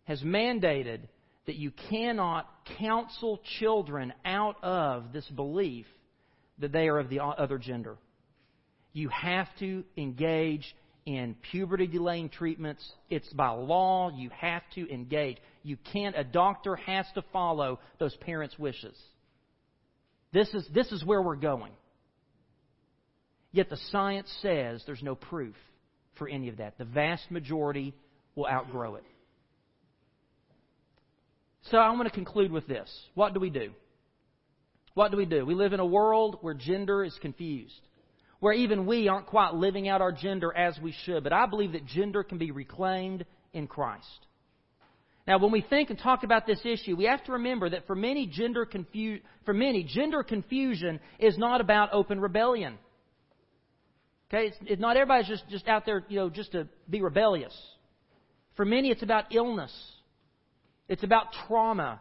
has 0.04 0.22
mandated 0.22 1.00
that 1.46 1.56
you 1.56 1.72
cannot 1.90 2.48
counsel 2.78 3.40
children 3.58 4.12
out 4.24 4.62
of 4.62 5.12
this 5.12 5.26
belief 5.28 5.86
that 6.58 6.72
they 6.72 6.88
are 6.88 6.98
of 6.98 7.08
the 7.08 7.20
other 7.20 7.58
gender. 7.58 7.96
You 8.92 9.08
have 9.08 9.48
to 9.58 9.84
engage 9.96 10.74
in 11.06 11.34
puberty 11.50 11.86
delaying 11.86 12.28
treatments. 12.28 12.88
It's 13.10 13.28
by 13.32 13.48
law. 13.48 14.10
You 14.10 14.30
have 14.30 14.62
to 14.74 14.92
engage. 14.92 15.38
You 15.64 15.76
can't, 15.92 16.16
a 16.16 16.24
doctor 16.24 16.76
has 16.76 17.06
to 17.14 17.22
follow 17.32 17.80
those 17.98 18.14
parents' 18.16 18.58
wishes. 18.58 18.96
This 20.32 20.48
is, 20.54 20.66
this 20.72 20.90
is 20.92 21.04
where 21.04 21.20
we're 21.20 21.36
going. 21.36 21.72
Yet 23.52 23.68
the 23.68 23.76
science 23.90 24.32
says 24.40 24.82
there's 24.86 25.02
no 25.02 25.14
proof 25.14 25.54
for 26.18 26.28
any 26.28 26.48
of 26.48 26.56
that. 26.56 26.78
The 26.78 26.84
vast 26.84 27.30
majority 27.30 27.94
will 28.34 28.46
outgrow 28.46 28.96
it. 28.96 29.04
So 31.70 31.78
I 31.78 31.90
want 31.90 32.04
to 32.04 32.10
conclude 32.10 32.50
with 32.50 32.66
this. 32.66 32.90
What 33.14 33.34
do 33.34 33.40
we 33.40 33.50
do? 33.50 33.72
What 34.94 35.10
do 35.10 35.16
we 35.16 35.26
do? 35.26 35.44
We 35.46 35.54
live 35.54 35.72
in 35.72 35.80
a 35.80 35.86
world 35.86 36.38
where 36.40 36.54
gender 36.54 37.04
is 37.04 37.16
confused, 37.20 37.80
where 38.40 38.52
even 38.52 38.86
we 38.86 39.08
aren't 39.08 39.26
quite 39.26 39.54
living 39.54 39.88
out 39.88 40.00
our 40.00 40.12
gender 40.12 40.54
as 40.54 40.78
we 40.82 40.94
should. 41.04 41.22
But 41.22 41.32
I 41.32 41.46
believe 41.46 41.72
that 41.72 41.86
gender 41.86 42.22
can 42.22 42.38
be 42.38 42.50
reclaimed 42.50 43.24
in 43.52 43.66
Christ. 43.66 44.26
Now, 45.26 45.38
when 45.38 45.52
we 45.52 45.60
think 45.60 45.90
and 45.90 45.98
talk 45.98 46.24
about 46.24 46.46
this 46.46 46.60
issue, 46.64 46.96
we 46.96 47.04
have 47.04 47.22
to 47.24 47.32
remember 47.32 47.70
that 47.70 47.86
for 47.86 47.94
many, 47.94 48.26
gender, 48.26 48.66
confu- 48.66 49.20
for 49.44 49.54
many, 49.54 49.84
gender 49.84 50.22
confusion 50.24 50.98
is 51.18 51.38
not 51.38 51.60
about 51.60 51.90
open 51.92 52.18
rebellion. 52.20 52.76
Okay, 54.28 54.52
it's, 54.62 54.80
not 54.80 54.96
everybody's 54.96 55.28
just, 55.28 55.48
just 55.48 55.68
out 55.68 55.86
there, 55.86 56.04
you 56.08 56.16
know, 56.18 56.30
just 56.30 56.52
to 56.52 56.66
be 56.88 57.02
rebellious. 57.02 57.56
For 58.56 58.64
many, 58.64 58.90
it's 58.90 59.02
about 59.02 59.34
illness. 59.34 59.72
It's 60.88 61.04
about 61.04 61.26
trauma. 61.46 62.00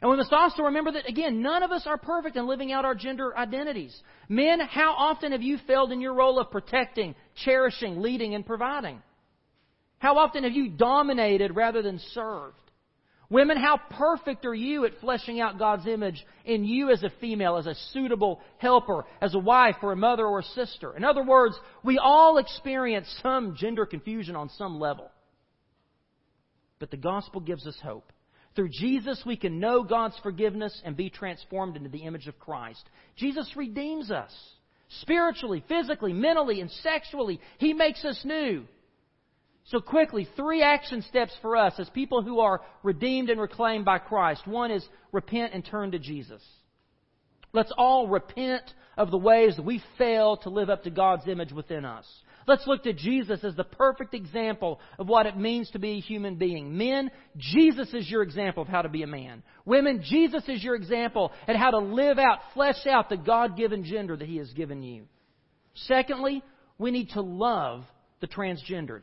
And 0.00 0.10
we 0.10 0.16
must 0.16 0.32
also 0.32 0.64
remember 0.64 0.92
that, 0.92 1.08
again, 1.08 1.42
none 1.42 1.62
of 1.62 1.70
us 1.72 1.84
are 1.86 1.96
perfect 1.96 2.36
in 2.36 2.46
living 2.46 2.70
out 2.70 2.84
our 2.84 2.94
gender 2.94 3.36
identities. 3.36 3.98
Men, 4.28 4.60
how 4.60 4.92
often 4.92 5.32
have 5.32 5.42
you 5.42 5.58
failed 5.66 5.90
in 5.90 6.00
your 6.00 6.14
role 6.14 6.38
of 6.38 6.50
protecting, 6.50 7.14
cherishing, 7.44 8.00
leading, 8.00 8.34
and 8.34 8.44
providing? 8.44 9.00
How 10.02 10.18
often 10.18 10.42
have 10.42 10.52
you 10.52 10.68
dominated 10.68 11.54
rather 11.54 11.80
than 11.80 12.00
served? 12.12 12.56
Women, 13.30 13.56
how 13.56 13.78
perfect 13.88 14.44
are 14.44 14.54
you 14.54 14.84
at 14.84 14.98
fleshing 15.00 15.40
out 15.40 15.60
God's 15.60 15.86
image 15.86 16.26
in 16.44 16.64
you 16.64 16.90
as 16.90 17.04
a 17.04 17.12
female, 17.20 17.56
as 17.56 17.66
a 17.66 17.76
suitable 17.92 18.40
helper, 18.58 19.04
as 19.20 19.36
a 19.36 19.38
wife 19.38 19.76
or 19.80 19.92
a 19.92 19.96
mother 19.96 20.26
or 20.26 20.40
a 20.40 20.54
sister? 20.56 20.96
In 20.96 21.04
other 21.04 21.22
words, 21.22 21.54
we 21.84 21.98
all 21.98 22.38
experience 22.38 23.06
some 23.22 23.54
gender 23.54 23.86
confusion 23.86 24.34
on 24.34 24.48
some 24.48 24.80
level. 24.80 25.08
But 26.80 26.90
the 26.90 26.96
gospel 26.96 27.40
gives 27.40 27.64
us 27.64 27.78
hope. 27.80 28.12
Through 28.56 28.70
Jesus, 28.70 29.22
we 29.24 29.36
can 29.36 29.60
know 29.60 29.84
God's 29.84 30.18
forgiveness 30.20 30.82
and 30.84 30.96
be 30.96 31.10
transformed 31.10 31.76
into 31.76 31.90
the 31.90 32.02
image 32.02 32.26
of 32.26 32.40
Christ. 32.40 32.82
Jesus 33.14 33.48
redeems 33.54 34.10
us 34.10 34.32
spiritually, 35.00 35.62
physically, 35.68 36.12
mentally, 36.12 36.60
and 36.60 36.72
sexually. 36.72 37.40
He 37.58 37.72
makes 37.72 38.04
us 38.04 38.20
new. 38.24 38.66
So, 39.66 39.80
quickly, 39.80 40.28
three 40.36 40.62
action 40.62 41.02
steps 41.02 41.32
for 41.40 41.56
us 41.56 41.74
as 41.78 41.88
people 41.90 42.22
who 42.22 42.40
are 42.40 42.62
redeemed 42.82 43.30
and 43.30 43.40
reclaimed 43.40 43.84
by 43.84 43.98
Christ. 43.98 44.46
One 44.46 44.70
is 44.70 44.86
repent 45.12 45.54
and 45.54 45.64
turn 45.64 45.92
to 45.92 45.98
Jesus. 45.98 46.42
Let's 47.52 47.72
all 47.76 48.08
repent 48.08 48.62
of 48.96 49.10
the 49.10 49.18
ways 49.18 49.56
that 49.56 49.64
we 49.64 49.82
fail 49.98 50.36
to 50.38 50.50
live 50.50 50.70
up 50.70 50.84
to 50.84 50.90
God's 50.90 51.28
image 51.28 51.52
within 51.52 51.84
us. 51.84 52.06
Let's 52.46 52.66
look 52.66 52.82
to 52.84 52.92
Jesus 52.92 53.44
as 53.44 53.54
the 53.54 53.64
perfect 53.64 54.14
example 54.14 54.80
of 54.98 55.06
what 55.06 55.26
it 55.26 55.36
means 55.36 55.70
to 55.70 55.78
be 55.78 55.92
a 55.92 56.00
human 56.00 56.36
being. 56.36 56.76
Men, 56.76 57.10
Jesus 57.36 57.92
is 57.94 58.10
your 58.10 58.22
example 58.22 58.62
of 58.62 58.68
how 58.68 58.82
to 58.82 58.88
be 58.88 59.02
a 59.02 59.06
man. 59.06 59.44
Women, 59.64 60.02
Jesus 60.04 60.42
is 60.48 60.62
your 60.62 60.74
example 60.74 61.30
at 61.46 61.56
how 61.56 61.70
to 61.70 61.78
live 61.78 62.18
out, 62.18 62.40
flesh 62.52 62.84
out 62.86 63.08
the 63.08 63.16
God 63.16 63.56
given 63.56 63.84
gender 63.84 64.16
that 64.16 64.28
He 64.28 64.38
has 64.38 64.52
given 64.54 64.82
you. 64.82 65.04
Secondly, 65.74 66.42
we 66.78 66.90
need 66.90 67.10
to 67.10 67.20
love 67.20 67.84
the 68.20 68.26
transgendered. 68.26 69.02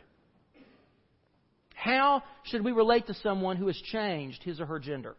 How 1.80 2.24
should 2.44 2.66
we 2.66 2.74
relate 2.74 3.08
to 3.08 3.14
someone 3.14 3.56
who 3.56 3.68
has 3.68 3.78
changed 3.78 4.44
his 4.44 4.60
or 4.60 4.66
her 4.66 4.80
gender? 4.80 5.16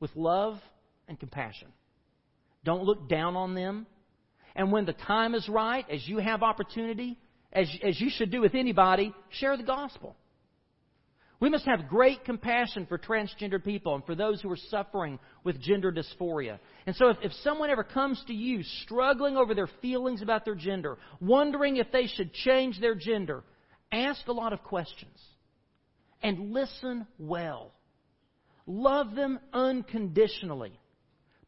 With 0.00 0.10
love 0.16 0.58
and 1.06 1.20
compassion. 1.20 1.68
Don't 2.64 2.82
look 2.82 3.08
down 3.08 3.36
on 3.36 3.54
them. 3.54 3.86
And 4.56 4.72
when 4.72 4.86
the 4.86 4.92
time 4.92 5.36
is 5.36 5.48
right, 5.48 5.88
as 5.88 6.06
you 6.08 6.18
have 6.18 6.42
opportunity, 6.42 7.16
as, 7.52 7.68
as 7.84 8.00
you 8.00 8.10
should 8.10 8.32
do 8.32 8.40
with 8.40 8.56
anybody, 8.56 9.14
share 9.30 9.56
the 9.56 9.62
gospel. 9.62 10.16
We 11.38 11.48
must 11.48 11.64
have 11.66 11.88
great 11.88 12.24
compassion 12.24 12.86
for 12.86 12.98
transgender 12.98 13.62
people 13.62 13.94
and 13.94 14.04
for 14.04 14.16
those 14.16 14.40
who 14.40 14.50
are 14.50 14.58
suffering 14.68 15.20
with 15.44 15.60
gender 15.60 15.92
dysphoria. 15.92 16.58
And 16.86 16.96
so 16.96 17.10
if, 17.10 17.18
if 17.22 17.32
someone 17.44 17.70
ever 17.70 17.84
comes 17.84 18.20
to 18.26 18.34
you 18.34 18.64
struggling 18.82 19.36
over 19.36 19.54
their 19.54 19.70
feelings 19.80 20.22
about 20.22 20.44
their 20.44 20.56
gender, 20.56 20.98
wondering 21.20 21.76
if 21.76 21.92
they 21.92 22.08
should 22.08 22.32
change 22.32 22.80
their 22.80 22.96
gender, 22.96 23.44
ask 23.92 24.26
a 24.26 24.32
lot 24.32 24.52
of 24.52 24.64
questions 24.64 25.16
and 26.22 26.52
listen 26.52 27.06
well. 27.18 27.72
Love 28.66 29.14
them 29.14 29.38
unconditionally. 29.52 30.78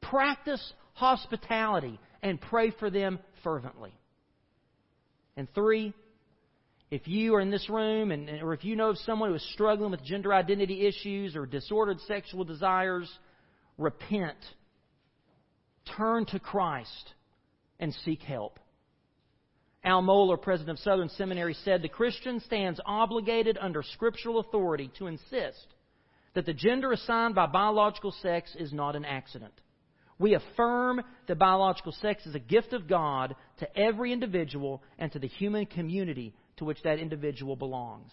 Practice 0.01 0.73
hospitality 0.95 1.99
and 2.23 2.41
pray 2.41 2.73
for 2.79 2.91
them 2.91 3.19
fervently. 3.43 3.93
And 5.37 5.49
three, 5.55 5.93
if 6.91 7.09
you 7.09 7.35
are 7.35 7.41
in 7.41 7.51
this 7.51 7.69
room 7.69 8.11
and, 8.13 8.29
or 8.43 8.55
if 8.55 8.65
you 8.65 8.77
know 8.77 8.91
of 8.91 8.99
someone 8.99 9.31
who 9.31 9.35
is 9.35 9.53
struggling 9.53 9.91
with 9.91 10.05
gender 10.05 10.33
identity 10.33 10.87
issues 10.87 11.35
or 11.35 11.47
disordered 11.47 12.01
sexual 12.07 12.45
desires, 12.45 13.11
repent. 13.79 14.39
Turn 15.97 16.25
to 16.27 16.39
Christ 16.39 17.15
and 17.81 17.93
seek 18.05 18.23
help. 18.23 18.59
Al 19.85 20.03
Mohler, 20.03 20.41
president 20.41 20.79
of 20.79 20.83
Southern 20.83 21.11
Seminary, 21.11 21.55
said 21.65 21.83
the 21.83 21.89
Christian 21.89 22.41
stands 22.41 22.81
obligated 22.87 23.59
under 23.61 23.83
scriptural 23.83 24.39
authority 24.41 24.91
to 24.99 25.07
insist 25.07 25.67
that 26.35 26.47
the 26.47 26.55
gender 26.55 26.93
assigned 26.93 27.35
by 27.35 27.47
biological 27.47 28.13
sex 28.23 28.55
is 28.59 28.73
not 28.73 28.97
an 28.97 29.05
accident. 29.05 29.53
We 30.19 30.35
affirm 30.35 31.03
that 31.27 31.39
biological 31.39 31.93
sex 31.93 32.25
is 32.25 32.35
a 32.35 32.41
gift 32.41 32.73
of 32.73 32.89
God 32.89 33.35
to 33.59 33.79
every 33.79 34.13
individual 34.13 34.83
and 34.99 35.13
to 35.13 35.19
the 35.19 35.29
human 35.29 35.67
community 35.67 36.35
to 36.57 36.65
which 36.65 36.83
that 36.85 36.99
individual 36.99 37.57
belongs. 37.57 38.11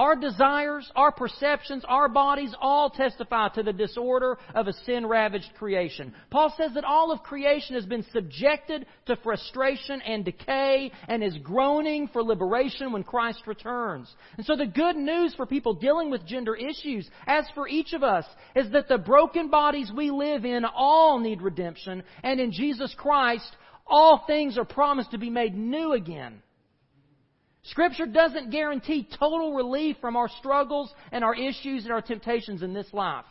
Our 0.00 0.16
desires, 0.16 0.90
our 0.96 1.12
perceptions, 1.12 1.84
our 1.86 2.08
bodies 2.08 2.54
all 2.58 2.88
testify 2.88 3.50
to 3.50 3.62
the 3.62 3.74
disorder 3.74 4.38
of 4.54 4.66
a 4.66 4.72
sin 4.86 5.04
ravaged 5.04 5.50
creation. 5.58 6.14
Paul 6.30 6.54
says 6.56 6.72
that 6.72 6.84
all 6.84 7.12
of 7.12 7.22
creation 7.22 7.74
has 7.74 7.84
been 7.84 8.06
subjected 8.10 8.86
to 9.04 9.16
frustration 9.16 10.00
and 10.00 10.24
decay 10.24 10.90
and 11.06 11.22
is 11.22 11.36
groaning 11.42 12.08
for 12.14 12.22
liberation 12.22 12.92
when 12.92 13.04
Christ 13.04 13.42
returns. 13.46 14.10
And 14.38 14.46
so 14.46 14.56
the 14.56 14.64
good 14.64 14.96
news 14.96 15.34
for 15.34 15.44
people 15.44 15.74
dealing 15.74 16.10
with 16.10 16.26
gender 16.26 16.56
issues, 16.56 17.06
as 17.26 17.44
for 17.54 17.68
each 17.68 17.92
of 17.92 18.02
us, 18.02 18.24
is 18.56 18.72
that 18.72 18.88
the 18.88 18.96
broken 18.96 19.50
bodies 19.50 19.92
we 19.94 20.10
live 20.10 20.46
in 20.46 20.64
all 20.64 21.18
need 21.18 21.42
redemption, 21.42 22.02
and 22.22 22.40
in 22.40 22.52
Jesus 22.52 22.94
Christ, 22.96 23.54
all 23.86 24.24
things 24.26 24.56
are 24.56 24.64
promised 24.64 25.10
to 25.10 25.18
be 25.18 25.28
made 25.28 25.54
new 25.54 25.92
again. 25.92 26.40
Scripture 27.64 28.06
doesn't 28.06 28.50
guarantee 28.50 29.08
total 29.18 29.54
relief 29.54 29.96
from 30.00 30.16
our 30.16 30.28
struggles 30.38 30.92
and 31.12 31.22
our 31.22 31.34
issues 31.34 31.84
and 31.84 31.92
our 31.92 32.00
temptations 32.00 32.62
in 32.62 32.72
this 32.72 32.86
life. 32.92 33.26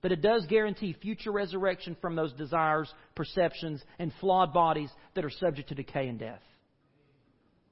But 0.00 0.12
it 0.12 0.22
does 0.22 0.46
guarantee 0.46 0.94
future 1.00 1.32
resurrection 1.32 1.96
from 2.00 2.14
those 2.14 2.32
desires, 2.34 2.92
perceptions, 3.14 3.82
and 3.98 4.12
flawed 4.20 4.52
bodies 4.52 4.90
that 5.14 5.24
are 5.24 5.30
subject 5.30 5.70
to 5.70 5.74
decay 5.74 6.08
and 6.08 6.18
death. 6.18 6.42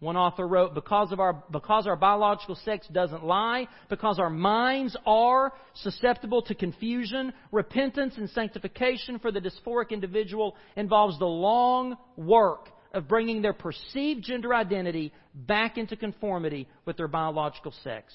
One 0.00 0.16
author 0.16 0.48
wrote, 0.48 0.74
because, 0.74 1.12
of 1.12 1.20
our, 1.20 1.44
because 1.52 1.86
our 1.86 1.94
biological 1.94 2.56
sex 2.64 2.88
doesn't 2.90 3.24
lie, 3.24 3.68
because 3.88 4.18
our 4.18 4.30
minds 4.30 4.96
are 5.06 5.52
susceptible 5.74 6.42
to 6.42 6.56
confusion, 6.56 7.32
repentance 7.52 8.14
and 8.16 8.28
sanctification 8.30 9.20
for 9.20 9.30
the 9.30 9.40
dysphoric 9.40 9.90
individual 9.90 10.56
involves 10.74 11.18
the 11.20 11.24
long 11.24 11.96
work 12.16 12.68
of 12.92 13.08
bringing 13.08 13.42
their 13.42 13.52
perceived 13.52 14.22
gender 14.22 14.54
identity 14.54 15.12
back 15.34 15.78
into 15.78 15.96
conformity 15.96 16.68
with 16.84 16.96
their 16.96 17.08
biological 17.08 17.72
sex. 17.82 18.14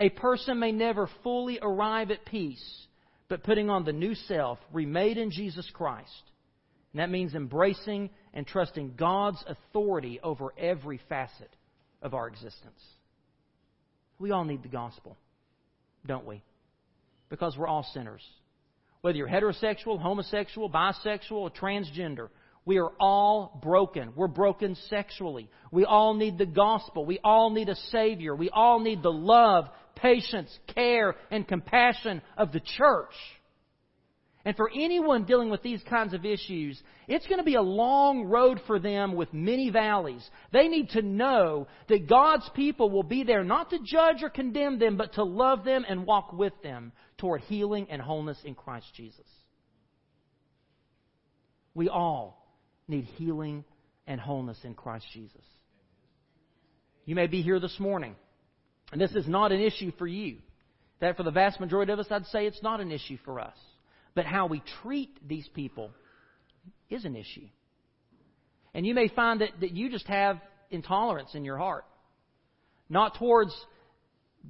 A 0.00 0.08
person 0.10 0.60
may 0.60 0.72
never 0.72 1.10
fully 1.22 1.58
arrive 1.60 2.10
at 2.10 2.24
peace, 2.24 2.86
but 3.28 3.42
putting 3.42 3.68
on 3.68 3.84
the 3.84 3.92
new 3.92 4.14
self, 4.14 4.58
remade 4.72 5.18
in 5.18 5.30
Jesus 5.30 5.68
Christ. 5.72 6.22
And 6.92 7.00
that 7.00 7.10
means 7.10 7.34
embracing 7.34 8.10
and 8.32 8.46
trusting 8.46 8.94
God's 8.96 9.42
authority 9.46 10.20
over 10.22 10.54
every 10.56 11.00
facet 11.08 11.50
of 12.00 12.14
our 12.14 12.28
existence. 12.28 12.80
We 14.18 14.30
all 14.30 14.44
need 14.44 14.62
the 14.62 14.68
gospel, 14.68 15.16
don't 16.06 16.26
we? 16.26 16.42
Because 17.28 17.56
we're 17.56 17.66
all 17.66 17.86
sinners. 17.92 18.22
Whether 19.00 19.18
you're 19.18 19.28
heterosexual, 19.28 20.00
homosexual, 20.00 20.70
bisexual, 20.70 21.32
or 21.32 21.50
transgender, 21.50 22.28
we 22.68 22.76
are 22.76 22.92
all 23.00 23.58
broken. 23.62 24.12
We're 24.14 24.28
broken 24.28 24.76
sexually. 24.90 25.48
We 25.72 25.86
all 25.86 26.12
need 26.12 26.36
the 26.36 26.44
gospel. 26.44 27.06
We 27.06 27.18
all 27.24 27.48
need 27.48 27.70
a 27.70 27.74
Savior. 27.90 28.36
We 28.36 28.50
all 28.50 28.78
need 28.78 29.02
the 29.02 29.10
love, 29.10 29.70
patience, 29.94 30.50
care, 30.74 31.16
and 31.30 31.48
compassion 31.48 32.20
of 32.36 32.52
the 32.52 32.60
church. 32.60 33.14
And 34.44 34.54
for 34.54 34.70
anyone 34.70 35.24
dealing 35.24 35.48
with 35.48 35.62
these 35.62 35.82
kinds 35.88 36.12
of 36.12 36.26
issues, 36.26 36.78
it's 37.06 37.26
going 37.26 37.38
to 37.38 37.44
be 37.44 37.54
a 37.54 37.62
long 37.62 38.24
road 38.24 38.60
for 38.66 38.78
them 38.78 39.14
with 39.14 39.32
many 39.32 39.70
valleys. 39.70 40.28
They 40.52 40.68
need 40.68 40.90
to 40.90 41.00
know 41.00 41.68
that 41.88 42.06
God's 42.06 42.50
people 42.54 42.90
will 42.90 43.02
be 43.02 43.24
there 43.24 43.44
not 43.44 43.70
to 43.70 43.78
judge 43.82 44.22
or 44.22 44.28
condemn 44.28 44.78
them, 44.78 44.98
but 44.98 45.14
to 45.14 45.24
love 45.24 45.64
them 45.64 45.86
and 45.88 46.04
walk 46.04 46.34
with 46.34 46.52
them 46.62 46.92
toward 47.16 47.40
healing 47.40 47.86
and 47.88 48.02
wholeness 48.02 48.38
in 48.44 48.54
Christ 48.54 48.88
Jesus. 48.94 49.26
We 51.72 51.88
all 51.88 52.37
need 52.88 53.04
healing 53.16 53.64
and 54.06 54.20
wholeness 54.20 54.58
in 54.64 54.74
Christ 54.74 55.06
Jesus. 55.12 55.44
You 57.04 57.14
may 57.14 57.26
be 57.26 57.42
here 57.42 57.60
this 57.60 57.78
morning, 57.78 58.16
and 58.92 59.00
this 59.00 59.12
is 59.12 59.26
not 59.26 59.52
an 59.52 59.60
issue 59.60 59.92
for 59.98 60.06
you. 60.06 60.38
That 61.00 61.16
for 61.16 61.22
the 61.22 61.30
vast 61.30 61.60
majority 61.60 61.92
of 61.92 61.98
us, 61.98 62.06
I'd 62.10 62.26
say 62.26 62.46
it's 62.46 62.62
not 62.62 62.80
an 62.80 62.90
issue 62.90 63.18
for 63.24 63.38
us. 63.38 63.56
But 64.14 64.24
how 64.24 64.46
we 64.46 64.62
treat 64.82 65.10
these 65.26 65.48
people 65.54 65.90
is 66.90 67.04
an 67.04 67.14
issue. 67.14 67.46
And 68.74 68.84
you 68.84 68.94
may 68.94 69.08
find 69.08 69.40
that, 69.40 69.50
that 69.60 69.72
you 69.72 69.90
just 69.90 70.06
have 70.08 70.40
intolerance 70.70 71.34
in 71.34 71.44
your 71.44 71.56
heart. 71.56 71.84
Not 72.88 73.16
towards 73.16 73.54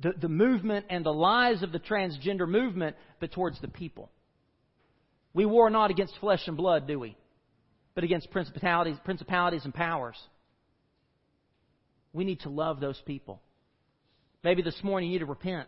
the, 0.00 0.12
the 0.18 0.28
movement 0.28 0.86
and 0.90 1.04
the 1.04 1.12
lies 1.12 1.62
of 1.62 1.72
the 1.72 1.80
transgender 1.80 2.48
movement, 2.48 2.96
but 3.20 3.32
towards 3.32 3.60
the 3.60 3.68
people. 3.68 4.10
We 5.34 5.44
war 5.44 5.70
not 5.70 5.90
against 5.90 6.14
flesh 6.20 6.46
and 6.46 6.56
blood, 6.56 6.86
do 6.86 6.98
we? 6.98 7.16
But 7.98 8.04
against 8.04 8.30
principalities, 8.30 8.96
principalities 9.04 9.64
and 9.64 9.74
powers. 9.74 10.14
We 12.12 12.22
need 12.22 12.38
to 12.42 12.48
love 12.48 12.78
those 12.78 13.02
people. 13.06 13.42
Maybe 14.44 14.62
this 14.62 14.78
morning 14.84 15.10
you 15.10 15.18
need 15.18 15.24
to 15.24 15.26
repent 15.26 15.66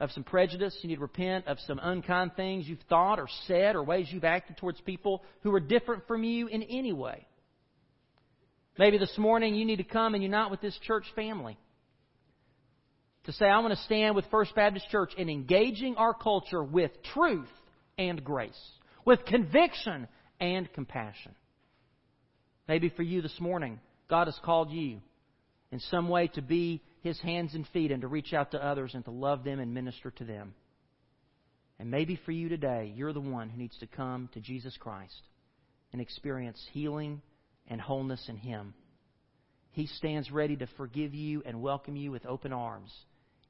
of 0.00 0.10
some 0.10 0.24
prejudice. 0.24 0.76
You 0.82 0.88
need 0.88 0.96
to 0.96 1.02
repent 1.02 1.46
of 1.46 1.58
some 1.60 1.78
unkind 1.80 2.32
things 2.34 2.66
you've 2.66 2.82
thought 2.88 3.20
or 3.20 3.28
said 3.46 3.76
or 3.76 3.84
ways 3.84 4.08
you've 4.10 4.24
acted 4.24 4.56
towards 4.56 4.80
people 4.80 5.22
who 5.44 5.54
are 5.54 5.60
different 5.60 6.08
from 6.08 6.24
you 6.24 6.48
in 6.48 6.64
any 6.64 6.92
way. 6.92 7.24
Maybe 8.76 8.98
this 8.98 9.16
morning 9.16 9.54
you 9.54 9.64
need 9.64 9.76
to 9.76 9.84
come 9.84 10.14
and 10.14 10.24
unite 10.24 10.50
with 10.50 10.60
this 10.60 10.76
church 10.82 11.04
family. 11.14 11.56
To 13.26 13.32
say, 13.32 13.46
I 13.46 13.60
want 13.60 13.74
to 13.74 13.84
stand 13.84 14.16
with 14.16 14.24
First 14.28 14.56
Baptist 14.56 14.90
Church 14.90 15.12
in 15.16 15.28
engaging 15.28 15.94
our 15.98 16.14
culture 16.14 16.64
with 16.64 16.90
truth 17.14 17.46
and 17.96 18.24
grace, 18.24 18.60
with 19.04 19.24
conviction 19.24 20.08
and 20.40 20.72
compassion. 20.72 21.32
Maybe 22.66 22.88
for 22.88 23.02
you 23.02 23.20
this 23.20 23.40
morning, 23.40 23.80
God 24.08 24.26
has 24.26 24.38
called 24.42 24.70
you 24.70 25.00
in 25.70 25.80
some 25.80 26.08
way 26.08 26.28
to 26.28 26.42
be 26.42 26.82
His 27.02 27.20
hands 27.20 27.54
and 27.54 27.66
feet 27.68 27.90
and 27.90 28.00
to 28.02 28.08
reach 28.08 28.32
out 28.32 28.52
to 28.52 28.64
others 28.64 28.94
and 28.94 29.04
to 29.04 29.10
love 29.10 29.44
them 29.44 29.60
and 29.60 29.74
minister 29.74 30.10
to 30.12 30.24
them. 30.24 30.54
And 31.78 31.90
maybe 31.90 32.18
for 32.24 32.32
you 32.32 32.48
today, 32.48 32.92
you're 32.94 33.12
the 33.12 33.20
one 33.20 33.50
who 33.50 33.58
needs 33.58 33.76
to 33.78 33.86
come 33.86 34.28
to 34.32 34.40
Jesus 34.40 34.76
Christ 34.78 35.22
and 35.92 36.00
experience 36.00 36.64
healing 36.72 37.20
and 37.68 37.80
wholeness 37.80 38.24
in 38.28 38.36
Him. 38.36 38.74
He 39.72 39.86
stands 39.86 40.30
ready 40.30 40.56
to 40.56 40.68
forgive 40.76 41.14
you 41.14 41.42
and 41.44 41.60
welcome 41.60 41.96
you 41.96 42.12
with 42.12 42.24
open 42.26 42.52
arms 42.52 42.92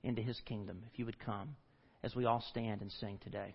into 0.03 0.23
His 0.23 0.41
kingdom 0.47 0.83
if 0.91 0.99
you 0.99 1.07
would 1.07 1.19
come 1.19 1.57
as 2.03 2.15
we 2.17 2.25
all 2.25 2.43
stand 2.51 2.81
and 2.81 2.91
sing 2.93 3.19
today. 3.23 3.55